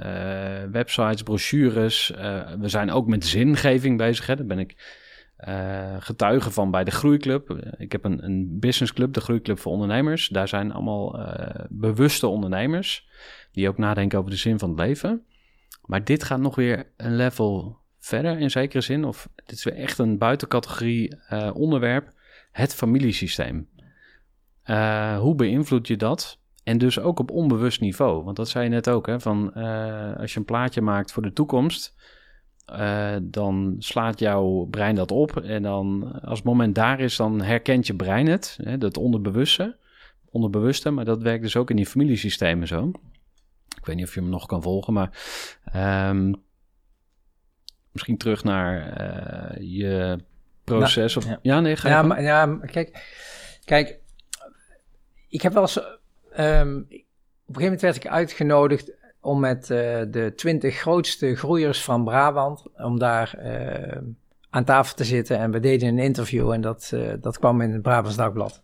websites, 0.71 1.23
brochures. 1.23 2.13
we 2.59 2.69
zijn 2.69 2.91
ook 2.91 3.07
met 3.07 3.27
zingeving 3.27 3.99
bezig. 3.99 4.27
Hè. 4.27 4.45
Ben 4.45 4.59
ik 4.59 5.02
uh, 5.49 5.97
getuige 5.99 6.51
van 6.51 6.71
bij 6.71 6.85
de 6.85 6.91
Groeiclub. 6.91 7.51
Ik 7.77 7.93
heb 7.93 8.05
een, 8.05 8.25
een 8.25 8.59
businessclub, 8.59 9.13
de 9.13 9.21
Groeiclub 9.21 9.59
voor 9.59 9.73
Ondernemers. 9.73 10.29
Daar 10.29 10.49
zijn 10.49 10.73
allemaal 10.73 11.21
uh, 11.21 11.47
bewuste 11.69 12.27
ondernemers 12.27 13.09
die 13.53 13.69
ook 13.69 13.79
nadenken 13.79 14.19
over 14.19 14.31
de 14.31 14.37
zin 14.37 14.59
van 14.59 14.69
het 14.69 14.79
leven. 14.79 15.25
Maar 15.85 16.05
dit 16.05 16.25
gaat 16.25 16.41
nog 16.41 16.55
weer 16.55 16.93
een 16.97 17.17
level 17.17 17.79
verder 17.99 18.39
in 18.39 18.51
zekere 18.51 18.81
zin. 18.81 19.05
Of 19.05 19.29
dit 19.35 19.57
is 19.57 19.65
weer 19.65 19.75
echt 19.75 19.99
een 19.99 20.19
buitencategorie 20.19 21.17
uh, 21.31 21.51
onderwerp. 21.55 22.13
Het 22.53 22.75
familiesysteem. 22.75 23.69
hoe 25.19 25.35
beïnvloed 25.37 25.87
je 25.87 25.97
dat? 25.97 26.41
En 26.65 26.79
dus 26.79 26.99
ook 26.99 27.19
op 27.19 27.31
onbewust 27.31 27.81
niveau. 27.81 28.25
Want 28.25 28.37
dat 28.37 28.49
zei 28.49 28.65
je 28.65 28.71
net 28.71 28.89
ook, 28.89 29.07
hè, 29.07 29.21
van 29.21 29.53
als 30.17 30.33
je 30.33 30.39
een 30.39 30.45
plaatje 30.45 30.81
maakt 30.81 31.13
voor 31.13 31.23
de 31.23 31.33
toekomst 31.33 31.95
uh, 32.71 33.17
dan 33.23 33.77
slaat 33.79 34.19
jouw 34.19 34.67
brein 34.71 34.95
dat 34.95 35.11
op. 35.11 35.37
En 35.37 35.63
dan, 35.63 36.13
als 36.23 36.39
het 36.39 36.49
moment 36.49 36.75
daar 36.75 37.01
is, 37.01 37.17
dan 37.17 37.43
herkent 37.43 37.87
je 37.87 37.95
brein 37.95 38.27
het. 38.27 38.59
Hè, 38.63 38.79
dat 38.79 38.97
onderbewuste. 38.97 39.77
Onderbewuste, 40.31 40.91
maar 40.91 41.05
dat 41.05 41.23
werkt 41.23 41.43
dus 41.43 41.57
ook 41.57 41.71
in 41.71 41.77
die 41.77 41.87
familiesystemen 41.87 42.67
zo. 42.67 42.91
Ik 43.77 43.87
weet 43.87 43.97
niet 43.97 44.07
of 44.07 44.15
je 44.15 44.23
me 44.23 44.29
nog 44.29 44.47
kan 44.47 44.63
volgen, 44.63 44.93
maar. 44.93 45.11
Um, 46.09 46.35
misschien 47.93 48.17
terug 48.17 48.45
naar 48.45 48.97
eh, 48.97 49.57
je 49.61 50.19
proces. 50.65 51.15
Nou, 51.15 51.27
of, 51.27 51.33
ja. 51.33 51.39
ja. 51.55 51.61
nee, 51.61 51.77
ga 51.77 51.89
je 51.89 51.95
Ja, 51.95 52.03
maar, 52.03 52.23
ja, 52.23 52.59
kijk, 52.67 53.03
kijk, 53.65 54.01
ik 55.29 55.43
heb 55.43 55.53
wel 55.53 55.63
eens, 55.63 55.81
ehm, 56.33 56.77
op 56.77 57.59
een 57.59 57.61
gegeven 57.61 57.63
moment 57.63 57.81
werd 57.81 57.97
ik 57.97 58.07
uitgenodigd 58.07 58.93
om 59.23 59.41
met 59.41 59.71
eh, 59.71 60.01
de 60.11 60.33
twintig 60.37 60.77
grootste 60.77 61.35
groeiers 61.35 61.85
van 61.85 62.05
Brabant, 62.05 62.63
om 62.77 62.99
daar 62.99 63.35
eh, 63.39 63.99
aan 64.51 64.65
tafel 64.65 64.95
te 64.97 65.05
zitten. 65.05 65.39
En 65.39 65.51
we 65.51 65.61
deden 65.61 65.89
een 65.89 65.99
interview 65.99 66.51
en 66.53 66.61
dat, 66.61 66.91
eh, 66.95 67.01
dat 67.21 67.39
kwam 67.39 67.61
in 67.61 67.73
het 67.73 67.83
Brabants 67.83 68.17
Dagblad. 68.17 68.63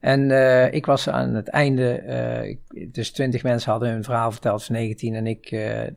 En 0.00 0.30
ik 0.74 0.86
was 0.86 1.08
aan 1.08 1.34
het 1.34 1.48
einde, 1.48 2.02
ik- 2.72 2.94
dus 2.94 3.10
twintig 3.10 3.42
mensen 3.42 3.70
hadden 3.70 3.90
hun 3.90 4.04
verhaal 4.04 4.32
verteld, 4.32 4.64
van 4.64 4.74
19. 4.74 5.14
En 5.14 5.26
ik, 5.26 5.48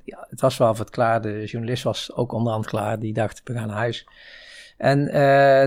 ja, 0.03 0.27
het 0.29 0.41
was 0.41 0.57
wel 0.57 0.75
wat 0.75 0.89
klaar, 0.89 1.21
de 1.21 1.45
journalist 1.45 1.83
was 1.83 2.15
ook 2.15 2.31
onderhand 2.33 2.65
klaar, 2.65 2.99
die 2.99 3.13
dacht, 3.13 3.41
we 3.43 3.53
gaan 3.53 3.67
naar 3.67 3.77
huis. 3.77 4.07
En 4.77 5.11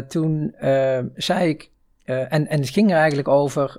toen 0.08 0.54
zei 1.14 1.48
ik, 1.48 1.70
en, 2.04 2.46
en 2.48 2.60
het 2.60 2.68
ging 2.68 2.90
er 2.90 2.96
eigenlijk 2.96 3.28
over 3.28 3.78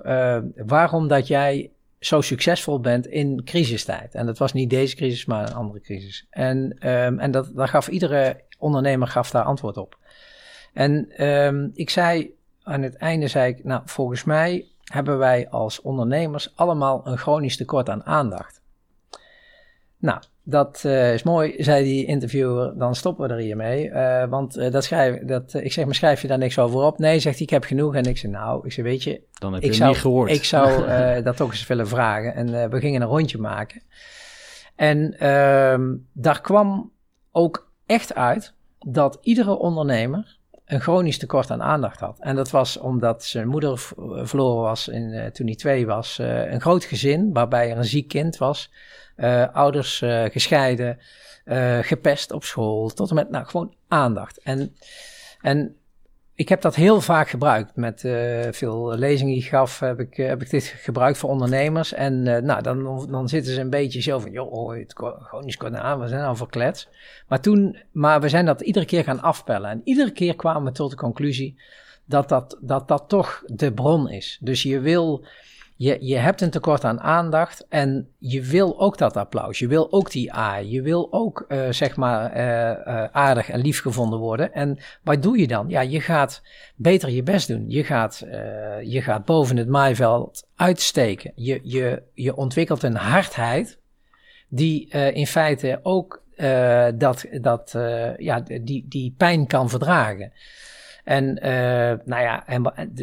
waarom 0.66 1.08
dat 1.08 1.26
jij 1.26 1.70
zo 2.00 2.20
succesvol 2.20 2.80
bent 2.80 3.06
in 3.06 3.44
crisistijd. 3.44 4.14
En 4.14 4.26
dat 4.26 4.38
was 4.38 4.52
niet 4.52 4.70
deze 4.70 4.96
crisis, 4.96 5.24
maar 5.24 5.46
een 5.46 5.54
andere 5.54 5.80
crisis. 5.80 6.26
En, 6.30 6.78
ehm, 6.78 7.18
en 7.18 7.30
dat, 7.30 7.50
daar 7.54 7.68
gaf 7.68 7.88
iedere 7.88 8.40
ondernemer 8.58 9.08
gaf 9.08 9.30
daar 9.30 9.44
antwoord 9.44 9.76
op. 9.76 9.98
En 10.72 11.10
ehm, 11.10 11.68
ik 11.74 11.90
zei 11.90 12.34
aan 12.62 12.82
het 12.82 12.96
einde, 12.96 13.28
zei 13.28 13.52
ik, 13.52 13.64
nou 13.64 13.82
volgens 13.84 14.24
mij 14.24 14.66
hebben 14.84 15.18
wij 15.18 15.48
als 15.48 15.80
ondernemers 15.80 16.56
allemaal 16.56 17.06
een 17.06 17.18
chronisch 17.18 17.56
tekort 17.56 17.88
aan 17.88 18.04
aandacht. 18.04 18.60
Nou, 19.98 20.22
dat 20.50 20.82
eh, 20.84 21.12
is 21.12 21.22
mooi, 21.22 21.54
zei 21.58 21.84
die 21.84 22.04
interviewer. 22.06 22.78
Dan 22.78 22.94
stoppen 22.94 23.28
we 23.28 23.34
er 23.34 23.40
hiermee. 23.40 23.90
eh 23.90 24.28
want 24.28 24.56
eh, 24.56 24.70
dat 24.70 24.84
schrijf, 24.84 25.24
dat, 25.24 25.54
ik 25.54 25.72
zeg, 25.72 25.84
maar 25.84 25.94
schrijf 25.94 26.22
je 26.22 26.28
daar 26.28 26.38
niks 26.38 26.58
over 26.58 26.80
op? 26.80 26.98
Nee, 26.98 27.18
zegt 27.18 27.36
hij, 27.36 27.44
ik 27.44 27.50
heb 27.50 27.64
genoeg. 27.64 27.94
En 27.94 28.04
ik 28.04 28.18
zei, 28.18 28.32
nou, 28.32 28.66
ik 28.66 28.72
zeg, 28.72 28.84
weet 28.84 29.02
je, 29.02 29.20
Dan 29.38 29.52
heb 29.52 29.62
ik 29.62 29.74
zou, 29.74 29.88
niet 29.88 29.98
gehoord. 29.98 30.30
Ik 30.30 30.44
zou 30.44 30.86
dat 31.22 31.36
toch 31.36 31.50
eens 31.50 31.66
willen 31.66 31.88
vragen. 31.88 32.34
En 32.34 32.70
we 32.70 32.80
gingen 32.80 33.02
een 33.02 33.08
rondje 33.08 33.38
maken. 33.38 33.82
En 34.76 35.18
ehm, 35.18 35.94
daar 36.12 36.40
kwam 36.40 36.92
ook 37.32 37.70
echt 37.86 38.14
uit 38.14 38.54
dat 38.78 39.18
iedere 39.22 39.58
ondernemer 39.58 40.36
een 40.64 40.80
chronisch 40.80 41.18
tekort 41.18 41.50
aan 41.50 41.62
aandacht 41.62 42.00
had. 42.00 42.18
En 42.20 42.36
dat 42.36 42.50
was 42.50 42.78
omdat 42.78 43.24
zijn 43.24 43.48
moeder 43.48 43.78
verloren 44.22 44.62
was 44.62 44.88
in, 44.88 45.30
toen 45.32 45.46
hij 45.46 45.56
twee 45.56 45.86
was. 45.86 46.18
Een 46.20 46.60
groot 46.60 46.84
gezin 46.84 47.32
waarbij 47.32 47.70
er 47.70 47.76
een 47.76 47.84
ziek 47.84 48.08
kind 48.08 48.36
was. 48.36 48.70
Eh, 49.18 49.48
ouders 49.52 50.02
eh, 50.02 50.24
gescheiden, 50.24 50.98
eh, 51.44 51.78
gepest 51.78 52.32
op 52.32 52.44
school. 52.44 52.88
Tot 52.88 53.08
en 53.08 53.14
met, 53.14 53.30
nou, 53.30 53.46
gewoon 53.46 53.74
aandacht. 53.88 54.38
En, 54.42 54.76
en 55.40 55.76
ik 56.34 56.48
heb 56.48 56.60
dat 56.60 56.74
heel 56.74 57.00
vaak 57.00 57.28
gebruikt. 57.28 57.76
Met 57.76 58.00
veel 58.50 58.94
lezingen 58.96 59.32
die 59.32 59.42
ik 59.42 59.48
gaf, 59.48 59.80
heb 59.80 60.00
ik, 60.00 60.16
heb 60.16 60.42
ik 60.42 60.50
dit 60.50 60.64
gebruikt 60.64 61.18
voor 61.18 61.30
ondernemers. 61.30 61.92
En 61.92 62.22
nou, 62.22 62.62
dan, 62.62 63.06
dan 63.10 63.28
zitten 63.28 63.52
ze 63.52 63.60
een 63.60 63.70
beetje 63.70 64.02
zo 64.02 64.18
van, 64.18 64.30
joh, 64.30 64.52
oh, 64.52 64.76
het 64.76 64.94
gewoon 64.96 65.44
niet 65.44 65.56
kort 65.56 65.74
aan, 65.74 66.00
we 66.00 66.08
zijn 66.08 66.24
al 66.24 66.36
verklets. 66.36 66.88
Maar 67.28 67.40
toen, 67.40 67.78
maar 67.92 68.20
we 68.20 68.28
zijn 68.28 68.46
dat 68.46 68.60
iedere 68.60 68.86
keer 68.86 69.04
gaan 69.04 69.22
afpellen. 69.22 69.70
En 69.70 69.80
iedere 69.84 70.10
keer 70.10 70.36
kwamen 70.36 70.64
we 70.64 70.72
tot 70.72 70.90
de 70.90 70.96
conclusie 70.96 71.58
dat 72.04 72.28
dat, 72.28 72.58
dat, 72.60 72.88
dat 72.88 73.04
toch 73.08 73.42
de 73.46 73.72
bron 73.72 74.10
is. 74.10 74.38
Dus 74.40 74.62
je 74.62 74.80
wil, 74.80 75.24
je, 75.78 75.96
je 76.00 76.16
hebt 76.16 76.40
een 76.40 76.50
tekort 76.50 76.84
aan 76.84 77.00
aandacht 77.00 77.66
en 77.68 78.08
je 78.18 78.42
wil 78.42 78.80
ook 78.80 78.98
dat 78.98 79.16
applaus. 79.16 79.58
Je 79.58 79.66
wil 79.66 79.92
ook 79.92 80.10
die 80.10 80.34
A. 80.34 80.56
Je 80.56 80.82
wil 80.82 81.12
ook, 81.12 81.44
eh, 81.48 81.70
zeg 81.70 81.96
maar, 81.96 82.32
eh, 82.32 82.70
eh, 82.70 83.08
aardig 83.12 83.50
en 83.50 83.60
lief 83.60 83.80
gevonden 83.80 84.18
worden. 84.18 84.52
En 84.52 84.78
wat 85.02 85.22
doe 85.22 85.38
je 85.38 85.46
dan? 85.46 85.68
Ja, 85.68 85.80
je 85.80 86.00
gaat 86.00 86.42
beter 86.76 87.10
je 87.10 87.22
best 87.22 87.48
doen. 87.48 87.64
Je 87.68 87.84
gaat, 87.84 88.26
je 88.82 89.02
gaat 89.02 89.24
boven 89.24 89.56
het 89.56 89.68
maaiveld 89.68 90.48
uitsteken. 90.56 91.32
Je, 91.34 91.60
je, 91.62 92.02
je 92.14 92.36
ontwikkelt 92.36 92.82
een 92.82 92.96
hardheid 92.96 93.78
die 94.48 94.88
in 94.88 95.26
feite 95.26 95.80
ook 95.82 96.22
dat, 96.94 97.26
dat, 97.40 97.70
ja, 98.16 98.40
die, 98.40 98.86
die 98.88 99.14
pijn 99.16 99.46
kan 99.46 99.68
verdragen. 99.68 100.32
En 101.08 101.38
eh, 101.38 101.98
nou 102.04 102.22
ja, 102.22 102.44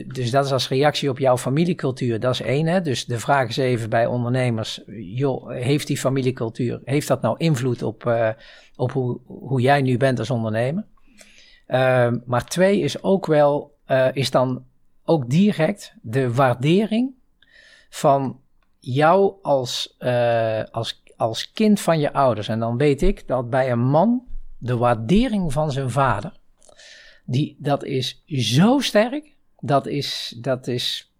dus 0.08 0.32
dat 0.32 0.46
is 0.46 0.52
als 0.52 0.70
reactie 0.70 1.10
op 1.10 1.20
jouw 1.20 1.38
familiecultuur, 1.38 2.20
dat 2.20 2.34
is 2.34 2.42
één. 2.42 2.68
Hè? 2.68 2.82
Dus 2.82 3.06
de 3.06 3.20
vraag 3.20 3.50
is 3.50 3.58
even 3.58 3.90
bij 3.90 4.06
ondernemers, 4.06 4.82
joh, 4.98 5.50
heeft 5.52 5.88
die 5.88 5.98
familiecultuur, 5.98 6.82
heeft 6.84 7.08
dat 7.08 7.22
nou 7.22 7.36
invloed 7.38 7.84
op, 7.84 8.06
eh, 8.06 8.30
op 8.76 8.92
hoe, 8.92 9.20
hoe 9.26 9.62
jij 9.62 9.82
nu 9.82 9.98
bent 9.98 10.20
als 10.20 10.30
ondernemer? 10.30 10.86
Ehm, 11.68 12.18
maar 12.26 12.46
twee 12.46 12.80
is 12.80 13.04
ook 13.04 13.26
wel, 13.26 13.76
eh, 13.86 14.08
is 14.14 14.32
dan 14.32 14.64
ook 15.04 15.30
direct 15.30 15.96
de 16.02 16.34
waardering 16.34 17.14
van 17.90 18.40
jou 18.80 19.34
als, 19.42 19.98
als, 20.72 21.04
als 21.18 21.52
kind 21.52 21.80
van 21.80 22.00
je 22.00 22.14
ouders. 22.14 22.48
En 22.48 22.60
dan 22.60 22.78
weet 22.78 23.02
ik 23.02 23.28
dat 23.28 23.50
bij 23.50 23.72
een 23.72 23.88
man 23.88 24.24
de 24.58 24.78
waardering 24.78 25.54
van 25.54 25.72
zijn 25.72 25.90
vader, 25.90 26.34
die, 27.26 27.56
dat 27.60 27.84
is 27.84 28.24
zo 28.28 28.80
sterk. 28.80 29.34
Dat 29.60 29.88
is, 29.88 30.36
dat 30.38 30.68
is 30.68 31.12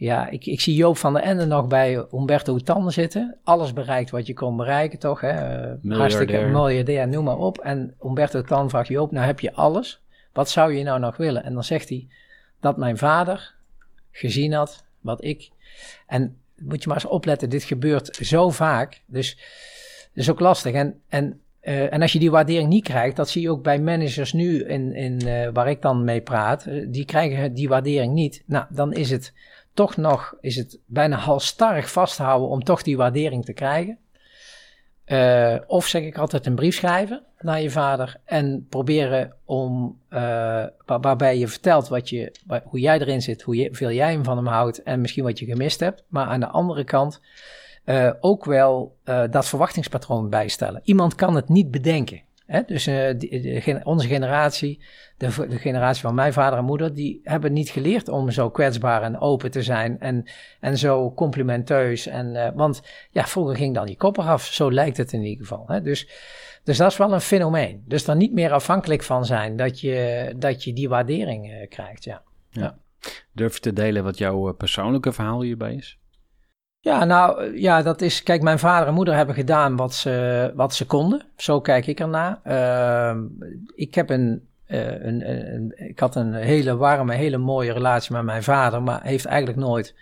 ja, 0.00 0.28
ik, 0.28 0.46
ik 0.46 0.60
zie 0.60 0.74
Joop 0.74 0.96
van 0.96 1.12
der 1.12 1.22
Ende 1.22 1.44
nog 1.44 1.66
bij 1.66 2.06
Humberto 2.10 2.56
Tan 2.56 2.92
zitten. 2.92 3.36
Alles 3.44 3.72
bereikt 3.72 4.10
wat 4.10 4.26
je 4.26 4.34
kon 4.34 4.56
bereiken, 4.56 4.98
toch? 4.98 5.20
Hè? 5.20 5.28
Eh, 5.28 5.92
Hartstikke 5.98 6.38
miljardair, 6.38 7.08
noem 7.08 7.24
maar 7.24 7.38
op. 7.38 7.58
En 7.58 7.94
Humberto 8.00 8.42
Tan 8.42 8.70
vraagt 8.70 8.88
Joop, 8.88 9.10
nou 9.10 9.26
heb 9.26 9.40
je 9.40 9.52
alles. 9.52 10.00
Wat 10.32 10.50
zou 10.50 10.74
je 10.74 10.84
nou 10.84 11.00
nog 11.00 11.16
willen? 11.16 11.44
En 11.44 11.54
dan 11.54 11.64
zegt 11.64 11.88
hij 11.88 12.08
dat 12.60 12.76
mijn 12.76 12.98
vader 12.98 13.54
gezien 14.10 14.52
had 14.52 14.84
wat 15.00 15.24
ik. 15.24 15.50
En 16.06 16.36
moet 16.58 16.82
je 16.82 16.88
maar 16.88 16.96
eens 16.96 17.12
opletten, 17.12 17.50
dit 17.50 17.62
gebeurt 17.62 18.16
zo 18.16 18.50
vaak. 18.50 19.02
Dus 19.06 19.36
dat 20.14 20.24
is 20.24 20.30
ook 20.30 20.40
lastig. 20.40 20.72
En, 20.72 21.00
en, 21.08 21.40
uh, 21.62 21.92
en 21.92 22.02
als 22.02 22.12
je 22.12 22.18
die 22.18 22.30
waardering 22.30 22.68
niet 22.68 22.84
krijgt, 22.84 23.16
dat 23.16 23.28
zie 23.28 23.42
je 23.42 23.50
ook 23.50 23.62
bij 23.62 23.80
managers 23.80 24.32
nu 24.32 24.64
in, 24.64 24.94
in, 24.94 25.20
uh, 25.26 25.48
waar 25.52 25.68
ik 25.68 25.82
dan 25.82 26.04
mee 26.04 26.20
praat. 26.20 26.66
Die 26.88 27.04
krijgen 27.04 27.54
die 27.54 27.68
waardering 27.68 28.12
niet. 28.12 28.42
Nou, 28.46 28.64
dan 28.70 28.92
is 28.92 29.10
het 29.10 29.32
toch 29.74 29.96
nog 29.96 30.34
is 30.40 30.56
het 30.56 30.78
bijna 30.86 31.16
halstarrig 31.16 31.90
vasthouden 31.90 32.48
om 32.48 32.64
toch 32.64 32.82
die 32.82 32.96
waardering 32.96 33.44
te 33.44 33.52
krijgen. 33.52 33.98
Of 35.66 35.86
zeg 35.86 36.02
ik 36.02 36.18
altijd 36.18 36.46
een 36.46 36.54
brief 36.54 36.74
schrijven 36.74 37.22
naar 37.38 37.60
je 37.60 37.70
vader 37.70 38.16
en 38.24 38.66
proberen 38.68 39.32
om, 39.44 39.98
waar, 40.08 40.72
waarbij 41.00 41.38
je 41.38 41.48
vertelt 41.48 41.88
wat 41.88 42.08
je, 42.08 42.34
hoe 42.64 42.80
jij 42.80 43.00
erin 43.00 43.22
zit, 43.22 43.42
hoeveel 43.42 43.90
jij 43.90 44.18
van 44.22 44.36
hem 44.36 44.46
houdt 44.46 44.82
en 44.82 45.00
misschien 45.00 45.24
wat 45.24 45.38
je 45.38 45.46
gemist 45.46 45.80
hebt. 45.80 46.04
Maar 46.08 46.26
aan 46.26 46.40
de 46.40 46.46
andere 46.46 46.84
kant 46.84 47.20
uh, 47.90 48.10
ook 48.20 48.44
wel 48.44 48.96
dat 49.30 49.48
verwachtingspatroon 49.48 50.30
bijstellen. 50.30 50.80
Iemand 50.84 51.14
kan 51.14 51.34
het 51.34 51.48
niet 51.48 51.70
bedenken. 51.70 52.22
Hè? 52.46 52.60
Dus 52.66 52.84
de, 52.84 53.80
onze 53.84 54.06
generatie, 54.06 54.80
de, 55.16 55.30
generatie 55.48 56.02
van 56.02 56.14
mijn 56.14 56.32
vader 56.32 56.58
en 56.58 56.64
moeder, 56.64 56.94
die 56.94 57.20
hebben 57.24 57.52
niet 57.52 57.68
geleerd 57.68 58.08
om 58.08 58.30
zo 58.30 58.50
kwetsbaar 58.50 59.02
en 59.02 59.20
open 59.20 59.50
te 59.50 59.62
zijn 59.62 60.00
en, 60.00 60.24
en 60.60 60.78
zo 60.78 61.12
complimenteus. 61.14 62.06
En, 62.06 62.54
want 62.54 62.82
ja, 63.10 63.26
vroeger 63.26 63.56
ging 63.56 63.74
dan 63.74 63.86
die 63.86 63.96
kop 63.96 64.18
eraf, 64.18 64.44
zo 64.44 64.72
lijkt 64.72 64.96
het 64.96 65.12
in 65.12 65.22
ieder 65.22 65.46
geval. 65.46 65.64
Hè? 65.66 65.82
Dus, 65.82 66.08
dus 66.64 66.76
dat 66.76 66.90
is 66.90 66.96
wel 66.96 67.12
een 67.12 67.20
fenomeen. 67.20 67.84
Dus 67.86 68.04
daar 68.04 68.16
niet 68.16 68.32
meer 68.32 68.52
afhankelijk 68.52 69.02
van 69.02 69.24
zijn 69.24 69.56
dat 69.56 69.80
je, 69.80 70.32
dat 70.36 70.64
je 70.64 70.72
die 70.72 70.88
waardering 70.88 71.66
krijgt. 71.68 72.04
Ja. 72.04 72.22
ja. 72.50 72.78
Durf 73.32 73.54
je 73.54 73.60
te 73.60 73.72
delen 73.72 74.04
wat 74.04 74.18
jouw 74.18 74.52
persoonlijke 74.52 75.12
verhaal 75.12 75.42
hierbij 75.42 75.74
is? 75.74 75.99
Ja, 76.82 77.04
nou 77.04 77.58
ja, 77.58 77.82
dat 77.82 78.00
is. 78.00 78.22
Kijk, 78.22 78.42
mijn 78.42 78.58
vader 78.58 78.88
en 78.88 78.94
moeder 78.94 79.14
hebben 79.14 79.34
gedaan 79.34 79.76
wat 79.76 79.94
ze, 79.94 80.52
wat 80.54 80.74
ze 80.74 80.86
konden. 80.86 81.26
Zo 81.36 81.60
kijk 81.60 81.86
ik 81.86 82.00
ernaar. 82.00 82.40
Uh, 82.46 83.22
ik 83.74 83.94
heb 83.94 84.10
een, 84.10 84.48
uh, 84.66 84.86
een, 84.86 85.30
een, 85.30 85.54
een, 85.54 85.88
Ik 85.88 85.98
had 85.98 86.16
een 86.16 86.34
hele 86.34 86.76
warme, 86.76 87.14
hele 87.14 87.38
mooie 87.38 87.72
relatie 87.72 88.12
met 88.12 88.22
mijn 88.22 88.42
vader, 88.42 88.82
maar 88.82 89.02
heeft 89.02 89.24
eigenlijk 89.24 89.58
nooit. 89.58 89.94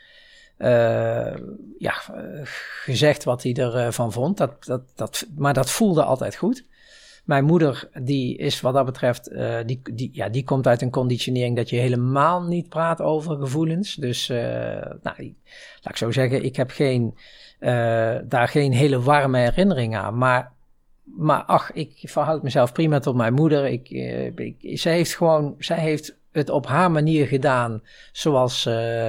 Uh, 0.59 1.35
ja, 1.79 1.95
gezegd 2.85 3.25
wat 3.25 3.43
hij 3.43 3.55
ervan 3.55 4.13
vond. 4.13 4.37
Dat, 4.37 4.65
dat, 4.65 4.83
dat, 4.95 5.27
maar 5.37 5.55
dat 5.55 5.71
voelde 5.71 6.03
altijd 6.03 6.37
goed. 6.37 6.65
Mijn 7.29 7.45
moeder, 7.45 7.89
die 8.03 8.37
is 8.37 8.61
wat 8.61 8.75
dat 8.75 8.85
betreft, 8.85 9.33
uh, 9.33 9.57
die, 9.67 9.81
die, 9.95 10.11
ja, 10.13 10.29
die 10.29 10.45
komt 10.45 10.67
uit 10.67 10.83
een 10.83 10.91
conditionering 10.91 11.57
dat 11.57 11.71
je 11.71 11.77
helemaal 11.77 12.43
niet 12.43 12.69
praat 12.69 13.01
over 13.01 13.37
gevoelens. 13.37 13.95
Dus, 13.95 14.29
uh, 14.29 14.39
nou, 15.03 15.35
laat 15.83 15.89
ik 15.89 15.97
zo 15.97 16.11
zeggen, 16.11 16.45
ik 16.45 16.57
heb 16.57 16.71
geen, 16.71 17.15
uh, 17.61 18.17
daar 18.25 18.49
geen 18.49 18.73
hele 18.73 19.01
warme 19.01 19.39
herinnering 19.39 19.97
aan. 19.97 20.19
Maar, 20.19 20.53
maar 21.05 21.43
ach, 21.43 21.73
ik 21.73 21.93
verhoud 22.03 22.43
mezelf 22.43 22.73
prima 22.73 22.99
tot 22.99 23.17
mijn 23.17 23.35
moeder. 23.35 23.67
Ik, 23.67 23.91
ik, 24.35 24.79
zij 24.79 24.93
heeft 24.93 25.17
gewoon, 25.17 25.55
zij 25.59 25.79
heeft 25.79 26.18
het 26.39 26.51
op 26.51 26.67
haar 26.67 26.91
manier 26.91 27.27
gedaan 27.27 27.83
zoals, 28.13 28.67
uh, 28.67 29.09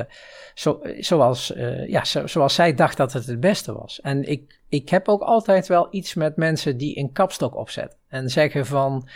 zo, 0.53 0.82
zoals, 0.99 1.51
uh, 1.55 1.88
ja, 1.88 2.05
zo, 2.05 2.27
zoals 2.27 2.53
zij 2.53 2.73
dacht 2.73 2.97
dat 2.97 3.13
het 3.13 3.25
het 3.25 3.39
beste 3.39 3.73
was. 3.73 4.01
En 4.01 4.30
ik, 4.30 4.59
ik 4.69 4.89
heb 4.89 5.07
ook 5.07 5.21
altijd 5.21 5.67
wel 5.67 5.88
iets 5.91 6.13
met 6.13 6.36
mensen 6.36 6.77
die 6.77 6.97
een 6.97 7.11
kapstok 7.11 7.55
opzetten 7.55 7.97
en 8.07 8.30
zeggen 8.30 8.65
van 8.65 9.07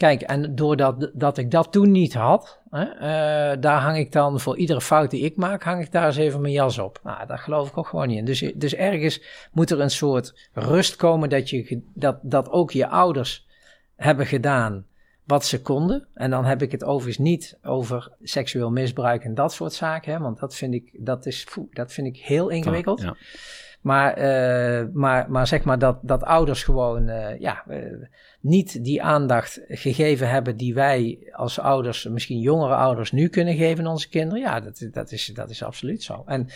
Kijk, 0.00 0.20
en 0.22 0.54
doordat 0.54 1.10
dat 1.14 1.38
ik 1.38 1.50
dat 1.50 1.72
toen 1.72 1.90
niet 1.90 2.14
had, 2.14 2.60
hè, 2.70 2.84
uh, 2.84 3.60
daar 3.60 3.80
hang 3.80 3.96
ik 3.96 4.12
dan 4.12 4.40
voor 4.40 4.56
iedere 4.56 4.80
fout 4.80 5.10
die 5.10 5.24
ik 5.24 5.36
maak, 5.36 5.62
hang 5.62 5.82
ik 5.82 5.92
daar 5.92 6.06
eens 6.06 6.16
even 6.16 6.40
mijn 6.40 6.52
jas 6.52 6.78
op. 6.78 7.00
Nou, 7.02 7.26
daar 7.26 7.38
geloof 7.38 7.68
ik 7.68 7.78
ook 7.78 7.86
gewoon 7.86 8.08
niet 8.08 8.18
in. 8.18 8.24
Dus, 8.24 8.52
dus 8.54 8.74
ergens 8.74 9.22
moet 9.52 9.70
er 9.70 9.80
een 9.80 9.90
soort 9.90 10.48
rust 10.52 10.96
komen 10.96 11.28
dat, 11.28 11.50
je, 11.50 11.82
dat, 11.94 12.18
dat 12.22 12.50
ook 12.50 12.70
je 12.70 12.88
ouders 12.88 13.46
hebben 13.96 14.26
gedaan 14.26 14.86
wat 15.30 15.44
ze 15.44 15.62
konden. 15.62 16.06
En 16.14 16.30
dan 16.30 16.44
heb 16.44 16.62
ik 16.62 16.72
het 16.72 16.84
overigens 16.84 17.26
niet 17.28 17.58
over 17.62 18.12
seksueel 18.22 18.70
misbruik 18.70 19.24
en 19.24 19.34
dat 19.34 19.52
soort 19.52 19.72
zaken, 19.72 20.12
hè, 20.12 20.18
want 20.18 20.38
dat 20.38 20.54
vind 20.54 20.74
ik, 20.74 20.90
dat 20.92 21.26
is, 21.26 21.46
dat 21.70 21.92
vind 21.92 22.06
ik 22.06 22.16
heel 22.16 22.48
ingewikkeld. 22.48 23.00
Ja. 23.00 23.16
Maar, 23.80 24.18
uh, 24.18 24.86
maar, 24.92 25.30
maar 25.30 25.46
zeg 25.46 25.64
maar 25.64 25.78
dat, 25.78 25.98
dat 26.02 26.22
ouders 26.22 26.62
gewoon 26.62 27.08
uh, 27.08 27.38
ja, 27.38 27.64
uh, 27.68 28.06
niet 28.40 28.84
die 28.84 29.02
aandacht 29.02 29.60
gegeven 29.68 30.28
hebben 30.28 30.56
die 30.56 30.74
wij 30.74 31.30
als 31.32 31.58
ouders, 31.58 32.04
misschien 32.04 32.38
jongere 32.38 32.74
ouders, 32.74 33.12
nu 33.12 33.28
kunnen 33.28 33.54
geven 33.54 33.84
aan 33.84 33.90
onze 33.90 34.08
kinderen. 34.08 34.40
Ja, 34.40 34.60
dat, 34.60 34.88
dat, 34.92 35.12
is, 35.12 35.26
dat 35.26 35.50
is 35.50 35.62
absoluut 35.62 36.02
zo. 36.02 36.24
En, 36.26 36.48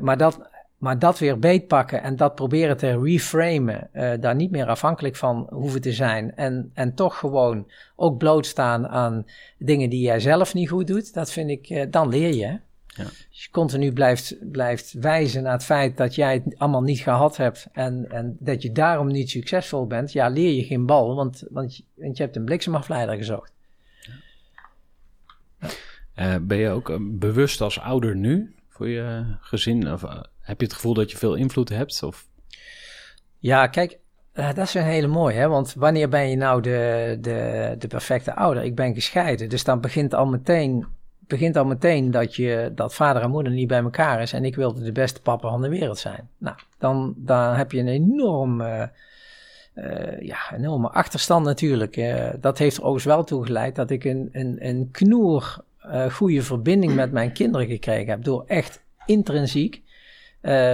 maar, 0.00 0.16
dat, 0.16 0.50
maar 0.80 0.98
dat 0.98 1.18
weer 1.18 1.38
beetpakken 1.38 2.02
en 2.02 2.16
dat 2.16 2.34
proberen 2.34 2.76
te 2.76 3.00
reframen, 3.02 3.88
daar 4.20 4.34
niet 4.34 4.50
meer 4.50 4.66
afhankelijk 4.66 5.16
van 5.16 5.46
hoeven 5.50 5.80
te 5.80 5.92
zijn. 5.92 6.36
En, 6.36 6.70
en 6.74 6.94
toch 6.94 7.18
gewoon 7.18 7.70
ook 7.96 8.18
blootstaan 8.18 8.88
aan 8.88 9.26
dingen 9.58 9.90
die 9.90 10.00
jij 10.00 10.20
zelf 10.20 10.54
niet 10.54 10.68
goed 10.68 10.86
doet, 10.86 11.14
dat 11.14 11.32
vind 11.32 11.50
ik, 11.50 11.92
dan 11.92 12.08
leer 12.08 12.34
je. 12.34 12.58
Ja. 12.86 13.04
Als 13.04 13.44
je 13.44 13.50
continu 13.50 13.92
blijft, 13.92 14.36
blijft 14.52 14.92
wijzen 14.92 15.42
naar 15.42 15.52
het 15.52 15.64
feit 15.64 15.96
dat 15.96 16.14
jij 16.14 16.42
het 16.44 16.58
allemaal 16.58 16.82
niet 16.82 16.98
gehad 16.98 17.36
hebt 17.36 17.68
en, 17.72 18.10
en 18.10 18.36
dat 18.38 18.62
je 18.62 18.72
daarom 18.72 19.06
niet 19.06 19.30
succesvol 19.30 19.86
bent, 19.86 20.12
ja, 20.12 20.28
leer 20.28 20.52
je 20.52 20.64
geen 20.64 20.86
bal, 20.86 21.14
want, 21.14 21.44
want, 21.50 21.76
je, 21.76 21.82
want 21.94 22.16
je 22.16 22.22
hebt 22.22 22.36
een 22.36 22.44
bliksemafleider 22.44 23.16
gezocht. 23.16 23.52
Ja. 25.60 25.68
Uh, 26.16 26.36
ben 26.42 26.58
je 26.58 26.68
ook 26.68 26.88
uh, 26.88 26.96
bewust 27.00 27.60
als 27.60 27.80
ouder 27.80 28.16
nu 28.16 28.54
voor 28.68 28.88
je 28.88 29.24
gezin? 29.40 29.92
Of 29.92 30.02
uh, 30.02 30.20
heb 30.50 30.60
je 30.60 30.66
het 30.66 30.74
gevoel 30.74 30.94
dat 30.94 31.10
je 31.10 31.16
veel 31.16 31.34
invloed 31.34 31.68
hebt? 31.68 32.02
Of? 32.02 32.26
Ja, 33.38 33.66
kijk, 33.66 33.98
dat 34.32 34.58
is 34.58 34.74
een 34.74 34.82
hele 34.82 35.06
mooie, 35.06 35.36
hè? 35.36 35.48
want 35.48 35.74
wanneer 35.74 36.08
ben 36.08 36.28
je 36.28 36.36
nou 36.36 36.62
de, 36.62 37.18
de, 37.20 37.74
de 37.78 37.86
perfecte 37.86 38.34
ouder? 38.34 38.62
Ik 38.62 38.74
ben 38.74 38.94
gescheiden, 38.94 39.48
dus 39.48 39.64
dan 39.64 39.80
begint 39.80 40.14
al 40.14 40.26
meteen 40.26 40.86
begint 41.26 41.56
al 41.56 41.64
meteen 41.64 42.10
dat, 42.10 42.36
je, 42.36 42.72
dat 42.74 42.94
vader 42.94 43.22
en 43.22 43.30
moeder 43.30 43.52
niet 43.52 43.68
bij 43.68 43.82
elkaar 43.82 44.22
is 44.22 44.32
en 44.32 44.44
ik 44.44 44.56
wilde 44.56 44.82
de 44.82 44.92
beste 44.92 45.22
papa 45.22 45.48
van 45.48 45.62
de 45.62 45.68
wereld 45.68 45.98
zijn. 45.98 46.28
Nou, 46.38 46.56
dan, 46.78 47.14
dan 47.16 47.54
heb 47.54 47.72
je 47.72 47.78
een 47.78 47.88
enorm, 47.88 48.60
uh, 48.60 48.86
ja, 50.20 50.38
enorme 50.56 50.88
achterstand 50.88 51.44
natuurlijk. 51.44 51.96
Uh, 51.96 52.28
dat 52.40 52.58
heeft 52.58 52.76
er 52.76 52.82
overigens 52.82 53.14
wel 53.14 53.24
toe 53.24 53.44
geleid 53.44 53.74
dat 53.74 53.90
ik 53.90 54.04
een, 54.04 54.28
een, 54.32 54.56
een 54.66 54.88
knoer 54.90 55.64
goede 56.10 56.42
verbinding 56.42 56.94
met 56.94 57.12
mijn 57.12 57.32
kinderen 57.32 57.66
gekregen 57.66 58.10
heb. 58.10 58.24
Door 58.24 58.44
echt 58.46 58.82
intrinsiek 59.06 59.82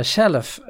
zelf 0.00 0.60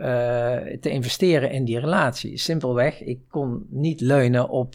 te 0.81 0.91
investeren 0.91 1.51
in 1.51 1.65
die 1.65 1.81
relatie. 1.81 2.39
Simpelweg, 2.39 3.01
ik 3.01 3.21
kon 3.29 3.67
niet 3.71 4.01
leunen 4.01 4.49
op, 4.49 4.75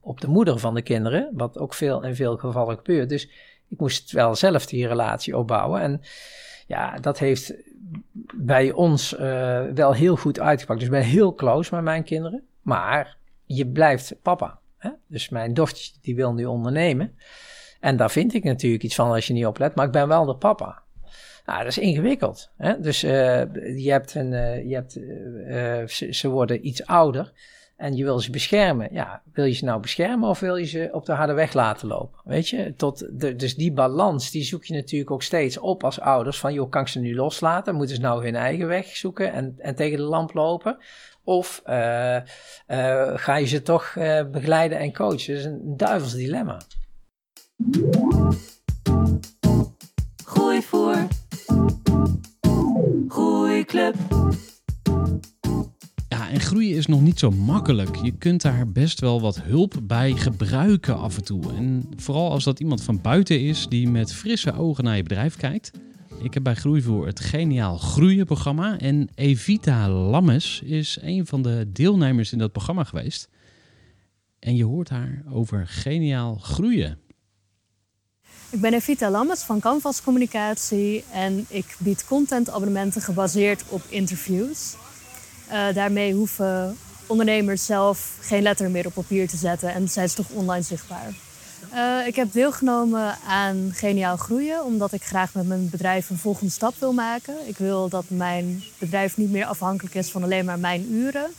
op 0.00 0.20
de 0.20 0.28
moeder 0.28 0.58
van 0.58 0.74
de 0.74 0.82
kinderen, 0.82 1.30
wat 1.32 1.58
ook 1.58 1.74
veel 1.74 2.04
in 2.04 2.14
veel 2.14 2.36
gevallen 2.36 2.76
gebeurt. 2.76 3.08
Dus 3.08 3.24
ik 3.68 3.78
moest 3.78 4.12
wel 4.12 4.34
zelf 4.34 4.66
die 4.66 4.88
relatie 4.88 5.36
opbouwen. 5.36 5.80
En 5.80 6.00
ja, 6.66 6.98
dat 6.98 7.18
heeft 7.18 7.54
bij 8.34 8.72
ons 8.72 9.10
wel 9.74 9.92
heel 9.92 10.16
goed 10.16 10.40
uitgepakt. 10.40 10.78
Dus 10.78 10.88
ik 10.88 10.94
ben 10.94 11.04
heel 11.04 11.34
close 11.34 11.74
met 11.74 11.84
mijn 11.84 12.04
kinderen. 12.04 12.42
Maar 12.62 13.16
je 13.44 13.66
blijft 13.66 14.14
papa. 14.22 14.58
Hè? 14.78 14.90
Dus 15.06 15.28
mijn 15.28 15.54
dochter 15.54 15.90
die 16.02 16.14
wil 16.14 16.32
nu 16.32 16.44
ondernemen. 16.44 17.18
En 17.80 17.96
daar 17.96 18.10
vind 18.10 18.34
ik 18.34 18.44
natuurlijk 18.44 18.82
iets 18.82 18.94
van 18.94 19.10
als 19.10 19.26
je 19.26 19.32
niet 19.32 19.46
oplet. 19.46 19.74
Maar 19.74 19.86
ik 19.86 19.92
ben 19.92 20.08
wel 20.08 20.24
de 20.24 20.36
papa. 20.36 20.82
Nou, 21.46 21.58
dat 21.58 21.68
is 21.68 21.78
ingewikkeld. 21.78 22.50
Hè? 22.56 22.80
Dus 22.80 23.04
uh, 23.04 23.10
je 23.84 23.90
hebt 23.90 24.14
een, 24.14 24.32
uh, 24.32 24.68
je 24.68 24.74
hebt, 24.74 24.92
ze, 25.92 26.06
ze, 26.10 26.28
worden 26.28 26.66
iets 26.66 26.86
ouder 26.86 27.32
en 27.76 27.96
je 27.96 28.04
wil 28.04 28.20
ze 28.20 28.30
beschermen. 28.30 28.88
Ja, 28.92 29.22
wil 29.32 29.44
je 29.44 29.52
ze 29.52 29.64
nou 29.64 29.80
beschermen 29.80 30.28
of 30.28 30.40
wil 30.40 30.56
je 30.56 30.66
ze 30.66 30.88
op 30.92 31.06
de 31.06 31.12
harde 31.12 31.32
weg 31.32 31.52
laten 31.52 31.88
lopen? 31.88 32.20
Weet 32.24 32.48
je, 32.48 32.74
tot 32.76 33.20
de, 33.20 33.36
dus 33.36 33.54
die 33.54 33.72
balans, 33.72 34.30
die 34.30 34.44
zoek 34.44 34.64
je 34.64 34.74
natuurlijk 34.74 35.10
ook 35.10 35.22
steeds 35.22 35.58
op 35.58 35.84
als 35.84 36.00
ouders. 36.00 36.38
Van, 36.38 36.52
joh, 36.52 36.70
kan 36.70 36.82
ik 36.82 36.88
ze 36.88 37.00
nu 37.00 37.14
loslaten? 37.14 37.74
Moeten 37.74 37.96
ze 37.96 38.02
nou 38.02 38.24
hun 38.24 38.36
eigen 38.36 38.66
weg 38.66 38.86
zoeken 38.86 39.32
en, 39.32 39.54
en 39.58 39.74
tegen 39.74 39.96
de 39.96 40.04
lamp 40.04 40.34
lopen? 40.34 40.78
Of 41.24 41.62
ga 43.14 43.36
je 43.36 43.46
ze 43.46 43.62
toch 43.62 43.92
begeleiden 44.30 44.78
en 44.78 44.92
coachen? 44.92 45.34
Dat 45.34 45.38
is 45.38 45.44
een 45.44 45.76
duivels 45.76 46.14
dilemma. 46.14 46.60
Gooi 50.24 50.62
voor. 50.62 50.96
Gooi 53.62 53.64
club 53.64 53.94
en 56.08 56.40
groeien 56.40 56.76
is 56.76 56.86
nog 56.86 57.00
niet 57.00 57.18
zo 57.18 57.30
makkelijk. 57.30 57.96
Je 57.96 58.10
kunt 58.10 58.42
daar 58.42 58.68
best 58.68 59.00
wel 59.00 59.20
wat 59.20 59.42
hulp 59.42 59.74
bij 59.82 60.12
gebruiken 60.12 60.98
af 60.98 61.16
en 61.16 61.24
toe. 61.24 61.52
En 61.52 61.88
vooral 61.96 62.30
als 62.30 62.44
dat 62.44 62.60
iemand 62.60 62.82
van 62.82 63.00
buiten 63.00 63.40
is 63.40 63.66
die 63.68 63.88
met 63.88 64.14
frisse 64.14 64.52
ogen 64.52 64.84
naar 64.84 64.96
je 64.96 65.02
bedrijf 65.02 65.36
kijkt. 65.36 65.70
Ik 66.22 66.34
heb 66.34 66.42
bij 66.42 66.54
Groeivoer 66.54 67.06
het 67.06 67.20
Geniaal 67.20 67.78
Groeien 67.78 68.26
programma. 68.26 68.78
En 68.78 69.08
Evita 69.14 69.90
Lammes 69.90 70.62
is 70.64 70.98
een 71.00 71.26
van 71.26 71.42
de 71.42 71.66
deelnemers 71.72 72.32
in 72.32 72.38
dat 72.38 72.52
programma 72.52 72.84
geweest. 72.84 73.28
En 74.38 74.56
je 74.56 74.64
hoort 74.64 74.88
haar 74.88 75.22
over 75.30 75.66
geniaal 75.66 76.34
groeien. 76.34 76.98
Ik 78.52 78.60
ben 78.60 78.74
Evita 78.74 79.10
Lammes 79.10 79.42
van 79.42 79.60
Canvas 79.60 80.02
Communicatie 80.02 81.04
en 81.12 81.46
ik 81.48 81.76
bied 81.78 82.04
contentabonnementen 82.04 83.02
gebaseerd 83.02 83.62
op 83.68 83.82
interviews. 83.88 84.74
Uh, 85.52 85.74
daarmee 85.74 86.14
hoeven 86.14 86.76
ondernemers 87.06 87.64
zelf 87.64 88.16
geen 88.20 88.42
letter 88.42 88.70
meer 88.70 88.86
op 88.86 88.92
papier 88.92 89.28
te 89.28 89.36
zetten 89.36 89.74
en 89.74 89.88
zijn 89.88 90.08
ze 90.08 90.14
toch 90.14 90.30
online 90.30 90.62
zichtbaar. 90.62 91.12
Uh, 91.74 92.06
ik 92.06 92.16
heb 92.16 92.32
deelgenomen 92.32 93.18
aan 93.26 93.70
Geniaal 93.74 94.16
Groeien, 94.16 94.64
omdat 94.64 94.92
ik 94.92 95.04
graag 95.04 95.34
met 95.34 95.46
mijn 95.46 95.70
bedrijf 95.70 96.10
een 96.10 96.18
volgende 96.18 96.52
stap 96.52 96.74
wil 96.78 96.92
maken. 96.92 97.34
Ik 97.48 97.58
wil 97.58 97.88
dat 97.88 98.04
mijn 98.08 98.62
bedrijf 98.78 99.16
niet 99.16 99.30
meer 99.30 99.46
afhankelijk 99.46 99.94
is 99.94 100.10
van 100.10 100.22
alleen 100.22 100.44
maar 100.44 100.58
mijn 100.58 100.92
uren, 100.92 101.30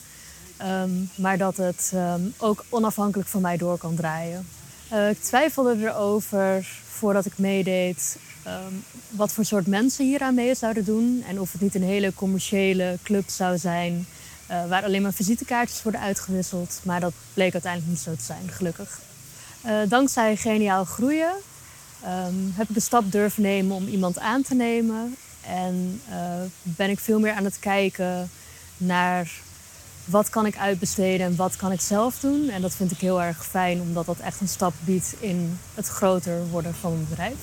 um, 0.61 1.09
maar 1.16 1.38
dat 1.38 1.57
het 1.57 1.91
um, 1.95 2.34
ook 2.38 2.66
onafhankelijk 2.70 3.30
van 3.30 3.41
mij 3.41 3.57
door 3.57 3.78
kan 3.78 3.95
draaien. 3.95 4.45
Uh, 4.94 5.10
ik 5.10 5.22
twijfelde 5.22 5.76
erover 5.88 6.68
voordat 6.89 7.26
ik 7.26 7.38
meedeed 7.38 8.18
um, 8.48 8.84
wat 9.10 9.32
voor 9.32 9.46
soort 9.46 9.68
mensen 9.68 10.06
hier 10.06 10.22
aan 10.22 10.36
mee 10.36 10.56
zouden 10.56 10.86
doen. 10.86 11.24
En 11.28 11.39
of 11.39 11.52
het 11.52 11.62
niet 11.62 11.76
een 11.76 11.84
hele 11.84 12.14
commerciële 12.14 12.98
club 13.04 13.30
zou 13.30 13.58
zijn 13.58 14.08
uh, 14.52 14.68
waar 14.68 14.84
alleen 14.84 15.02
maar 15.02 15.14
visitekaartjes 15.14 15.84
worden 15.84 16.02
uitgewisseld. 16.02 16.80
Maar 16.84 17.00
dat 17.00 17.14
bleek 17.34 17.54
uiteindelijk 17.54 17.91
niet 17.91 18.02
zo 18.02 18.16
te 18.16 18.24
zijn, 18.24 18.50
gelukkig. 18.50 19.00
Uh, 19.66 19.78
dankzij 19.88 20.36
Geniaal 20.36 20.86
Groeien 20.86 21.34
um, 22.06 22.54
heb 22.56 22.70
ik 22.70 22.76
de 22.76 22.82
stap 22.82 23.12
durven 23.12 23.41
nemen 23.41 23.76
om 23.76 23.88
iemand 23.88 24.20
aan 24.20 24.41
te 24.41 24.56
nemen. 24.56 25.16
En 25.48 26.02
ben 26.62 26.89
ik 26.89 27.00
veel 27.00 27.20
meer 27.20 27.34
aan 27.34 27.44
het 27.44 27.60
kijken 27.60 28.30
naar 28.78 29.32
wat 30.06 30.30
kan 30.30 30.45
ik 30.45 30.58
uitbesteden 30.58 31.26
en 31.26 31.36
wat 31.36 31.56
kan 31.56 31.72
ik 31.72 31.82
zelf 31.82 32.20
doen. 32.20 32.49
En 32.49 32.62
dat 32.62 32.76
vind 32.76 32.91
ik 32.91 32.97
heel 32.97 33.22
erg 33.22 33.45
fijn, 33.45 33.82
omdat 33.82 34.06
dat 34.06 34.20
echt 34.20 34.41
een 34.41 34.47
stap 34.47 34.74
biedt 34.86 35.16
in 35.20 35.58
het 35.74 35.88
groter 35.88 36.47
worden 36.47 36.74
van 36.74 36.91
een 36.91 37.06
bedrijf. 37.10 37.38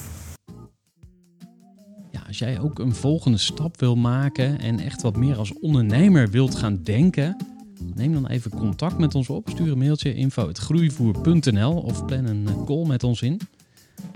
Als 2.30 2.38
jij 2.38 2.60
ook 2.60 2.78
een 2.78 2.94
volgende 2.94 3.38
stap 3.38 3.80
wil 3.80 3.96
maken 3.96 4.60
en 4.60 4.80
echt 4.80 5.02
wat 5.02 5.16
meer 5.16 5.36
als 5.36 5.52
ondernemer 5.58 6.30
wilt 6.30 6.54
gaan 6.54 6.82
denken, 6.82 7.36
neem 7.94 8.12
dan 8.12 8.26
even 8.26 8.50
contact 8.50 8.98
met 8.98 9.14
ons 9.14 9.28
op. 9.28 9.48
Stuur 9.48 9.72
een 9.72 9.78
mailtje 9.78 10.14
info.groeivoer.nl 10.14 11.72
of 11.72 12.04
plan 12.04 12.24
een 12.24 12.48
eh, 12.48 12.64
call 12.64 12.86
met 12.86 13.04
ons 13.04 13.22
in. 13.22 13.40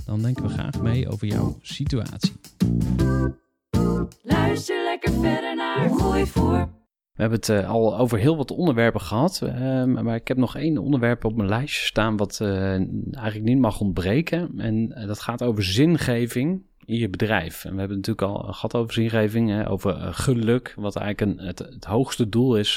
Dan 0.04 0.22
denken 0.22 0.42
we 0.42 0.48
graag 0.48 0.80
mee 0.80 1.08
over 1.08 1.26
jouw 1.26 1.58
situatie. 1.62 2.32
Luister 4.22 4.84
lekker 4.84 5.12
verder 5.12 5.56
naar 5.56 5.90
Groeivoer. 5.90 6.68
We 7.14 7.20
hebben 7.20 7.38
het 7.38 7.48
uh, 7.48 7.70
al 7.70 7.98
over 7.98 8.18
heel 8.18 8.36
wat 8.36 8.50
onderwerpen 8.50 9.00
gehad, 9.00 9.40
uh, 9.44 9.84
maar 9.84 10.14
ik 10.14 10.28
heb 10.28 10.36
nog 10.36 10.56
één 10.56 10.78
onderwerp 10.78 11.24
op 11.24 11.36
mijn 11.36 11.48
lijstje 11.48 11.86
staan 11.86 12.16
wat 12.16 12.38
uh, 12.42 12.72
eigenlijk 13.12 13.42
niet 13.42 13.58
mag 13.58 13.80
ontbreken. 13.80 14.60
En 14.60 14.88
dat 14.88 15.20
gaat 15.20 15.42
over 15.42 15.64
zingeving 15.64 16.62
in 16.84 16.96
je 16.96 17.08
bedrijf. 17.08 17.64
En 17.64 17.72
we 17.72 17.78
hebben 17.78 17.96
het 17.96 18.06
natuurlijk 18.06 18.44
al 18.44 18.52
gehad 18.52 18.74
over 18.74 18.92
zingeving, 18.92 19.50
hè, 19.50 19.70
over 19.70 20.14
geluk, 20.14 20.74
wat 20.76 20.96
eigenlijk 20.96 21.40
een, 21.40 21.46
het, 21.46 21.84
hoogste 21.84 22.28
doel 22.28 22.56
is 22.56 22.76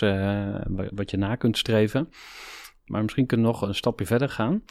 wat 0.92 1.12
je 1.12 1.18
na 1.18 1.36
kunt 1.36 1.58
streven. 1.58 2.10
Maar 2.86 3.02
misschien 3.02 3.26
kunnen 3.26 3.46
we 3.46 3.52
nog 3.52 3.62
een 3.62 3.76
stapje 3.76 4.06
verder 4.06 4.30
gaan. 4.30 4.64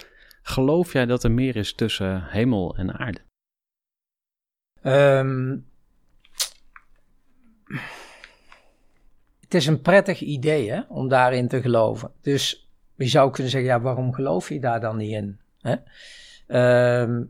Geloof 0.43 0.93
jij 0.93 1.07
dat 1.07 1.25
er 1.25 1.31
meer 1.31 1.57
is 1.57 1.75
tussen 1.75 2.25
hemel 2.25 2.77
en 2.77 2.99
aarde? 2.99 3.21
Ehm, 4.83 5.57
het 9.47 9.55
is 9.55 9.67
een 9.67 9.81
prettig 9.81 10.21
idee 10.21 10.71
hè, 10.71 10.81
om 10.89 11.09
daarin 11.09 11.49
te 11.49 11.61
geloven. 11.61 12.11
Dus 12.21 12.69
je 12.95 13.07
zou 13.07 13.31
kunnen 13.31 13.53
zeggen, 13.53 13.71
ja, 13.71 13.81
waarom 13.81 14.13
geloof 14.13 14.49
je 14.49 14.61
daar 14.61 14.81
dan 14.81 14.97
niet 14.97 15.13
in? 15.13 15.39
Hè? 15.61 15.77
Ehm, 16.47 17.23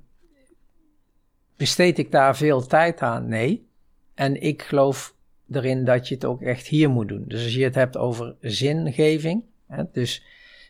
besteed 1.57 1.99
ik 1.99 2.11
daar 2.11 2.37
veel 2.37 2.67
tijd 2.67 3.01
aan? 3.01 3.29
Nee. 3.29 3.69
En 4.15 4.43
ik 4.43 4.63
geloof 4.63 5.15
erin 5.51 5.85
dat 5.85 6.09
je 6.09 6.15
het 6.15 6.25
ook 6.25 6.43
echt 6.43 6.67
hier 6.67 6.91
moet 6.91 7.09
doen. 7.09 7.25
Dus 7.27 7.43
als 7.43 7.55
je 7.55 7.65
het 7.65 7.75
hebt 7.75 7.97
over 7.97 8.35
zingeving, 8.41 9.43
hè, 9.67 9.83
dus 9.93 10.25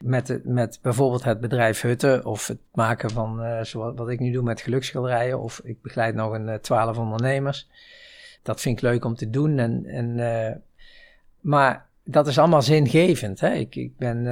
met, 0.04 0.40
met 0.44 0.78
bijvoorbeeld 0.82 1.24
het 1.24 1.40
bedrijf 1.40 1.80
Hutte 1.80 2.20
of 2.24 2.46
het 2.46 2.58
maken 2.72 3.10
van, 3.10 3.44
uh, 3.44 3.62
zoals 3.62 3.94
wat 3.96 4.08
ik 4.08 4.20
nu 4.20 4.30
doe 4.30 4.42
met 4.42 4.60
geluksschilderijen, 4.60 5.40
of 5.40 5.60
ik 5.64 5.82
begeleid 5.82 6.14
nog 6.14 6.32
een 6.32 6.48
uh, 6.48 6.54
twaalf 6.54 6.98
ondernemers. 6.98 7.68
Dat 8.42 8.60
vind 8.60 8.76
ik 8.76 8.82
leuk 8.82 9.04
om 9.04 9.14
te 9.14 9.30
doen. 9.30 9.58
En, 9.58 9.84
en, 9.84 10.18
uh, 10.18 10.50
maar 11.46 11.86
dat 12.04 12.26
is 12.26 12.38
allemaal 12.38 12.62
zingevend. 12.62 13.40
Hè? 13.40 13.52
Ik, 13.52 13.76
ik, 13.76 13.96
ben, 13.96 14.26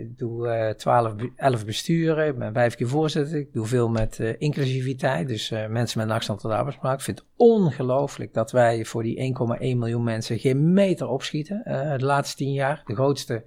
ik 0.00 0.18
doe 0.18 0.74
twaalf, 0.76 1.14
elf 1.36 1.64
besturen, 1.64 2.26
ik 2.26 2.38
ben 2.38 2.52
vijf 2.52 2.74
keer 2.74 2.88
voorzitter. 2.88 3.38
Ik 3.38 3.52
doe 3.52 3.66
veel 3.66 3.88
met 3.88 4.18
inclusiviteit, 4.18 5.28
dus 5.28 5.50
mensen 5.50 5.98
met 5.98 6.08
een 6.08 6.14
afstand 6.14 6.40
tot 6.40 6.50
de 6.50 6.56
arbeidsmarkt. 6.56 6.98
Ik 6.98 7.04
vind 7.04 7.18
het 7.18 7.26
ongelooflijk 7.36 8.34
dat 8.34 8.50
wij 8.50 8.84
voor 8.84 9.02
die 9.02 9.34
1,1 9.40 9.56
miljoen 9.58 10.04
mensen 10.04 10.38
geen 10.38 10.72
meter 10.72 11.08
opschieten 11.08 11.62
de 11.98 12.04
laatste 12.04 12.36
tien 12.36 12.52
jaar. 12.52 12.82
De 12.84 12.94
grootste 12.94 13.44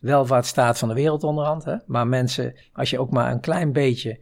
welvaartsstaat 0.00 0.78
van 0.78 0.88
de 0.88 0.94
wereld 0.94 1.24
onderhand. 1.24 1.64
Hè? 1.64 1.76
Maar 1.86 2.06
mensen, 2.06 2.54
als 2.72 2.90
je 2.90 2.98
ook 2.98 3.10
maar 3.10 3.32
een 3.32 3.40
klein 3.40 3.72
beetje 3.72 4.18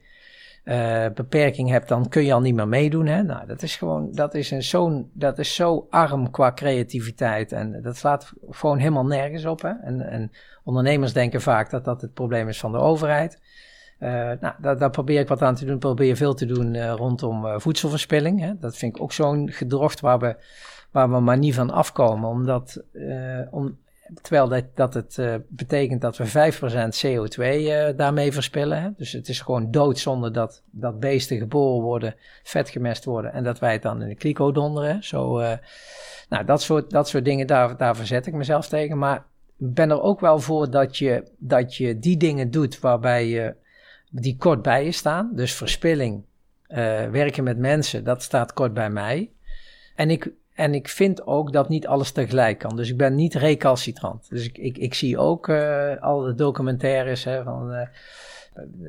uh, 0.67 1.07
beperking 1.15 1.71
hebt, 1.71 1.89
dan 1.89 2.09
kun 2.09 2.25
je 2.25 2.33
al 2.33 2.41
niet 2.41 2.55
meer 2.55 2.69
meedoen. 2.69 3.07
Hè? 3.07 3.23
Nou, 3.23 3.47
dat 3.47 3.63
is 3.63 3.77
gewoon, 3.77 4.13
dat 4.13 4.35
is, 4.35 4.51
een 4.51 4.63
zo'n, 4.63 5.11
dat 5.13 5.39
is 5.39 5.55
zo 5.55 5.87
arm 5.91 6.31
qua 6.31 6.53
creativiteit. 6.53 7.53
En 7.53 7.83
dat 7.83 7.97
slaat 7.97 8.33
gewoon 8.51 8.79
helemaal 8.79 9.07
nergens 9.07 9.45
op. 9.45 9.63
Hè? 9.63 9.73
En, 9.83 10.01
en 10.01 10.31
ondernemers 10.65 11.13
denken 11.13 11.41
vaak 11.41 11.71
dat 11.71 11.85
dat 11.85 12.01
het 12.01 12.15
probleem 12.15 12.49
is 12.49 12.61
van 12.61 12.73
de 12.73 12.79
overheid. 12.79 13.41
Uh, 14.01 14.11
nou, 14.41 14.55
daar, 14.61 14.91
probeer 14.91 15.21
ik 15.21 15.29
wat 15.29 15.43
aan 15.43 15.55
te 15.55 15.65
doen. 15.65 15.79
Probeer 15.79 16.17
veel 16.17 16.35
te 16.35 16.47
doen 16.47 16.75
uh, 16.75 16.93
rondom 16.93 17.61
voedselverspilling. 17.61 18.41
Hè? 18.41 18.59
Dat 18.59 18.77
vind 18.77 18.97
ik 18.97 19.03
ook 19.03 19.13
zo'n 19.13 19.51
gedrocht 19.51 20.01
waar 20.01 20.19
we, 20.19 20.37
waar 20.91 21.11
we 21.11 21.21
maar 21.21 21.39
niet 21.39 21.55
van 21.55 21.71
afkomen. 21.71 22.29
Omdat, 22.29 22.83
om, 23.51 23.79
Terwijl 24.23 24.49
dat, 24.49 24.65
dat 24.75 24.95
het 24.95 25.17
uh, 25.17 25.35
betekent 25.49 26.01
dat 26.01 26.17
we 26.17 26.27
5% 26.27 26.29
CO2 27.05 27.41
uh, 27.41 27.87
daarmee 27.97 28.33
verspillen. 28.33 28.83
Hè? 28.83 28.89
Dus 28.97 29.13
het 29.13 29.29
is 29.29 29.41
gewoon 29.41 29.71
doodzonde 29.71 30.31
dat, 30.31 30.63
dat 30.71 31.01
beesten 31.01 31.39
geboren 31.39 31.83
worden, 31.83 32.15
vetgemest 32.43 33.05
worden 33.05 33.33
en 33.33 33.45
dat 33.45 33.59
wij 33.59 33.73
het 33.73 33.83
dan 33.83 34.03
in 34.03 34.09
de 34.09 34.15
kliko 34.15 34.53
donderen. 34.53 35.05
Zo, 35.05 35.41
uh, 35.41 35.53
nou, 36.29 36.45
dat 36.45 36.63
soort, 36.63 36.91
dat 36.91 37.09
soort 37.09 37.25
dingen, 37.25 37.47
daar, 37.47 37.77
daar 37.77 37.97
verzet 37.97 38.27
ik 38.27 38.35
mezelf 38.35 38.69
tegen. 38.69 38.99
Maar 38.99 39.25
ik 39.59 39.75
ben 39.75 39.91
er 39.91 40.03
ook 40.03 40.21
wel 40.21 40.39
voor 40.39 40.71
dat 40.71 40.97
je, 40.97 41.25
dat 41.39 41.75
je 41.77 41.99
die 41.99 42.17
dingen 42.17 42.51
doet 42.51 42.81
waarbij 42.81 43.29
je, 43.29 43.55
die 44.11 44.37
kort 44.37 44.63
bij 44.63 44.85
je 44.85 44.93
staan. 44.93 45.31
Dus 45.35 45.55
verspilling, 45.55 46.25
werken 47.11 47.45
met 47.45 47.59
mensen, 47.59 48.05
dat 48.05 48.23
staat 48.23 48.53
kort 48.53 48.75
bij 48.75 48.91
mij. 48.91 49.31
En 49.95 50.11
ik, 50.11 50.31
en 50.57 50.75
ik 50.75 50.89
vind 50.89 51.27
ook 51.27 51.53
dat 51.53 51.69
niet 51.69 51.87
alles 51.87 52.13
tegelijk 52.13 52.59
kan. 52.59 52.77
Dus 52.77 52.91
ik 52.91 52.97
ben 52.97 53.15
niet 53.15 53.35
recalcitrant. 53.35 54.29
Dus 54.29 54.45
ik, 54.45 54.59
ik, 54.59 54.79
ik 54.79 54.95
zie 54.95 55.19
ook 55.19 55.49
uh, 55.49 55.97
al 56.01 56.21
de 56.21 56.35
documentaires 56.35 57.25
hè, 57.25 57.43
van. 57.43 57.73
Uh, 57.73 57.81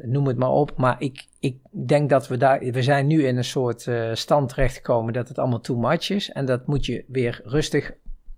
noem 0.03 0.28
het 0.28 0.38
maar 0.38 0.51
op. 0.51 0.78
Maar 0.78 0.95
ik, 0.99 1.26
ik 1.39 1.57
denk 1.72 2.09
dat 2.09 2.28
we 2.28 2.38
daar. 2.38 2.59
We 2.59 2.84
zijn 2.84 3.07
nu 3.07 3.26
in 3.26 3.38
een 3.38 3.43
soort 3.43 3.86
uh, 3.86 4.13
stand 4.13 4.49
terechtgekomen 4.49 5.13
dat 5.13 5.28
het 5.28 5.38
allemaal 5.38 5.59
too 5.59 5.78
much 5.78 6.09
is. 6.09 6.32
En 6.32 6.45
dat 6.45 6.68
moet 6.68 6.86
je 6.86 7.05
weer 7.07 7.41
rustig 7.43 7.93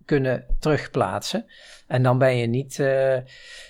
kunnen 0.09 0.45
terugplaatsen. 0.59 1.45
En 1.87 2.03
dan 2.03 2.17
ben 2.17 2.37
je 2.37 2.47
niet, 2.47 2.77
uh, 2.77 3.17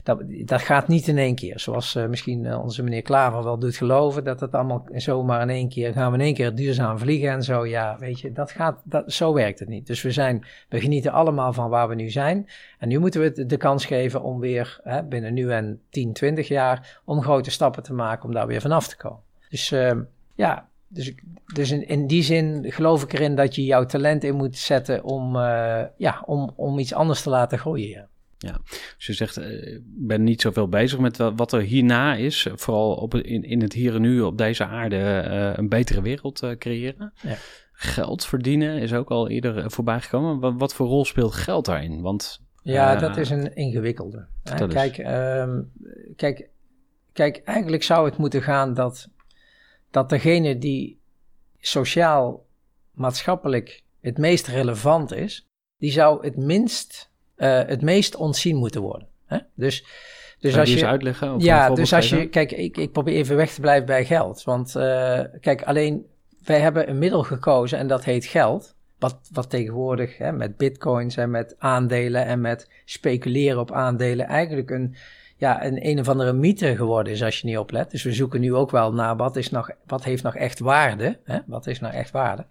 dat, 0.03 0.21
dat 0.45 0.61
gaat 0.61 0.87
niet 0.87 1.07
in 1.07 1.17
één 1.17 1.35
keer. 1.35 1.59
Zoals 1.59 1.95
uh, 1.95 2.05
misschien 2.05 2.43
uh, 2.43 2.63
onze 2.63 2.83
meneer 2.83 3.01
Klaver 3.01 3.43
wel 3.43 3.59
doet 3.59 3.75
geloven, 3.75 4.23
dat 4.23 4.39
het 4.39 4.53
allemaal 4.53 4.85
zomaar 4.93 5.41
in 5.41 5.49
één 5.49 5.69
keer, 5.69 5.93
gaan 5.93 6.11
we 6.11 6.17
in 6.17 6.23
één 6.23 6.33
keer 6.33 6.55
duurzaam 6.55 6.99
vliegen 6.99 7.29
en 7.29 7.43
zo. 7.43 7.65
Ja, 7.65 7.97
weet 7.99 8.19
je, 8.19 8.31
dat 8.31 8.51
gaat, 8.51 8.81
dat, 8.83 9.13
zo 9.13 9.33
werkt 9.33 9.59
het 9.59 9.69
niet. 9.69 9.87
Dus 9.87 10.01
we 10.01 10.11
zijn, 10.11 10.45
we 10.69 10.79
genieten 10.79 11.11
allemaal 11.11 11.53
van 11.53 11.69
waar 11.69 11.87
we 11.87 11.95
nu 11.95 12.09
zijn. 12.09 12.49
En 12.79 12.87
nu 12.87 12.99
moeten 12.99 13.21
we 13.21 13.45
de 13.45 13.57
kans 13.57 13.85
geven 13.85 14.21
om 14.21 14.39
weer, 14.39 14.79
hè, 14.83 15.03
binnen 15.03 15.33
nu 15.33 15.51
en 15.51 15.81
10, 15.89 16.13
20 16.13 16.47
jaar, 16.47 17.01
om 17.05 17.21
grote 17.21 17.51
stappen 17.51 17.83
te 17.83 17.93
maken 17.93 18.25
om 18.25 18.33
daar 18.33 18.47
weer 18.47 18.61
vanaf 18.61 18.87
te 18.87 18.97
komen. 18.97 19.21
Dus 19.49 19.71
ehm, 19.71 20.01
ja, 20.35 20.68
dus, 20.89 21.13
dus 21.53 21.71
in, 21.71 21.87
in, 21.87 22.07
die 22.07 22.23
zin 22.23 22.71
geloof 22.71 23.03
ik 23.03 23.13
erin 23.13 23.35
dat 23.35 23.55
je 23.55 23.63
jouw 23.63 23.85
talent 23.85 24.23
in 24.23 24.35
moet 24.35 24.57
zetten 24.57 25.03
om, 25.03 25.35
uh, 25.35 25.81
ja, 25.97 26.23
om, 26.25 26.53
om 26.55 26.79
iets 26.79 26.93
anders 26.93 27.21
te 27.21 27.29
laten 27.29 27.59
groeien. 27.59 28.09
Ja, 28.37 28.59
dus 28.97 29.05
je 29.05 29.13
zegt, 29.13 29.37
ik 29.37 29.43
uh, 29.43 29.79
ben 29.83 30.23
niet 30.23 30.41
zoveel 30.41 30.69
bezig 30.69 30.99
met 30.99 31.17
wat 31.17 31.53
er 31.53 31.61
hierna 31.61 32.15
is. 32.15 32.47
Vooral 32.53 32.93
op, 32.93 33.15
in, 33.15 33.43
in 33.43 33.61
het 33.61 33.73
hier 33.73 33.95
en 33.95 34.01
nu 34.01 34.21
op 34.21 34.37
deze 34.37 34.65
aarde 34.65 35.25
uh, 35.27 35.51
een 35.55 35.69
betere 35.69 36.01
wereld 36.01 36.55
creëren. 36.57 37.13
Ja. 37.21 37.35
Geld 37.71 38.25
verdienen 38.25 38.77
is 38.77 38.93
ook 38.93 39.09
al 39.09 39.29
eerder 39.29 39.71
voorbij 39.71 39.99
gekomen. 39.99 40.39
Wat, 40.39 40.53
wat 40.57 40.73
voor 40.73 40.87
rol 40.87 41.05
speelt 41.05 41.33
geld 41.33 41.65
daarin? 41.65 42.01
Want, 42.01 42.41
ja, 42.61 42.95
dat 42.95 43.17
is 43.17 43.29
een 43.29 43.55
ingewikkelde. 43.55 44.27
Kijk, 44.67 44.97
um, 44.97 45.71
kijk, 46.15 46.49
kijk, 47.13 47.41
eigenlijk 47.45 47.83
zou 47.83 48.05
het 48.05 48.17
moeten 48.17 48.41
gaan 48.41 48.73
dat 48.73 49.09
dat 49.91 50.09
degene 50.09 50.57
die 50.57 50.99
sociaal, 51.59 52.45
maatschappelijk 52.91 53.83
het 54.01 54.17
meest 54.17 54.47
relevant 54.47 55.13
is, 55.13 55.47
die 55.77 55.91
zou 55.91 56.25
het 56.25 56.37
minst, 56.37 57.11
uh, 57.37 57.47
het 57.65 57.81
meest 57.81 58.15
ontzien 58.15 58.55
moeten 58.55 58.81
worden. 58.81 59.07
Hè? 59.25 59.37
Dus, 59.53 59.85
dus 60.39 60.57
als 60.57 60.69
je 60.69 60.75
eens 60.75 60.83
uitleggen? 60.83 61.35
Of 61.35 61.43
ja, 61.43 61.69
dus 61.69 61.93
als 61.93 62.09
je, 62.09 62.29
kijk, 62.29 62.51
ik, 62.51 62.77
ik 62.77 62.91
probeer 62.91 63.15
even 63.15 63.35
weg 63.35 63.53
te 63.53 63.61
blijven 63.61 63.85
bij 63.85 64.05
geld. 64.05 64.43
Want 64.43 64.75
uh, 64.75 65.21
kijk, 65.39 65.61
alleen 65.61 66.05
wij 66.43 66.59
hebben 66.59 66.89
een 66.89 66.97
middel 66.97 67.23
gekozen 67.23 67.77
en 67.77 67.87
dat 67.87 68.03
heet 68.03 68.25
geld. 68.25 68.77
Wat, 68.99 69.19
wat 69.31 69.49
tegenwoordig 69.49 70.17
hè, 70.17 70.31
met 70.31 70.57
bitcoins 70.57 71.17
en 71.17 71.29
met 71.29 71.55
aandelen 71.57 72.25
en 72.25 72.41
met 72.41 72.69
speculeren 72.85 73.59
op 73.59 73.71
aandelen 73.71 74.25
eigenlijk 74.25 74.69
een 74.69 74.95
ja, 75.39 75.65
een 75.65 75.87
een 75.87 75.99
of 75.99 76.09
andere 76.09 76.33
mythe 76.33 76.75
geworden 76.75 77.13
is 77.13 77.23
als 77.23 77.39
je 77.39 77.47
niet 77.47 77.57
oplet. 77.57 77.91
Dus 77.91 78.03
we 78.03 78.13
zoeken 78.13 78.41
nu 78.41 78.53
ook 78.53 78.71
wel 78.71 78.93
naar 78.93 79.15
wat, 79.15 79.35
is 79.35 79.49
nog, 79.49 79.69
wat 79.85 80.03
heeft 80.03 80.23
nog 80.23 80.35
echt 80.35 80.59
waarde. 80.59 81.19
Hè? 81.23 81.39
Wat 81.45 81.67
is 81.67 81.79
nou 81.79 81.93
echt 81.93 82.11
waarde? 82.11 82.45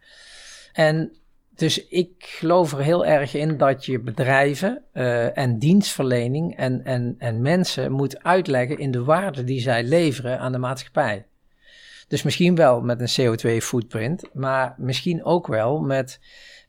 En 0.72 1.12
dus 1.54 1.88
ik 1.88 2.12
geloof 2.18 2.72
er 2.72 2.82
heel 2.82 3.06
erg 3.06 3.34
in 3.34 3.56
dat 3.56 3.84
je 3.84 4.00
bedrijven 4.00 4.82
uh, 4.92 5.38
en 5.38 5.58
dienstverlening 5.58 6.56
en, 6.56 6.84
en, 6.84 7.14
en 7.18 7.42
mensen 7.42 7.92
moet 7.92 8.22
uitleggen 8.22 8.78
in 8.78 8.90
de 8.90 9.04
waarde 9.04 9.44
die 9.44 9.60
zij 9.60 9.84
leveren 9.84 10.38
aan 10.38 10.52
de 10.52 10.58
maatschappij. 10.58 11.26
Dus 12.08 12.22
misschien 12.22 12.54
wel 12.54 12.80
met 12.80 13.00
een 13.00 13.36
CO2-footprint, 13.36 14.24
maar 14.32 14.74
misschien 14.76 15.24
ook 15.24 15.46
wel 15.46 15.80
met 15.80 16.20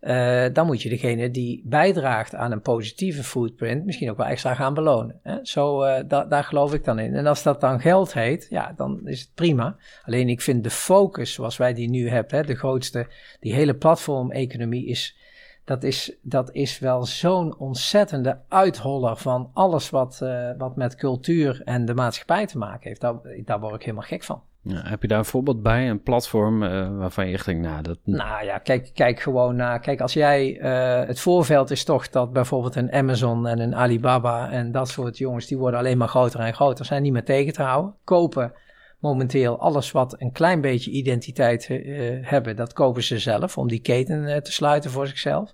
uh, 0.02 0.46
dan 0.54 0.66
moet 0.66 0.82
je 0.82 0.90
degene 0.90 1.32
die 1.32 1.62
bijdraagt 1.66 2.36
aan 2.36 2.52
een 2.52 2.62
positieve 2.62 3.24
footprint 3.24 3.86
misschien 3.86 4.10
ook 4.10 4.18
wel 4.18 4.26
extra 4.26 4.54
gaan 4.54 4.74
belonen. 4.74 5.20
Hè? 5.24 5.38
Zo, 5.42 5.80
da 6.08 6.26
daar 6.26 6.44
geloof 6.44 6.74
ik 6.74 6.84
dan 6.84 7.00
in. 7.00 7.16
En 7.16 7.26
als 7.26 7.44
dat 7.44 7.62
dan 7.62 7.80
geld 7.80 8.14
heet, 8.14 8.48
ja, 8.50 8.74
dan 8.76 9.08
is 9.08 9.20
het 9.20 9.34
prima. 9.34 9.78
Alleen 10.06 10.30
ik 10.30 10.42
vind 10.42 10.64
de 10.64 10.70
focus 10.70 11.34
zoals 11.34 11.58
wij 11.58 11.74
die 11.74 11.90
nu 11.90 12.10
hebben, 12.10 12.38
hè, 12.38 12.44
de 12.44 12.56
grootste, 12.56 13.08
die 13.40 13.54
hele 13.54 13.76
platformeconomie 13.76 14.86
is, 14.86 15.18
dat 15.66 15.84
is, 15.84 16.18
dat 16.22 16.54
is 16.54 16.80
wel 16.80 17.06
zo'n 17.06 17.58
ontzettende 17.58 18.42
uitholler 18.48 19.18
van 19.18 19.52
alles 19.54 19.90
wat, 19.90 20.20
uh, 20.24 20.52
wat 20.58 20.76
met 20.76 20.96
cultuur 20.96 21.62
en 21.64 21.86
de 21.86 21.94
maatschappij 21.94 22.46
te 22.46 22.58
maken 22.58 22.88
heeft. 22.88 23.02
Daar, 23.02 23.16
daar 23.46 23.60
word 23.60 23.76
ik 23.76 23.82
helemaal 23.82 24.08
gek 24.08 24.24
van. 24.24 24.42
Ja, 24.62 24.82
heb 24.84 25.02
je 25.02 25.08
daar 25.08 25.18
een 25.18 25.26
voorbeeld 25.26 25.62
bij, 25.62 25.90
een 25.90 26.04
platform 26.04 26.64
uh, 26.64 26.98
waarvan 26.98 27.28
je 27.28 27.34
echt 27.34 27.46
denkt, 27.46 27.68
nou 27.68 27.82
dat... 27.82 27.98
Nou 28.04 28.46
ja, 28.46 28.58
kijk, 28.58 28.92
kijk 28.94 29.20
gewoon 29.20 29.56
naar, 29.56 29.80
kijk 29.80 30.02
als 30.02 30.14
jij, 30.14 30.60
uh, 30.60 31.08
het 31.08 31.20
voorveld 31.20 31.72
is 31.72 31.84
toch 31.84 32.10
dat 32.10 32.34
bijvoorbeeld 32.34 32.76
een 32.76 32.92
Amazon 32.92 33.48
en 33.48 33.60
een 33.60 33.76
Alibaba 33.76 34.52
en 34.52 34.72
dat 34.72 34.90
soort 34.90 35.18
jongens, 35.18 35.48
die 35.48 35.58
worden 35.58 35.80
alleen 35.80 35.98
maar 35.98 36.08
groter 36.08 36.40
en 36.40 36.54
groter, 36.54 36.86
zijn 36.86 37.02
niet 37.02 37.14
meer 37.14 37.24
tegen 37.24 37.54
te 37.54 37.62
houden. 37.62 37.96
Kopen 38.04 38.54
momenteel 39.00 39.60
alles 39.60 39.92
wat 39.92 40.16
een 40.18 40.32
klein 40.32 40.62
beetje 40.62 40.92
identiteit 40.92 41.70
uh, 41.70 42.18
hebben, 42.22 42.56
dat 42.56 42.74
kopen 42.74 43.04
ze 43.04 43.20
zelf 43.20 43.58
om 43.58 43.68
die 43.68 43.82
keten 43.82 44.44
te 44.44 44.52
sluiten 44.52 44.92
voor 44.92 45.08
zichzelf. 45.08 45.54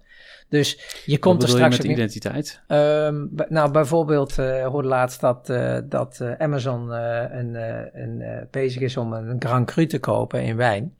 Dus 0.55 1.01
je 1.05 1.19
komt 1.19 1.43
er 1.43 1.49
straks. 1.49 1.75
Je 1.75 1.81
met 1.81 1.91
identiteit? 1.91 2.61
Um, 2.67 3.31
nou, 3.49 3.71
bijvoorbeeld 3.71 4.37
uh, 4.37 4.65
hoorde 4.67 4.87
laatst 4.87 5.21
dat, 5.21 5.49
uh, 5.49 5.77
dat 5.83 6.19
uh, 6.21 6.31
Amazon 6.37 6.89
een, 6.89 7.55
een, 7.93 8.47
bezig 8.51 8.81
is 8.81 8.97
om 8.97 9.13
een 9.13 9.35
Grand 9.39 9.65
Cru 9.65 9.85
te 9.85 9.99
kopen 9.99 10.43
in 10.43 10.55
wijn. 10.55 10.95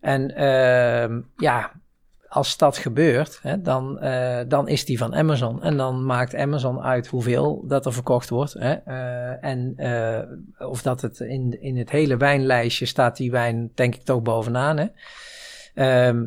En 0.00 0.34
ehm, 0.34 1.20
ja, 1.36 1.72
als 2.28 2.56
dat 2.56 2.78
gebeurt, 2.78 3.38
hè, 3.42 3.62
dan, 3.62 3.98
eh, 3.98 4.40
dan 4.48 4.68
is 4.68 4.84
die 4.84 4.98
van 4.98 5.14
Amazon. 5.14 5.62
En 5.62 5.76
dan 5.76 6.04
maakt 6.04 6.34
Amazon 6.34 6.80
uit 6.80 7.06
hoeveel 7.06 7.64
dat 7.66 7.86
er 7.86 7.92
verkocht 7.92 8.28
wordt. 8.28 8.52
Hè, 8.52 8.72
eh, 8.72 9.44
en 9.44 9.72
eh, 9.76 10.68
of 10.68 10.82
dat 10.82 11.00
het 11.00 11.20
in, 11.20 11.62
in 11.62 11.76
het 11.76 11.90
hele 11.90 12.16
wijnlijstje 12.16 12.86
staat 12.86 13.16
die 13.16 13.30
wijn 13.30 13.70
denk 13.74 13.94
ik 13.94 14.02
toch 14.02 14.22
bovenaan. 14.22 14.76
Hè. 14.76 14.86
Ehm, 15.74 16.26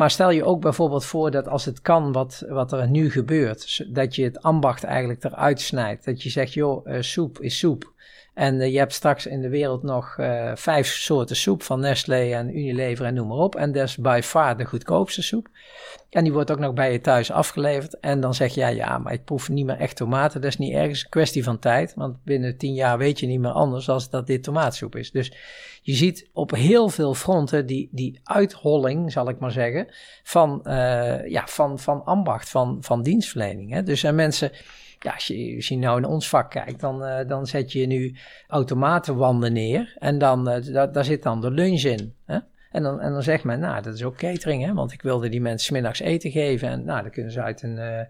maar 0.00 0.10
stel 0.10 0.30
je 0.30 0.44
ook 0.44 0.60
bijvoorbeeld 0.60 1.04
voor 1.04 1.30
dat 1.30 1.48
als 1.48 1.64
het 1.64 1.80
kan 1.80 2.12
wat, 2.12 2.44
wat 2.48 2.72
er 2.72 2.88
nu 2.88 3.10
gebeurt, 3.10 3.94
dat 3.94 4.14
je 4.14 4.24
het 4.24 4.42
ambacht 4.42 4.84
eigenlijk 4.84 5.24
eruit 5.24 5.60
snijdt. 5.60 6.04
Dat 6.04 6.22
je 6.22 6.30
zegt, 6.30 6.52
joh, 6.52 6.86
soep 7.00 7.40
is 7.40 7.58
soep. 7.58 7.92
En 8.34 8.54
uh, 8.54 8.72
je 8.72 8.78
hebt 8.78 8.92
straks 8.92 9.26
in 9.26 9.40
de 9.40 9.48
wereld 9.48 9.82
nog 9.82 10.16
uh, 10.20 10.50
vijf 10.54 10.86
soorten 10.86 11.36
soep 11.36 11.62
van 11.62 11.80
Nestlé 11.80 12.32
en 12.32 12.58
Unilever 12.58 13.06
en 13.06 13.14
noem 13.14 13.28
maar 13.28 13.36
op. 13.36 13.54
En 13.54 13.72
dat 13.72 13.88
is 13.88 14.26
far 14.26 14.56
de 14.56 14.64
goedkoopste 14.64 15.22
soep. 15.22 15.48
En 16.10 16.24
die 16.24 16.32
wordt 16.32 16.50
ook 16.50 16.58
nog 16.58 16.72
bij 16.72 16.92
je 16.92 17.00
thuis 17.00 17.30
afgeleverd. 17.30 18.00
En 18.00 18.20
dan 18.20 18.34
zeg 18.34 18.54
je, 18.54 18.60
ja, 18.60 18.68
ja, 18.68 18.98
maar 18.98 19.12
ik 19.12 19.24
proef 19.24 19.48
niet 19.48 19.66
meer 19.66 19.78
echt 19.78 19.96
tomaten. 19.96 20.40
Dat 20.40 20.50
is 20.50 20.58
niet 20.58 20.74
ergens 20.74 21.02
een 21.02 21.10
kwestie 21.10 21.44
van 21.44 21.58
tijd. 21.58 21.94
Want 21.94 22.24
binnen 22.24 22.56
tien 22.56 22.74
jaar 22.74 22.98
weet 22.98 23.20
je 23.20 23.26
niet 23.26 23.40
meer 23.40 23.50
anders 23.50 23.88
als 23.88 24.10
dat 24.10 24.26
dit 24.26 24.42
tomaatsoep 24.42 24.96
is. 24.96 25.10
Dus 25.10 25.32
je 25.80 25.94
ziet 25.94 26.28
op 26.32 26.50
heel 26.50 26.88
veel 26.88 27.14
fronten 27.14 27.66
die, 27.66 27.88
die 27.92 28.20
uitholling, 28.22 29.12
zal 29.12 29.28
ik 29.28 29.38
maar 29.38 29.50
zeggen, 29.50 29.86
van, 30.22 30.60
uh, 30.64 31.28
ja, 31.28 31.46
van, 31.46 31.78
van 31.78 32.04
ambacht, 32.04 32.48
van, 32.48 32.78
van 32.80 33.02
dienstverlening. 33.02 33.72
Hè. 33.72 33.82
Dus 33.82 34.00
zijn 34.00 34.14
mensen 34.14 34.50
ja, 34.98 35.12
als 35.12 35.26
je, 35.26 35.52
als 35.56 35.68
je 35.68 35.76
nou 35.76 35.98
in 35.98 36.04
ons 36.04 36.28
vak 36.28 36.50
kijkt, 36.50 36.80
dan, 36.80 37.04
uh, 37.04 37.18
dan 37.26 37.46
zet 37.46 37.72
je 37.72 37.86
nu 37.86 38.16
automatenwanden 38.48 39.52
neer. 39.52 39.96
En 39.98 40.18
dan, 40.18 40.44
da, 40.44 40.86
daar 40.86 41.04
zit 41.04 41.22
dan 41.22 41.40
de 41.40 41.50
lunch 41.50 41.82
in. 41.82 42.14
Hè? 42.24 42.38
En, 42.70 42.82
dan, 42.82 43.00
en 43.00 43.12
dan 43.12 43.22
zegt 43.22 43.44
men, 43.44 43.60
nou, 43.60 43.82
dat 43.82 43.94
is 43.94 44.04
ook 44.04 44.16
catering, 44.16 44.64
hè? 44.64 44.74
want 44.74 44.92
ik 44.92 45.02
wilde 45.02 45.28
die 45.28 45.40
mensen 45.40 45.72
middags 45.72 46.00
eten 46.00 46.30
geven. 46.30 46.68
En 46.68 46.84
nou, 46.84 47.02
dan 47.02 47.10
kunnen 47.10 47.32
ze 47.32 47.42
uit 47.42 47.62
een, 47.62 48.06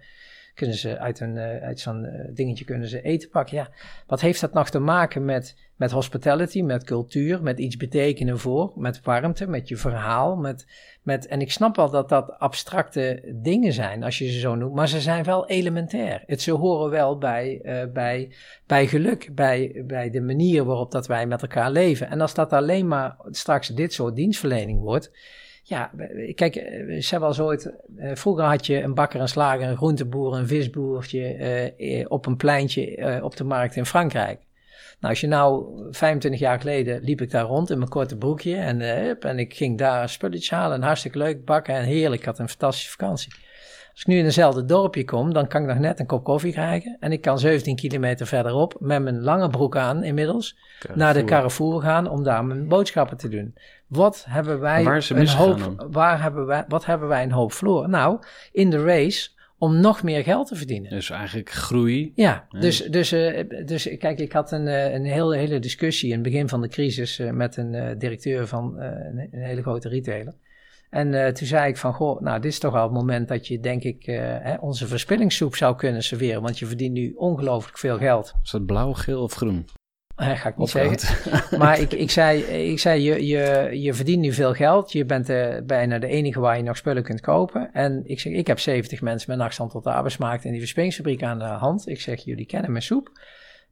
kunnen 0.61 0.76
ze 0.76 0.98
uit, 0.98 1.20
een, 1.20 1.38
uit 1.38 1.80
zo'n 1.80 2.30
dingetje 2.34 2.64
kunnen 2.64 2.88
ze 2.88 3.02
eten 3.02 3.28
pakken. 3.28 3.56
Ja, 3.56 3.68
wat 4.06 4.20
heeft 4.20 4.40
dat 4.40 4.52
nog 4.52 4.70
te 4.70 4.78
maken 4.78 5.24
met, 5.24 5.56
met 5.76 5.90
hospitality, 5.90 6.62
met 6.62 6.84
cultuur, 6.84 7.42
met 7.42 7.58
iets 7.58 7.76
betekenen 7.76 8.38
voor, 8.38 8.72
met 8.76 9.00
warmte, 9.02 9.46
met 9.46 9.68
je 9.68 9.76
verhaal, 9.76 10.36
met 10.36 10.66
met, 11.02 11.26
en 11.26 11.40
ik 11.40 11.52
snap 11.52 11.76
wel 11.76 11.90
dat 11.90 12.08
dat 12.08 12.38
abstracte 12.38 13.22
dingen 13.34 13.72
zijn, 13.72 14.02
als 14.02 14.18
je 14.18 14.30
ze 14.30 14.38
zo 14.38 14.54
noemt, 14.54 14.74
maar 14.74 14.88
ze 14.88 15.00
zijn 15.00 15.24
wel 15.24 15.46
elementair. 15.46 16.22
Het, 16.26 16.42
ze 16.42 16.52
horen 16.52 16.90
wel 16.90 17.18
bij, 17.18 17.61
uh, 17.62 17.92
bij, 17.92 18.32
bij 18.66 18.86
geluk, 18.86 19.34
bij, 19.34 19.82
bij 19.86 20.11
de 20.11 20.20
manier 20.20 20.64
waarop 20.64 20.90
dat 20.90 21.06
wij 21.06 21.26
met 21.26 21.42
elkaar 21.42 21.70
leven. 21.70 22.11
En 22.11 22.20
als 22.20 22.34
dat 22.34 22.52
alleen 22.52 22.88
maar 22.88 23.16
straks 23.30 23.68
dit 23.68 23.92
soort 23.92 24.16
dienstverlening 24.16 24.80
wordt, 24.80 25.11
ja, 25.70 25.90
kijk, 26.34 26.54
ze 27.00 27.08
hebben 27.10 27.28
al 27.28 27.34
zo 27.34 27.44
ooit. 27.44 27.72
Uh, 27.96 28.10
vroeger 28.14 28.44
had 28.44 28.66
je 28.66 28.82
een 28.82 28.94
bakker, 28.94 29.20
een 29.20 29.28
slager, 29.28 29.68
een 29.68 29.76
groenteboer, 29.76 30.36
een 30.36 30.46
visboertje 30.46 31.36
uh, 31.78 32.04
op 32.08 32.26
een 32.26 32.36
pleintje 32.36 33.20
op 33.22 33.36
de 33.36 33.44
markt 33.44 33.76
in 33.76 33.86
Frankrijk. 33.86 34.38
Nou, 35.00 35.12
als 35.12 35.20
je 35.20 35.26
nou 35.26 35.66
25 35.90 36.40
jaar 36.40 36.60
geleden 36.60 37.02
liep 37.02 37.20
ik 37.20 37.30
daar 37.30 37.44
rond 37.44 37.70
in 37.70 37.78
mijn 37.78 37.90
korte 37.90 38.16
broekje 38.16 38.56
en, 38.56 38.80
en 39.20 39.38
ik 39.38 39.54
ging 39.54 39.78
daar 39.78 40.08
spulletjes 40.08 40.50
halen 40.50 40.76
en 40.76 40.82
hartstikke 40.82 41.18
leuk 41.18 41.44
bakken 41.44 41.74
en 41.74 41.84
heerlijk. 41.84 42.20
Ik 42.20 42.26
had 42.26 42.38
een 42.38 42.48
fantastische 42.48 42.90
vakantie. 42.90 43.32
Als 43.90 44.00
ik 44.00 44.06
nu 44.06 44.18
in 44.18 44.24
eenzelfde 44.24 44.64
dorpje 44.64 45.04
kom, 45.04 45.32
dan 45.32 45.46
kan 45.46 45.62
ik 45.62 45.68
nog 45.68 45.78
net 45.78 46.00
een 46.00 46.06
kop 46.06 46.24
koffie 46.24 46.52
krijgen. 46.52 46.96
En 47.00 47.12
ik 47.12 47.20
kan 47.20 47.38
17 47.38 47.76
kilometer 47.76 48.26
verderop 48.26 48.76
met 48.78 49.02
mijn 49.02 49.20
lange 49.20 49.50
broek 49.50 49.76
aan 49.76 50.02
inmiddels 50.02 50.56
naar 50.94 51.14
de 51.14 51.24
Carrefour 51.24 51.80
gaan 51.80 52.08
om 52.08 52.22
daar 52.22 52.44
mijn 52.44 52.68
boodschappen 52.68 53.16
te 53.16 53.28
doen. 53.28 53.54
Wat 53.91 54.24
hebben 54.28 54.61
wij 54.61 54.84
waar 54.84 55.11
een 55.11 55.28
hoop, 55.28 55.86
waar 55.91 56.22
hebben 56.22 56.47
wij, 56.47 56.64
wat 56.68 56.84
hebben 56.84 57.09
wij 57.09 57.22
een 57.22 57.32
hoop 57.32 57.53
verloren? 57.53 57.91
Nou, 57.91 58.18
in 58.53 58.70
de 58.70 58.84
race 58.84 59.30
om 59.59 59.80
nog 59.80 60.03
meer 60.03 60.22
geld 60.22 60.49
te 60.49 60.57
verdienen. 60.57 60.91
Dus 60.91 61.11
eigenlijk 61.11 61.51
groei. 61.51 62.12
Ja, 62.14 62.47
dus, 62.49 62.82
dus, 62.82 63.12
uh, 63.12 63.43
dus 63.66 63.97
kijk, 63.99 64.18
ik 64.18 64.32
had 64.32 64.53
een, 64.53 64.66
uh, 64.66 64.93
een 64.93 65.05
hele, 65.05 65.36
hele 65.36 65.59
discussie 65.59 66.09
in 66.09 66.14
het 66.14 66.22
begin 66.22 66.49
van 66.49 66.61
de 66.61 66.68
crisis 66.68 67.18
uh, 67.18 67.30
met 67.30 67.57
een 67.57 67.99
directeur 67.99 68.47
van 68.47 68.80
een, 68.80 69.28
een, 69.32 69.43
hele 69.43 69.62
grote 69.62 69.88
retailer. 69.88 70.34
En 70.91 71.34
toen 71.34 71.47
zei 71.47 71.68
ik 71.68 71.76
van, 71.76 71.95
goh, 71.95 72.20
nou, 72.20 72.41
dit 72.41 72.53
is 72.53 72.59
toch 72.59 72.74
al 72.74 72.82
het 72.82 72.93
moment 72.93 73.28
dat 73.28 73.47
je, 73.47 73.61
denk 73.61 73.82
ik, 73.82 74.05
hè, 74.43 74.55
onze 74.55 74.86
verspillingssoep 74.86 75.57
zou 75.57 75.76
kunnen 75.76 76.03
serveren. 76.03 76.43
Want 76.43 76.59
je 76.59 76.66
verdient 76.66 76.93
nu 76.93 77.12
ongelooflijk 77.16 77.78
veel 77.78 77.99
geld. 77.99 78.34
Is 78.43 78.51
dat 78.51 78.66
blauw, 78.66 78.93
geel 78.93 79.22
of 79.22 79.34
groen? 79.34 79.64
Ga 80.40 80.48
ik 80.48 80.56
niet 80.56 80.68
zeggen. 80.68 81.28
maar 81.58 81.80
ik, 81.80 81.92
ik 81.92 82.10
zei, 82.10 82.40
ik 82.42 82.78
zei 82.78 83.02
je, 83.02 83.26
je, 83.26 83.68
je 83.80 83.94
verdient 83.94 84.20
nu 84.20 84.32
veel 84.32 84.54
geld. 84.54 84.92
Je 84.92 85.04
bent 85.04 85.30
uh, 85.30 85.56
bijna 85.64 85.98
de 85.98 86.06
enige 86.06 86.40
waar 86.40 86.56
je 86.56 86.62
nog 86.62 86.76
spullen 86.76 87.02
kunt 87.02 87.20
kopen. 87.20 87.70
En 87.72 88.02
ik 88.04 88.20
zeg, 88.20 88.32
ik 88.32 88.46
heb 88.46 88.58
70 88.58 89.00
mensen 89.00 89.36
met 89.36 89.46
afstand 89.46 89.70
tot 89.70 89.84
de 89.84 89.92
arbeidsmarkt 89.92 90.44
in 90.44 90.50
die 90.50 90.60
verspillingsfabriek 90.60 91.22
aan 91.22 91.38
de 91.38 91.44
hand. 91.44 91.88
Ik 91.88 92.00
zeg, 92.00 92.24
jullie 92.24 92.46
kennen 92.46 92.70
mijn 92.70 92.82
soep. 92.82 93.10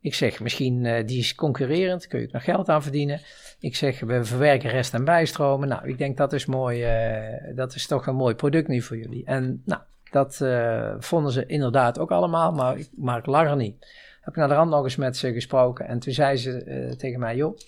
Ik 0.00 0.14
zeg, 0.14 0.40
misschien 0.40 0.84
uh, 0.84 1.06
die 1.06 1.18
is 1.18 1.34
concurrerend, 1.34 2.06
kun 2.06 2.20
je 2.20 2.26
ook 2.26 2.32
nog 2.32 2.44
geld 2.44 2.68
aan 2.68 2.82
verdienen. 2.82 3.20
Ik 3.60 3.76
zeg, 3.76 4.00
we 4.00 4.24
verwerken 4.24 4.70
rest- 4.70 4.94
en 4.94 5.04
bijstromen. 5.04 5.68
Nou, 5.68 5.88
ik 5.88 5.98
denk 5.98 6.16
dat 6.16 6.32
is 6.32 6.46
mooi, 6.46 6.84
uh, 6.84 7.56
dat 7.56 7.74
is 7.74 7.86
toch 7.86 8.06
een 8.06 8.16
mooi 8.16 8.34
product 8.34 8.68
nu 8.68 8.82
voor 8.82 8.96
jullie. 8.96 9.24
En 9.24 9.62
nou, 9.64 9.80
dat 10.10 10.44
vonden 10.98 11.32
ze 11.32 11.46
inderdaad 11.46 11.98
ook 11.98 12.10
allemaal, 12.10 12.52
maar, 12.52 12.76
maar 12.96 13.18
ik 13.18 13.26
lag 13.26 13.46
er 13.46 13.56
niet 13.56 13.86
heb 14.28 14.36
ik 14.36 14.42
naar 14.42 14.56
de 14.56 14.62
rand 14.62 14.70
nog 14.70 14.84
eens 14.84 14.96
met 14.96 15.16
ze 15.16 15.32
gesproken. 15.32 15.86
En 15.86 15.98
toen 15.98 16.12
zei 16.12 16.36
ze 16.36 16.64
uh, 16.64 16.90
tegen 16.90 17.20
mij, 17.20 17.36
joh, 17.36 17.58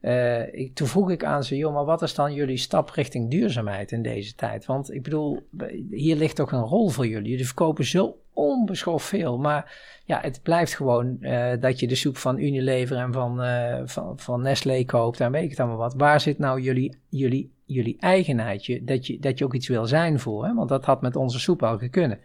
uh, 0.00 0.54
ik, 0.54 0.74
toen 0.74 0.86
vroeg 0.86 1.10
ik 1.10 1.24
aan 1.24 1.44
ze, 1.44 1.56
joh, 1.56 1.74
maar 1.74 1.84
wat 1.84 2.02
is 2.02 2.14
dan 2.14 2.34
jullie 2.34 2.56
stap 2.56 2.90
richting 2.90 3.30
duurzaamheid 3.30 3.92
in 3.92 4.02
deze 4.02 4.34
tijd? 4.34 4.66
Want 4.66 4.92
ik 4.92 5.02
bedoel, 5.02 5.42
hier 5.90 6.16
ligt 6.16 6.36
toch 6.36 6.52
een 6.52 6.62
rol 6.62 6.88
voor 6.88 7.06
jullie. 7.06 7.30
Jullie 7.30 7.46
verkopen 7.46 7.84
zo 7.84 8.16
onbeschoft 8.32 9.06
veel. 9.06 9.38
Maar 9.38 9.80
ja, 10.04 10.20
het 10.20 10.40
blijft 10.42 10.74
gewoon 10.74 11.16
uh, 11.20 11.52
dat 11.60 11.80
je 11.80 11.86
de 11.86 11.94
soep 11.94 12.16
van 12.16 12.38
Unilever 12.38 12.96
en 12.96 13.12
van, 13.12 13.40
van, 13.88 14.18
van 14.18 14.42
Nestlé 14.42 14.84
koopt 14.84 15.20
en 15.20 15.32
weet 15.32 15.44
ik 15.44 15.50
het 15.50 15.60
allemaal 15.60 15.76
wat. 15.76 15.94
Waar 15.94 16.20
zit 16.20 16.38
nou 16.38 16.60
jullie, 16.60 16.98
jullie, 17.08 17.52
jullie 17.64 17.96
eigenheid? 18.00 18.80
dat, 18.82 19.06
je, 19.06 19.18
dat 19.18 19.38
je 19.38 19.44
ook 19.44 19.54
iets 19.54 19.68
wil 19.68 19.86
zijn 19.86 20.18
voor, 20.18 20.44
hè? 20.44 20.54
want 20.54 20.68
dat 20.68 20.84
had 20.84 21.00
met 21.00 21.16
onze 21.16 21.40
soep 21.40 21.62
al 21.62 21.80
kunnen. 21.90 22.18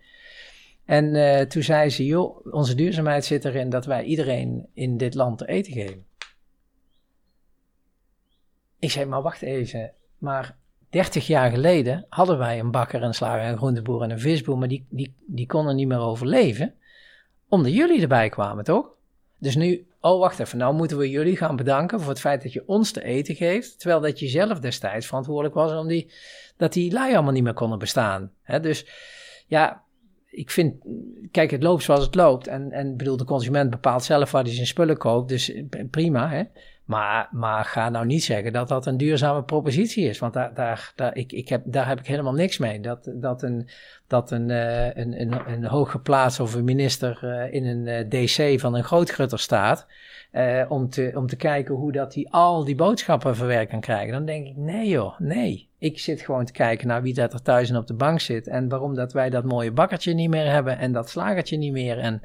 En 0.86 1.16
uh, 1.16 1.42
toen 1.42 1.64
zei 1.64 1.90
ze, 1.90 2.06
joh, 2.06 2.46
onze 2.54 2.76
duurzaamheid 2.76 3.26
zit 3.26 3.46
erin 3.46 3.70
dat 3.70 3.86
wij 3.86 4.04
iedereen 4.04 4.68
in 4.74 4.98
dit 4.98 5.14
land 5.14 5.38
te 5.38 5.48
eten 5.48 5.74
geven. 5.74 6.06
Ik 8.80 8.92
zei, 8.92 9.06
maar 9.06 9.22
wacht 9.22 9.42
even, 9.42 9.92
maar 10.18 10.56
30 10.90 11.28
jaar 11.28 11.50
geleden 11.50 12.06
hadden 12.10 12.38
wij 12.38 12.60
een 12.60 12.72
bakker, 12.72 13.04
een 13.04 13.14
slager, 13.14 13.50
een 13.50 13.58
groenteboer 13.58 14.02
en 14.02 14.12
een 14.12 14.20
visboer, 14.20 14.58
maar 14.58 14.68
die, 14.68 14.86
die, 14.90 15.14
die 15.26 15.46
konden 15.46 15.76
niet 15.76 15.88
meer 15.88 16.00
overleven, 16.00 16.74
omdat 17.50 17.74
jullie 17.74 18.02
erbij 18.02 18.30
kwamen, 18.30 18.64
toch? 18.64 18.88
Dus 19.40 19.56
nu, 19.56 19.88
oh 20.00 20.20
wacht 20.20 20.40
even, 20.40 20.58
nou 20.58 20.74
moeten 20.74 20.98
we 20.98 21.10
jullie 21.10 21.38
gaan 21.38 21.56
bedanken 21.56 22.00
voor 22.00 22.10
het 22.10 22.20
feit 22.20 22.44
dat 22.44 22.54
je 22.54 22.68
ons 22.68 22.92
te 22.92 23.04
eten 23.04 23.36
geeft, 23.36 23.80
terwijl 23.80 24.02
dat 24.02 24.20
je 24.20 24.28
zelf 24.28 24.60
destijds 24.60 25.08
verantwoordelijk 25.08 25.56
was 25.56 25.72
om 25.72 25.88
die, 25.88 26.12
dat 26.58 26.74
die 26.74 26.92
lui 26.92 27.14
allemaal 27.14 27.34
niet 27.34 27.44
meer 27.44 27.54
konden 27.54 27.80
bestaan. 27.80 28.32
Dus 28.62 28.86
ja, 29.48 29.84
ik 30.36 30.52
vind, 30.52 30.76
kijk, 31.32 31.52
het 31.52 31.64
loopt 31.64 31.84
zoals 31.84 32.06
het 32.06 32.16
loopt. 32.16 32.48
En, 32.48 32.72
en 32.72 32.98
bedoel, 32.98 33.18
de 33.18 33.24
consument 33.24 33.70
bepaalt 33.70 34.04
zelf 34.04 34.32
waar 34.32 34.44
hij 34.44 34.54
zijn 34.54 34.68
spullen 34.68 34.98
koopt. 34.98 35.30
Dus 35.30 35.54
eh, 35.54 35.64
prima, 35.90 36.30
hè. 36.30 36.44
Maar, 36.86 37.30
maar 37.32 37.66
ga 37.66 37.90
nou 37.90 38.06
niet 38.06 38.24
zeggen 38.24 38.54
dat 38.54 38.68
dat 38.68 38.86
een 38.86 38.98
duurzame 38.98 39.44
propositie 39.44 40.10
is. 40.10 40.20
Want 40.20 40.34
daar, 40.34 40.92
daar, 40.96 41.16
ik, 41.16 41.32
ik 41.32 41.50
heb, 41.50 41.62
daar 41.66 41.88
heb 41.88 42.00
ik 42.00 42.08
helemaal 42.08 42.34
niks 42.34 42.58
mee. 42.58 42.80
Dat, 42.80 43.12
dat 43.14 43.44
een, 43.44 43.68
dat 44.08 44.32
een, 44.32 44.50
uh, 44.50 44.96
een, 44.96 45.22
een, 45.22 45.52
een 45.52 45.66
hooggeplaatst 45.66 46.40
of 46.40 46.54
een 46.54 46.64
minister 46.64 47.20
uh, 47.24 47.54
in 47.54 47.66
een 47.66 48.10
DC 48.10 48.60
van 48.60 48.76
een 48.76 48.84
grootgrutter 48.84 49.40
staat. 49.40 49.88
om, 50.68 50.90
te, 50.90 51.12
om 51.16 51.28
te 51.28 51.36
kijken 51.36 51.76
hoe 51.76 51.92
dat 51.92 52.14
hij 52.14 52.28
al 52.30 52.64
die 52.64 52.76
boodschappen 52.76 53.36
verwerkt 53.36 53.72
kan 53.72 53.80
krijgen. 53.80 54.14
Dan 54.14 54.26
denk 54.26 54.48
ik, 54.48 54.56
nee 54.56 54.88
joh, 54.88 55.20
nee. 55.20 55.70
Ik 55.86 56.00
zit 56.00 56.22
gewoon 56.22 56.46
te 56.46 56.52
kijken 56.52 56.88
naar 56.88 57.02
wie 57.02 57.14
dat 57.14 57.34
er 57.34 57.42
thuis 57.42 57.70
en 57.70 57.78
op 57.78 57.88
de 57.88 57.94
bank 57.94 58.20
zit. 58.20 58.48
En 58.48 58.70
waarom 58.70 58.96
dat 58.96 59.14
wij 59.14 59.30
dat 59.30 59.44
mooie 59.44 59.72
bakkertje 59.72 60.14
niet 60.14 60.30
meer 60.30 60.46
hebben 60.46 60.78
en 60.78 60.92
dat 60.92 61.10
slagertje 61.10 61.58
niet 61.58 61.72
meer. 61.72 62.00
En, 62.00 62.22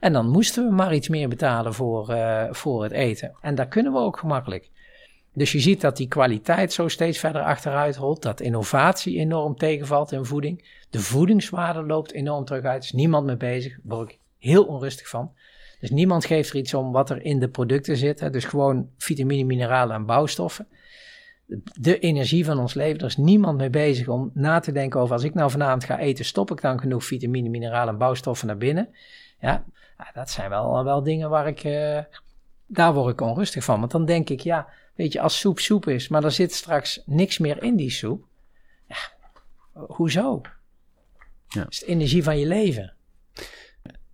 en 0.00 0.12
dan 0.12 0.28
moesten 0.28 0.68
we 0.68 0.74
maar 0.74 0.94
iets 0.94 1.08
meer 1.08 1.28
betalen 1.28 1.74
voor, 1.74 2.10
uh, 2.10 2.44
voor 2.50 2.82
het 2.82 2.92
eten. 2.92 3.36
En 3.40 3.54
dat 3.54 3.68
kunnen 3.68 3.92
we 3.92 3.98
ook 3.98 4.18
gemakkelijk. 4.18 4.70
Dus 5.32 5.52
je 5.52 5.60
ziet 5.60 5.80
dat 5.80 5.96
die 5.96 6.08
kwaliteit 6.08 6.72
zo 6.72 6.88
steeds 6.88 7.18
verder 7.18 7.42
achteruit 7.42 7.96
rolt. 7.96 8.22
Dat 8.22 8.40
innovatie 8.40 9.18
enorm 9.18 9.56
tegenvalt 9.56 10.12
in 10.12 10.24
voeding. 10.24 10.82
De 10.90 11.00
voedingswaarde 11.00 11.82
loopt 11.82 12.12
enorm 12.12 12.44
terug 12.44 12.64
uit. 12.64 12.82
Er 12.82 12.88
is 12.88 12.92
niemand 12.92 13.26
mee 13.26 13.36
bezig. 13.36 13.78
Daar 13.82 13.96
word 13.96 14.10
ik 14.10 14.18
heel 14.38 14.64
onrustig 14.64 15.08
van. 15.08 15.32
Dus 15.80 15.90
niemand 15.90 16.24
geeft 16.24 16.50
er 16.50 16.56
iets 16.56 16.74
om 16.74 16.92
wat 16.92 17.10
er 17.10 17.24
in 17.24 17.38
de 17.38 17.48
producten 17.48 17.96
zit. 17.96 18.32
Dus 18.32 18.44
gewoon 18.44 18.88
vitamine, 18.98 19.44
mineralen 19.44 19.96
en 19.96 20.06
bouwstoffen 20.06 20.66
de 21.80 21.98
energie 21.98 22.44
van 22.44 22.58
ons 22.58 22.74
leven. 22.74 22.98
Er 22.98 23.06
is 23.06 23.16
niemand 23.16 23.58
mee 23.58 23.70
bezig 23.70 24.08
om 24.08 24.30
na 24.34 24.60
te 24.60 24.72
denken 24.72 25.00
over 25.00 25.14
als 25.14 25.24
ik 25.24 25.34
nou 25.34 25.50
vanavond 25.50 25.84
ga 25.84 25.98
eten, 25.98 26.24
stop 26.24 26.50
ik 26.50 26.60
dan 26.60 26.80
genoeg 26.80 27.04
vitamine, 27.04 27.48
mineralen 27.48 27.92
en 27.92 27.98
bouwstoffen 27.98 28.46
naar 28.46 28.56
binnen? 28.56 28.88
Ja, 29.40 29.64
dat 30.14 30.30
zijn 30.30 30.50
wel, 30.50 30.84
wel 30.84 31.02
dingen 31.02 31.30
waar 31.30 31.46
ik, 31.46 31.64
uh, 31.64 31.98
daar 32.66 32.94
word 32.94 33.12
ik 33.12 33.20
onrustig 33.20 33.64
van. 33.64 33.80
Want 33.80 33.92
dan 33.92 34.04
denk 34.04 34.28
ik, 34.30 34.40
ja, 34.40 34.68
weet 34.94 35.12
je, 35.12 35.20
als 35.20 35.38
soep 35.38 35.58
soep 35.58 35.88
is, 35.88 36.08
maar 36.08 36.24
er 36.24 36.32
zit 36.32 36.54
straks 36.54 37.02
niks 37.06 37.38
meer 37.38 37.62
in 37.62 37.76
die 37.76 37.90
soep. 37.90 38.24
Ja, 38.86 38.96
hoezo? 39.72 40.40
Ja. 41.48 41.60
Het 41.60 41.72
is 41.72 41.78
de 41.78 41.86
energie 41.86 42.22
van 42.22 42.38
je 42.38 42.46
leven. 42.46 42.94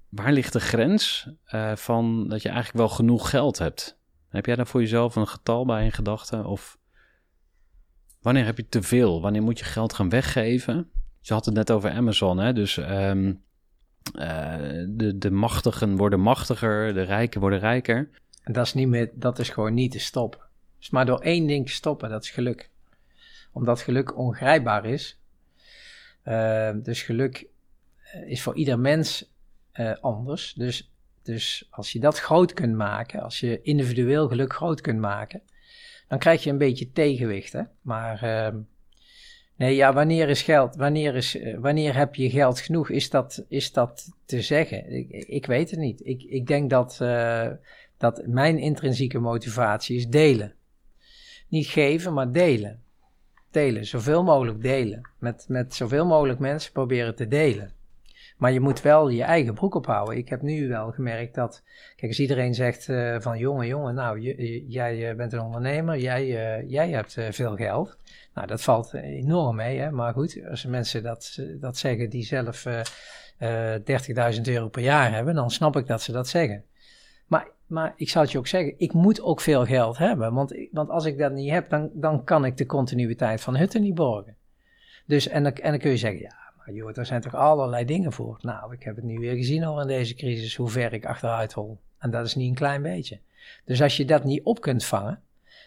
Waar 0.09 0.33
ligt 0.33 0.53
de 0.53 0.61
grens 0.61 1.29
eh, 1.45 1.77
van 1.77 2.29
dat 2.29 2.43
je 2.43 2.49
eigenlijk 2.49 2.79
wel 2.79 2.97
genoeg 2.97 3.31
geld 3.31 3.59
hebt? 3.59 3.99
Heb 4.29 4.47
jij 4.47 4.57
daar 4.57 4.67
voor 4.67 4.81
jezelf 4.81 5.17
een 5.17 5.29
getal 5.29 5.65
bij 5.65 5.85
in 5.85 5.93
gedachten? 5.93 6.45
Of 6.45 6.79
wanneer 8.27 8.45
heb 8.45 8.57
je 8.57 8.69
te 8.69 8.83
veel? 8.83 9.21
Wanneer 9.21 9.43
moet 9.43 9.59
je 9.59 9.65
geld 9.65 9.93
gaan 9.93 10.09
weggeven? 10.09 10.91
Je 11.21 11.33
had 11.33 11.45
het 11.45 11.55
net 11.55 11.71
over 11.71 11.91
Amazon, 11.91 12.39
hè? 12.39 12.53
Dus 12.53 12.77
ehm, 12.77 13.33
eh, 14.15 14.57
de, 14.89 15.19
de 15.19 15.31
machtigen 15.31 15.97
worden 15.97 16.21
machtiger, 16.21 16.95
de 16.95 17.03
rijken 17.03 17.41
worden 17.41 17.59
rijker. 17.59 18.11
Dat 18.45 18.67
is, 18.67 18.75
niet 18.75 18.89
meer, 18.89 19.11
dat 19.15 19.39
is 19.39 19.49
gewoon 19.49 19.75
niet 19.75 19.93
te 19.93 19.99
stoppen. 19.99 20.41
Dus 20.79 20.91
maar 20.91 21.07
door 21.07 21.21
één 21.21 21.47
ding 21.47 21.71
stoppen, 21.71 22.11
dat 22.11 22.23
is 22.23 22.31
geluk. 22.31 22.71
Omdat 23.53 23.81
geluk 23.81 24.17
ongrijpbaar 24.17 24.85
is. 24.85 25.19
Uh, 26.25 26.71
dus 26.83 27.03
geluk 27.03 27.47
eh, 28.03 28.31
is 28.31 28.43
voor 28.43 28.57
ieder 28.57 28.79
mens 28.79 29.33
uh, 29.75 29.95
anders. 30.01 30.53
Dus, 30.55 30.93
dus 31.23 31.67
als 31.71 31.93
je 31.93 32.01
dat 32.01 32.19
groot 32.19 32.53
kunt 32.53 32.75
maken, 32.75 33.23
als 33.23 33.41
je 33.41 33.63
individueel 33.63 34.29
geluk 34.29 34.53
groot 34.53 34.81
kunt 34.81 35.01
maken, 35.01 35.43
dan 36.09 36.19
krijg 36.19 36.45
je 36.45 36.51
een 36.51 36.59
beetje 36.59 36.93
tegenwicht. 36.93 37.53
Hè? 37.53 37.63
Maar 37.81 38.25
uh, 38.25 38.61
nee, 39.57 39.75
ja, 39.75 39.93
wanneer 39.93 40.29
is 40.29 40.43
geld? 40.43 40.77
Wanneer, 40.77 41.15
is, 41.15 41.39
wanneer 41.59 41.97
heb 41.97 42.15
je 42.15 42.31
geld 42.31 42.61
genoeg? 42.61 42.91
Is 42.91 43.11
dat, 43.11 43.45
is 43.49 43.73
dat 43.73 44.13
te 44.25 44.43
zeggen? 44.43 44.93
Ik, 44.93 45.11
ik 45.11 45.47
weet 45.47 45.71
het 45.71 45.79
niet. 45.79 46.01
Ik, 46.05 46.23
ik 46.23 46.47
denk 46.47 46.71
dat, 46.71 46.97
dat 47.97 48.23
mijn 48.27 48.59
intrinsieke 48.59 49.19
motivatie 49.19 49.97
is 49.97 50.09
delen. 50.09 50.55
Niet 51.49 51.67
geven, 51.67 52.13
maar 52.13 52.33
delen. 52.33 52.83
Delen, 53.51 53.87
zoveel 53.87 54.23
mogelijk 54.23 54.63
delen. 54.63 55.11
Met, 55.19 55.45
met 55.49 55.75
zoveel 55.75 56.07
mogelijk 56.07 56.39
mensen 56.39 56.73
proberen 56.73 57.15
te 57.15 57.29
delen. 57.29 57.76
Maar 58.37 58.53
je 58.53 58.61
moet 58.61 58.83
wel 58.83 59.09
je 59.09 59.23
eigen 59.23 59.55
broek 59.55 59.75
ophouden. 59.75 60.17
Ik 60.17 60.29
heb 60.29 60.43
nu 60.43 60.69
wel 60.69 60.93
gemerkt 60.93 61.35
dat, 61.35 61.63
kijk, 61.97 62.11
als 62.11 62.21
iedereen 62.21 62.55
zegt 62.55 62.89
uh, 62.89 63.17
van 63.21 63.39
jongen, 63.39 63.67
jongen, 63.67 63.95
nou, 63.95 64.21
jij 64.69 65.11
uh, 65.11 65.17
bent 65.17 65.33
een 65.33 65.41
ondernemer, 65.41 65.99
jij, 65.99 66.27
uh, 66.27 66.71
jij 66.71 66.91
hebt 66.91 67.17
veel 67.31 67.57
geld. 67.57 67.97
Nou, 68.35 68.47
dat 68.47 68.63
valt 68.63 68.95
enorm 68.95 69.57
mee, 69.57 69.79
hè? 69.79 69.91
maar 69.91 70.13
goed, 70.13 70.41
als 70.51 70.65
mensen 70.65 71.03
dat, 71.03 71.39
dat 71.61 71.77
zeggen 71.77 72.11
die 72.11 72.25
zelf 72.25 72.65
30.000 72.67 72.81
euro 74.43 74.69
per 74.69 74.83
jaar 74.83 75.13
hebben, 75.13 75.35
dan 75.35 75.51
snap 75.51 75.77
ik 75.77 75.87
dat 75.87 76.03
ze 76.03 76.13
dat 76.13 76.29
zeggen. 76.29 76.65
Maar, 77.27 77.49
maar 77.67 77.93
ik 77.97 78.09
zal 78.09 78.23
het 78.23 78.33
je 78.33 78.39
ook 78.39 78.47
zeggen, 78.47 78.75
ik 78.79 78.93
moet 78.93 79.23
ook 79.23 79.41
veel 79.41 79.65
geld 79.65 79.99
hebben. 79.99 80.33
Want, 80.33 80.55
want 80.71 80.91
als 80.91 81.05
ik 81.05 81.19
dat 81.19 81.33
niet 81.33 81.51
heb, 81.51 81.71
dan, 81.71 81.91
dan 81.93 82.25
kan 82.25 82.45
ik 82.45 82.57
de 82.57 82.67
continuïteit 82.67 83.41
van 83.41 83.57
hutten 83.57 83.83
niet 83.83 83.95
borgen. 83.95 84.37
Dus, 85.07 85.29
en 85.29 85.55
en 85.55 85.71
dan 85.71 85.81
kun 85.81 85.91
je 85.91 85.97
zeggen, 85.97 86.21
ja, 86.21 86.46
maar 86.67 86.75
joh, 86.75 86.95
daar 86.95 87.07
zijn 87.07 87.21
toch 87.21 87.35
allerlei 87.35 87.85
dingen 87.85 88.13
voor. 88.13 88.39
Nou, 88.41 88.73
ik 88.73 88.83
heb 88.83 88.97
het 88.97 89.05
nu 89.05 89.19
weer 89.19 89.35
gezien 89.35 89.65
al 89.65 89.81
in 89.81 89.87
deze 89.87 90.15
crisis, 90.15 90.57
hoe 90.57 90.69
ver 90.69 90.93
ik 90.93 91.07
achteruit 91.07 91.53
hol. 91.53 91.79
En 91.99 92.11
dat 92.11 92.27
is 92.27 92.35
niet 92.35 92.49
een 92.49 92.55
klein 92.55 92.83
beetje. 92.83 93.19
Dus 93.65 93.83
als 93.83 93.97
je 93.97 94.05
dat 94.05 94.25
niet 94.25 94.45
op 94.45 94.61
kunt 94.61 94.85
vangen, 94.85 95.21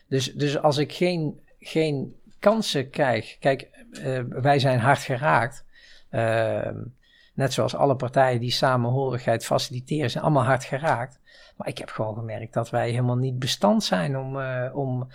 dus, 0.08 0.34
dus 0.34 0.58
als 0.58 0.78
ik 0.78 0.94
geen, 0.94 1.40
geen 1.60 2.16
kansen 2.40 2.90
krijg, 2.90 3.38
kijk, 3.40 3.68
uh, 3.92 4.20
wij 4.30 4.60
zijn 4.60 4.80
hard 4.80 5.00
geraakt. 5.00 5.66
Uh, 6.12 6.68
net 7.34 7.54
zoals 7.54 7.76
alle 7.76 7.96
partijen 7.96 8.40
die 8.40 8.52
samenhorigheid 8.52 9.46
faciliteren, 9.46 10.12
zijn 10.12 10.24
allemaal 10.24 10.44
hard 10.44 10.64
geraakt. 10.64 11.20
Maar 11.58 11.68
ik 11.68 11.78
heb 11.78 11.90
gewoon 11.90 12.16
gemerkt 12.16 12.54
dat 12.54 12.70
wij 12.70 12.90
helemaal 12.90 13.18
niet 13.18 13.40
bestand 13.40 13.84
zijn 13.84 14.18
om, 14.18 14.36
uh, 14.36 14.70
om 14.74 15.08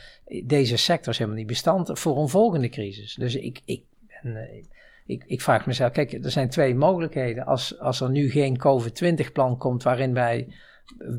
deze 0.45 0.77
sectors 0.77 1.19
helemaal 1.19 1.39
niet 1.39 1.47
bestand 1.47 1.99
voor 1.99 2.19
een 2.19 2.29
volgende 2.29 2.69
crisis. 2.69 3.15
Dus 3.15 3.35
ik, 3.35 3.61
ik, 3.65 3.83
ben, 4.07 4.37
uh, 4.37 4.65
ik, 5.07 5.25
ik 5.27 5.41
vraag 5.41 5.67
mezelf, 5.67 5.93
kijk, 5.93 6.13
er 6.13 6.31
zijn 6.31 6.49
twee 6.49 6.75
mogelijkheden. 6.75 7.45
Als, 7.45 7.79
als 7.79 8.01
er 8.01 8.11
nu 8.11 8.31
geen 8.31 8.59
COVID-20-plan 8.59 9.59
komt 9.59 9.83
waarin 9.83 10.15
wij 10.15 10.55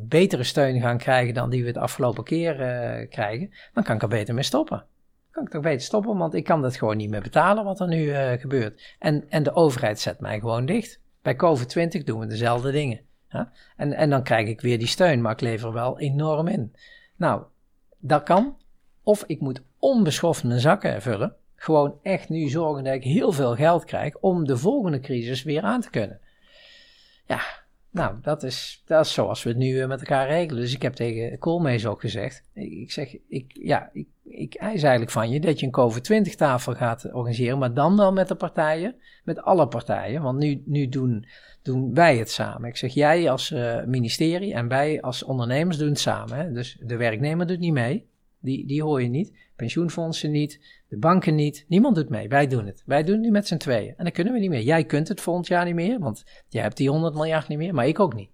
betere 0.08 0.44
steun 0.44 0.82
gaan 0.82 0.98
krijgen 0.98 1.34
dan 1.34 1.50
die 1.50 1.62
we 1.62 1.68
het 1.68 1.78
afgelopen 1.78 2.24
keer 2.24 2.60
uh, 2.60 3.10
krijgen, 3.10 3.54
dan 3.74 3.84
kan 3.84 3.96
ik 3.96 4.02
er 4.02 4.08
beter 4.08 4.34
mee 4.34 4.44
stoppen. 4.44 4.86
Kan 5.32 5.44
ik 5.44 5.50
toch 5.50 5.62
beter 5.62 5.82
stoppen, 5.82 6.18
want 6.18 6.34
ik 6.34 6.44
kan 6.44 6.62
dat 6.62 6.78
gewoon 6.78 6.98
niet 6.98 7.10
meer 7.10 7.22
betalen 7.22 7.64
wat 7.64 7.80
er 7.80 7.88
nu 7.88 8.14
gebeurt. 8.38 8.96
En, 9.00 9.30
en 9.30 9.44
de 9.44 9.54
overheid 9.54 10.00
zet 10.00 10.20
mij 10.20 10.40
gewoon 10.40 10.66
dicht. 10.66 11.00
Bij 11.22 11.36
COVID-20 11.36 12.04
doen 12.04 12.20
we 12.20 12.28
dezelfde 12.28 12.72
dingen. 12.72 13.02
Ja? 13.30 13.52
En, 13.78 13.94
en 13.94 14.10
dan 14.10 14.24
krijg 14.24 14.48
ik 14.48 14.62
weer 14.62 14.78
die 14.78 14.88
steun, 14.88 15.22
maar 15.22 15.32
ik 15.32 15.42
lever 15.42 15.74
wel 15.74 16.00
enorm 16.00 16.48
in. 16.48 16.76
Nou, 17.16 17.44
dat 17.98 18.24
kan. 18.24 18.58
Of 19.04 19.24
ik 19.28 19.40
moet 19.40 19.62
onbeschoft 19.80 20.44
mijn 20.44 20.60
zakken 20.60 21.02
vullen. 21.02 21.36
Gewoon 21.66 21.99
echt 22.01 22.30
nu 22.30 22.49
zorgen 22.49 22.84
dat 22.84 22.93
ik 22.93 23.03
heel 23.03 23.32
veel 23.32 23.55
geld 23.55 23.86
krijg 23.86 24.18
om 24.18 24.45
de 24.45 24.57
volgende 24.57 24.99
crisis 24.99 25.43
weer 25.43 25.61
aan 25.61 25.82
te 25.82 25.89
kunnen. 25.89 26.20
Ja, 27.28 27.41
nou, 27.89 28.16
dat 28.22 28.43
is, 28.43 28.84
dat 28.86 29.05
is 29.05 29.13
zoals 29.13 29.43
we 29.43 29.49
het 29.49 29.57
nu 29.57 29.88
met 29.88 29.99
elkaar 29.99 30.28
regelen. 30.28 30.61
Dus 30.61 30.74
ik 30.74 30.82
heb 30.82 30.93
tegen 30.93 31.38
Koolmees 31.38 31.86
ook 31.86 31.99
gezegd. 31.99 32.43
Ik, 32.53 32.91
zeg, 32.91 33.18
ik, 33.28 33.51
ja, 33.61 33.89
ik, 33.93 34.07
ik 34.24 34.53
eis 34.53 34.82
eigenlijk 34.82 35.11
van 35.11 35.30
je 35.30 35.39
dat 35.39 35.59
je 35.59 35.66
een 35.66 35.72
COVID-20-tafel 35.72 36.74
gaat 36.74 37.13
organiseren. 37.13 37.57
Maar 37.57 37.74
dan 37.74 37.97
wel 37.97 38.13
met 38.13 38.28
de 38.28 38.36
partijen, 38.36 38.95
met 39.24 39.41
alle 39.41 39.68
partijen. 39.68 40.22
Want 40.22 40.39
nu, 40.39 40.61
nu 40.66 40.89
doen, 40.89 41.26
doen 41.61 41.93
wij 41.93 42.18
het 42.18 42.32
samen. 42.32 42.70
Ik 42.70 42.78
zeg, 42.78 42.93
jij 42.93 43.30
als 43.30 43.51
uh, 43.51 43.84
ministerie 43.84 44.53
en 44.53 44.68
wij 44.68 45.01
als 45.01 45.24
ondernemers 45.24 45.78
doen 45.78 45.89
het 45.89 45.99
samen. 45.99 46.38
Hè? 46.38 46.51
Dus 46.51 46.78
de 46.80 46.95
werknemer 46.95 47.47
doet 47.47 47.59
niet 47.59 47.74
mee. 47.74 48.13
Die, 48.46 48.68
die 48.68 48.84
hoor 48.84 49.02
je 49.02 49.08
niet. 49.08 49.34
Pensioenfondsen 49.56 50.32
niet. 50.32 50.84
De 50.88 50.98
banken 50.98 51.36
niet. 51.36 51.66
Niemand 51.68 51.96
doet 51.96 52.10
mee. 52.10 52.28
Wij 52.28 52.48
doen 52.48 52.66
het. 52.66 52.84
Wij 52.86 53.04
doen 53.04 53.16
het 53.16 53.24
nu 53.24 53.32
met 53.32 53.48
z'n 53.48 53.58
tweeën. 53.58 53.93
En 53.98 54.04
dan 54.04 54.12
kunnen 54.12 54.34
we 54.34 54.39
niet 54.39 54.50
meer. 54.50 54.62
Jij 54.62 54.84
kunt 54.84 55.08
het 55.08 55.22
volgend 55.22 55.48
jaar 55.48 55.66
niet 55.66 55.76
meer, 55.76 56.00
want 56.00 56.24
jij 56.48 56.62
hebt 56.62 56.78
die 56.78 56.89
100 56.89 57.14
miljard 57.14 57.48
niet 57.48 57.58
meer, 57.58 57.74
maar 57.74 57.88
ik 57.88 58.00
ook 58.00 58.14
niet. 58.14 58.30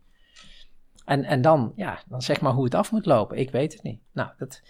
En, 1.06 1.24
en 1.24 1.42
dan, 1.42 1.74
ja, 1.76 2.00
dan 2.10 2.22
zeg 2.22 2.42
maar 2.42 2.52
hoe 2.52 2.64
het 2.64 2.76
af 2.76 2.92
moet 2.92 3.06
lopen. 3.06 3.38
Ik 3.38 3.52
weet 3.52 3.74
het 3.74 3.84
niet. 3.84 4.00
Nou, 4.12 4.30
dat, 4.38 4.62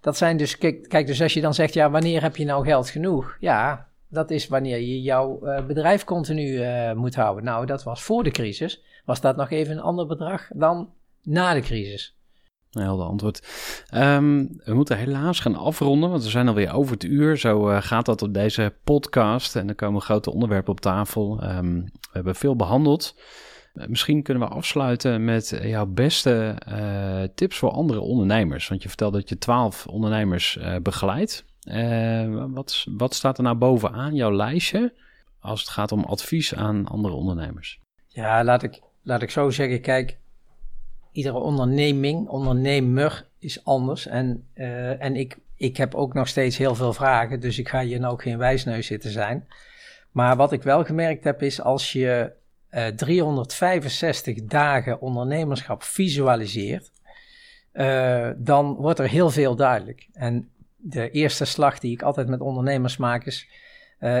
dat 0.00 0.16
zijn 0.16 0.36
dus, 0.36 0.58
kijk, 0.58 0.88
kijk, 0.88 1.06
dus 1.06 1.22
als 1.22 1.34
je 1.34 1.40
dan 1.40 1.54
zegt, 1.54 1.74
ja, 1.74 1.90
wanneer 1.90 2.22
heb 2.22 2.36
je 2.36 2.44
nou 2.44 2.64
geld 2.64 2.88
genoeg? 2.88 3.36
Ja, 3.40 3.88
dat 4.08 4.30
is 4.30 4.48
wanneer 4.48 4.78
je 4.78 5.02
jouw 5.02 5.38
uh, 5.42 5.66
bedrijf 5.66 6.04
continu 6.04 6.46
uh, 6.46 6.92
moet 6.92 7.14
houden. 7.14 7.44
Nou, 7.44 7.66
dat 7.66 7.82
was 7.82 8.02
voor 8.02 8.24
de 8.24 8.30
crisis. 8.30 8.82
Was 9.04 9.20
dat 9.20 9.36
nog 9.36 9.50
even 9.50 9.76
een 9.76 9.82
ander 9.82 10.06
bedrag 10.06 10.48
dan 10.54 10.92
na 11.22 11.54
de 11.54 11.60
crisis? 11.60 12.16
Een 12.70 12.82
helder 12.82 13.06
antwoord. 13.06 13.42
Um, 13.94 14.60
we 14.64 14.74
moeten 14.74 14.96
helaas 14.96 15.40
gaan 15.40 15.56
afronden, 15.56 16.10
want 16.10 16.22
we 16.22 16.30
zijn 16.30 16.48
alweer 16.48 16.72
over 16.72 16.92
het 16.92 17.04
uur. 17.04 17.36
Zo 17.36 17.70
uh, 17.70 17.82
gaat 17.82 18.06
dat 18.06 18.22
op 18.22 18.34
deze 18.34 18.74
podcast. 18.84 19.56
En 19.56 19.68
er 19.68 19.74
komen 19.74 20.00
grote 20.00 20.32
onderwerpen 20.32 20.72
op 20.72 20.80
tafel. 20.80 21.42
Um, 21.42 21.82
we 21.84 22.10
hebben 22.12 22.34
veel 22.34 22.56
behandeld. 22.56 23.20
Uh, 23.74 23.86
misschien 23.86 24.22
kunnen 24.22 24.48
we 24.48 24.54
afsluiten 24.54 25.24
met 25.24 25.58
jouw 25.62 25.86
beste 25.86 26.56
uh, 26.68 27.22
tips 27.34 27.58
voor 27.58 27.70
andere 27.70 28.00
ondernemers. 28.00 28.68
Want 28.68 28.82
je 28.82 28.88
vertelt 28.88 29.12
dat 29.12 29.28
je 29.28 29.38
twaalf 29.38 29.86
ondernemers 29.86 30.58
begeleidt. 30.82 31.44
wat, 32.52 32.86
wat 32.96 33.14
staat 33.14 33.38
er 33.38 33.44
nou 33.44 33.56
bovenaan 33.56 34.14
jouw 34.14 34.32
lijstje 34.32 34.94
als 35.40 35.60
het 35.60 35.68
gaat 35.68 35.92
om 35.92 36.04
advies 36.04 36.54
aan 36.54 36.86
andere 36.86 37.14
ondernemers? 37.14 37.80
Ja, 38.06 38.44
laat 38.44 38.62
ik, 38.62 38.80
laat 39.02 39.22
ik 39.22 39.30
zo 39.30 39.50
zeggen. 39.50 39.80
Kijk, 39.80 40.18
iedere 41.12 41.38
onderneming, 41.38 42.28
ondernemer 42.28 43.26
is 43.38 43.64
anders. 43.64 44.06
En, 44.06 44.46
uh, 44.54 45.02
en 45.02 45.16
ik, 45.16 45.36
ik 45.56 45.76
heb 45.76 45.94
ook 45.94 46.14
nog 46.14 46.28
steeds 46.28 46.56
heel 46.56 46.74
veel 46.74 46.92
vragen, 46.92 47.40
dus 47.40 47.58
ik 47.58 47.68
ga 47.68 47.82
hier 47.82 48.00
nou 48.00 48.12
ook 48.12 48.22
geen 48.22 48.38
wijsneus 48.38 48.86
zitten 48.86 49.10
zijn. 49.10 49.46
Maar 50.10 50.36
wat 50.36 50.52
ik 50.52 50.62
wel 50.62 50.84
gemerkt 50.84 51.24
heb 51.24 51.42
is 51.42 51.60
als 51.60 51.92
je 51.92 52.32
uh, 52.70 52.86
365 52.86 54.44
dagen 54.44 55.00
ondernemerschap 55.00 55.82
visualiseert, 55.82 56.90
uh, 57.72 58.30
dan 58.36 58.74
wordt 58.74 58.98
er 58.98 59.08
heel 59.08 59.30
veel 59.30 59.56
duidelijk. 59.56 60.08
En 60.12 60.50
de 60.76 61.10
eerste 61.10 61.44
slag 61.44 61.78
die 61.78 61.92
ik 61.92 62.02
altijd 62.02 62.28
met 62.28 62.40
ondernemers 62.40 62.96
maak 62.96 63.26
is, 63.26 63.48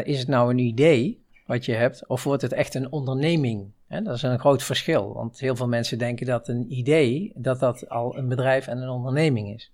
is 0.04 0.18
het 0.18 0.28
nou 0.28 0.50
een 0.50 0.58
idee 0.58 1.22
wat 1.46 1.64
je 1.64 1.74
hebt, 1.74 2.06
of 2.06 2.24
wordt 2.24 2.42
het 2.42 2.52
echt 2.52 2.74
een 2.74 2.92
onderneming? 2.92 3.70
Dat 3.90 4.14
is 4.14 4.22
een 4.22 4.38
groot 4.38 4.62
verschil, 4.62 5.12
want 5.12 5.40
heel 5.40 5.56
veel 5.56 5.68
mensen 5.68 5.98
denken 5.98 6.26
dat 6.26 6.48
een 6.48 6.72
idee, 6.72 7.32
dat 7.34 7.60
dat 7.60 7.88
al 7.88 8.16
een 8.16 8.28
bedrijf 8.28 8.66
en 8.66 8.78
een 8.78 8.88
onderneming 8.88 9.54
is. 9.54 9.72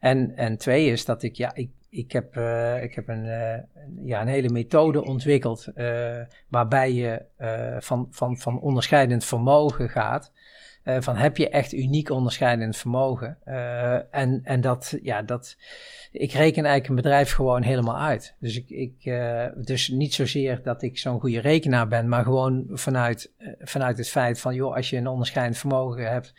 En, 0.00 0.36
en 0.36 0.56
twee 0.56 0.86
is 0.86 1.04
dat 1.04 1.22
ik, 1.22 1.36
ja, 1.36 1.54
ik, 1.54 1.70
ik 1.90 2.12
heb, 2.12 2.36
uh, 2.36 2.82
ik 2.82 2.94
heb 2.94 3.08
een, 3.08 3.24
uh, 3.24 3.56
ja, 4.04 4.20
een 4.20 4.28
hele 4.28 4.48
methode 4.48 5.04
ontwikkeld 5.04 5.68
uh, 5.74 6.20
waarbij 6.48 6.92
je 6.92 7.22
van, 7.80 8.06
van, 8.10 8.36
van 8.36 8.60
onderscheidend 8.60 9.24
vermogen 9.24 9.88
gaat. 9.88 10.32
Van 10.98 11.16
heb 11.16 11.36
je 11.36 11.48
echt 11.48 11.72
uniek 11.72 12.10
onderscheidend 12.10 12.76
vermogen? 12.76 13.38
En, 14.10 14.40
en 14.42 14.60
dat, 14.60 14.98
ja, 15.02 15.22
dat, 15.22 15.56
ik 16.18 16.32
reken 16.32 16.64
eigenlijk 16.64 16.88
een 16.88 16.94
bedrijf 16.94 17.32
gewoon 17.32 17.62
helemaal 17.62 17.98
uit. 17.98 18.34
Dus, 18.40 18.56
ik, 18.56 18.70
ik, 18.70 19.04
uh, 19.04 19.44
dus 19.56 19.88
niet 19.88 20.14
zozeer 20.14 20.62
dat 20.62 20.82
ik 20.82 20.98
zo'n 20.98 21.20
goede 21.20 21.40
rekenaar 21.40 21.88
ben, 21.88 22.08
maar 22.08 22.24
gewoon 22.24 22.64
vanuit, 22.68 23.32
vanuit 23.58 23.98
het 23.98 24.08
feit 24.08 24.40
van, 24.40 24.54
joh, 24.54 24.74
als 24.74 24.90
je 24.90 24.96
een 24.96 25.06
onderscheidend 25.06 25.58
vermogen 25.58 26.10
hebt 26.10 26.34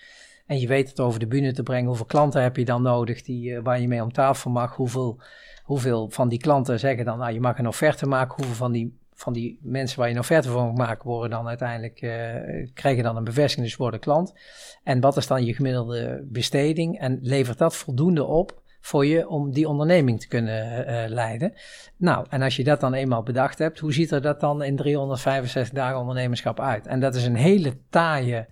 en 0.46 0.60
je 0.60 0.68
weet 0.68 0.90
het 0.90 1.00
over 1.00 1.20
de 1.20 1.28
bühne 1.28 1.54
te 1.54 1.64
brengen, 1.64 1.88
hoeveel 1.88 2.06
klanten 2.06 2.42
heb 2.42 2.56
je 2.56 2.66
dan 2.66 2.82
nodig 2.82 3.22
die, 3.22 3.62
waar 3.62 3.82
je 3.82 3.88
mee 3.88 4.04
om 4.04 4.12
tafel 4.12 4.52
mag? 4.52 4.76
Hoeveel, 4.76 5.20
hoeveel 5.64 6.10
van 6.10 6.30
die 6.30 6.40
klanten 6.40 6.80
zeggen 6.80 7.06
dan, 7.06 7.18
nou, 7.18 7.34
je 7.34 7.40
mag 7.40 7.58
een 7.58 7.68
offerte 7.68 8.08
maken, 8.08 8.36
hoeveel 8.36 8.56
van 8.56 8.72
die 8.72 8.98
van 9.14 9.34
die 9.34 9.60
mensen 9.62 10.00
waar 10.00 10.08
je 10.08 10.14
een 10.14 10.20
offerte 10.20 10.50
voor 10.50 10.64
moet 10.64 10.78
maken, 10.78 11.10
worden 11.10 11.30
dan 11.30 11.48
uiteindelijk, 11.48 11.96
krijgen 12.74 13.04
dan 13.04 13.16
een 13.16 13.24
bevestiging, 13.24 13.66
dus 13.66 13.76
worden 13.76 14.00
klant. 14.00 14.34
En 14.84 15.00
wat 15.00 15.18
is 15.18 15.28
dan 15.28 15.46
je 15.46 15.54
gemiddelde 15.54 16.26
besteding? 16.28 17.00
En 17.00 17.20
levert 17.22 17.58
dat 17.58 17.76
voldoende 17.76 18.24
op 18.24 18.62
voor 18.80 19.06
je 19.06 19.28
om 19.28 19.52
die 19.52 19.68
onderneming 19.68 20.20
te 20.20 20.28
kunnen 20.28 20.90
uh, 20.90 21.10
leiden? 21.10 21.54
Nou, 21.98 22.26
en 22.30 22.42
als 22.42 22.56
je 22.56 22.64
dat 22.64 22.80
dan 22.80 22.94
eenmaal 22.94 23.24
bedacht 23.24 23.60
hebt, 23.60 23.80
hoe 23.80 23.94
ziet 23.94 24.12
er 24.12 24.22
dat 24.22 24.40
dan 24.40 24.64
in 24.64 24.76
365 24.76 25.74
dagen 25.74 26.00
ondernemerschap 26.00 26.60
uit? 26.60 26.88
En 26.88 27.00
dat 27.00 27.16
is 27.16 27.26
een 27.26 27.36
hele 27.36 27.78
taaie 27.90 28.48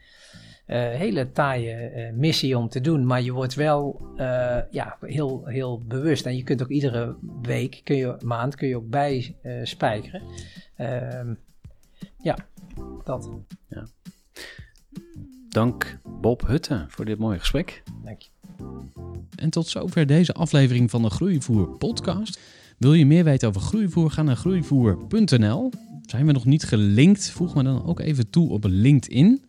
uh, 0.67 0.77
hele 0.77 1.31
taaie 1.31 2.11
missie 2.13 2.57
om 2.57 2.69
te 2.69 2.81
doen. 2.81 3.05
Maar 3.05 3.21
je 3.21 3.31
wordt 3.31 3.53
wel 3.53 4.01
ja, 4.71 4.97
heel, 5.01 5.45
heel 5.45 5.81
bewust. 5.83 6.25
En 6.25 6.35
je 6.35 6.43
kunt 6.43 6.63
ook 6.63 6.69
iedere 6.69 7.15
week, 7.41 7.81
kun 7.83 7.95
je, 7.95 8.15
maand, 8.23 8.55
kun 8.55 8.67
je 8.67 8.75
ook 8.75 8.89
bijspijkeren. 8.89 10.21
Ehm, 10.75 11.33
ja, 12.17 12.37
dat. 13.03 13.29
Ja. 13.67 13.87
Dank 15.55 15.99
Bob 16.21 16.47
Hutte 16.47 16.85
voor 16.87 17.05
dit 17.05 17.17
mooie 17.17 17.39
gesprek. 17.39 17.83
Dank 18.03 18.21
je. 18.21 18.29
En 19.35 19.49
tot 19.49 19.67
zover 19.67 20.05
deze 20.05 20.33
aflevering 20.33 20.89
van 20.89 21.01
de 21.01 21.09
Groeivoer 21.09 21.67
podcast. 21.77 22.39
Wil 22.77 22.93
je 22.93 23.05
meer 23.05 23.23
weten 23.23 23.47
over 23.47 23.61
groeivoer? 23.61 24.11
Ga 24.11 24.21
naar 24.23 24.35
groeivoer.nl. 24.35 25.71
Zijn 26.05 26.25
we 26.25 26.31
nog 26.31 26.45
niet 26.45 26.63
gelinkt? 26.63 27.29
Voeg 27.29 27.55
me 27.55 27.63
dan 27.63 27.85
ook 27.85 27.99
even 27.99 28.29
toe 28.29 28.49
op 28.49 28.63
LinkedIn. 28.67 29.43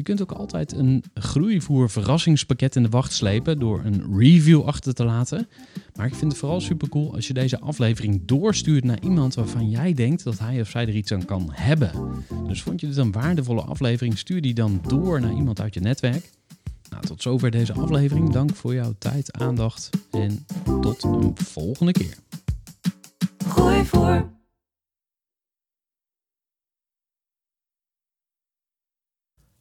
Je 0.00 0.06
kunt 0.06 0.22
ook 0.22 0.32
altijd 0.32 0.72
een 0.72 1.04
groeivoer 1.14 1.90
verrassingspakket 1.90 2.76
in 2.76 2.82
de 2.82 2.88
wacht 2.88 3.12
slepen 3.12 3.58
door 3.58 3.82
een 3.84 4.18
review 4.18 4.62
achter 4.62 4.94
te 4.94 5.04
laten. 5.04 5.48
Maar 5.94 6.06
ik 6.06 6.14
vind 6.14 6.30
het 6.30 6.40
vooral 6.40 6.60
super 6.60 6.88
cool 6.88 7.14
als 7.14 7.26
je 7.26 7.32
deze 7.32 7.60
aflevering 7.60 8.22
doorstuurt 8.24 8.84
naar 8.84 9.00
iemand 9.02 9.34
waarvan 9.34 9.70
jij 9.70 9.92
denkt 9.94 10.24
dat 10.24 10.38
hij 10.38 10.60
of 10.60 10.68
zij 10.68 10.82
er 10.82 10.94
iets 10.94 11.12
aan 11.12 11.24
kan 11.24 11.48
hebben. 11.52 11.90
Dus 12.46 12.62
vond 12.62 12.80
je 12.80 12.86
dit 12.86 12.96
een 12.96 13.12
waardevolle 13.12 13.62
aflevering, 13.62 14.18
stuur 14.18 14.40
die 14.40 14.54
dan 14.54 14.80
door 14.86 15.20
naar 15.20 15.34
iemand 15.34 15.60
uit 15.60 15.74
je 15.74 15.80
netwerk. 15.80 16.30
Nou, 16.90 17.02
tot 17.04 17.22
zover 17.22 17.50
deze 17.50 17.72
aflevering. 17.72 18.30
Dank 18.30 18.54
voor 18.54 18.74
jouw 18.74 18.94
tijd, 18.98 19.32
aandacht 19.32 19.90
en 20.10 20.46
tot 20.80 21.02
een 21.02 21.32
volgende 21.34 21.92
keer. 21.92 22.14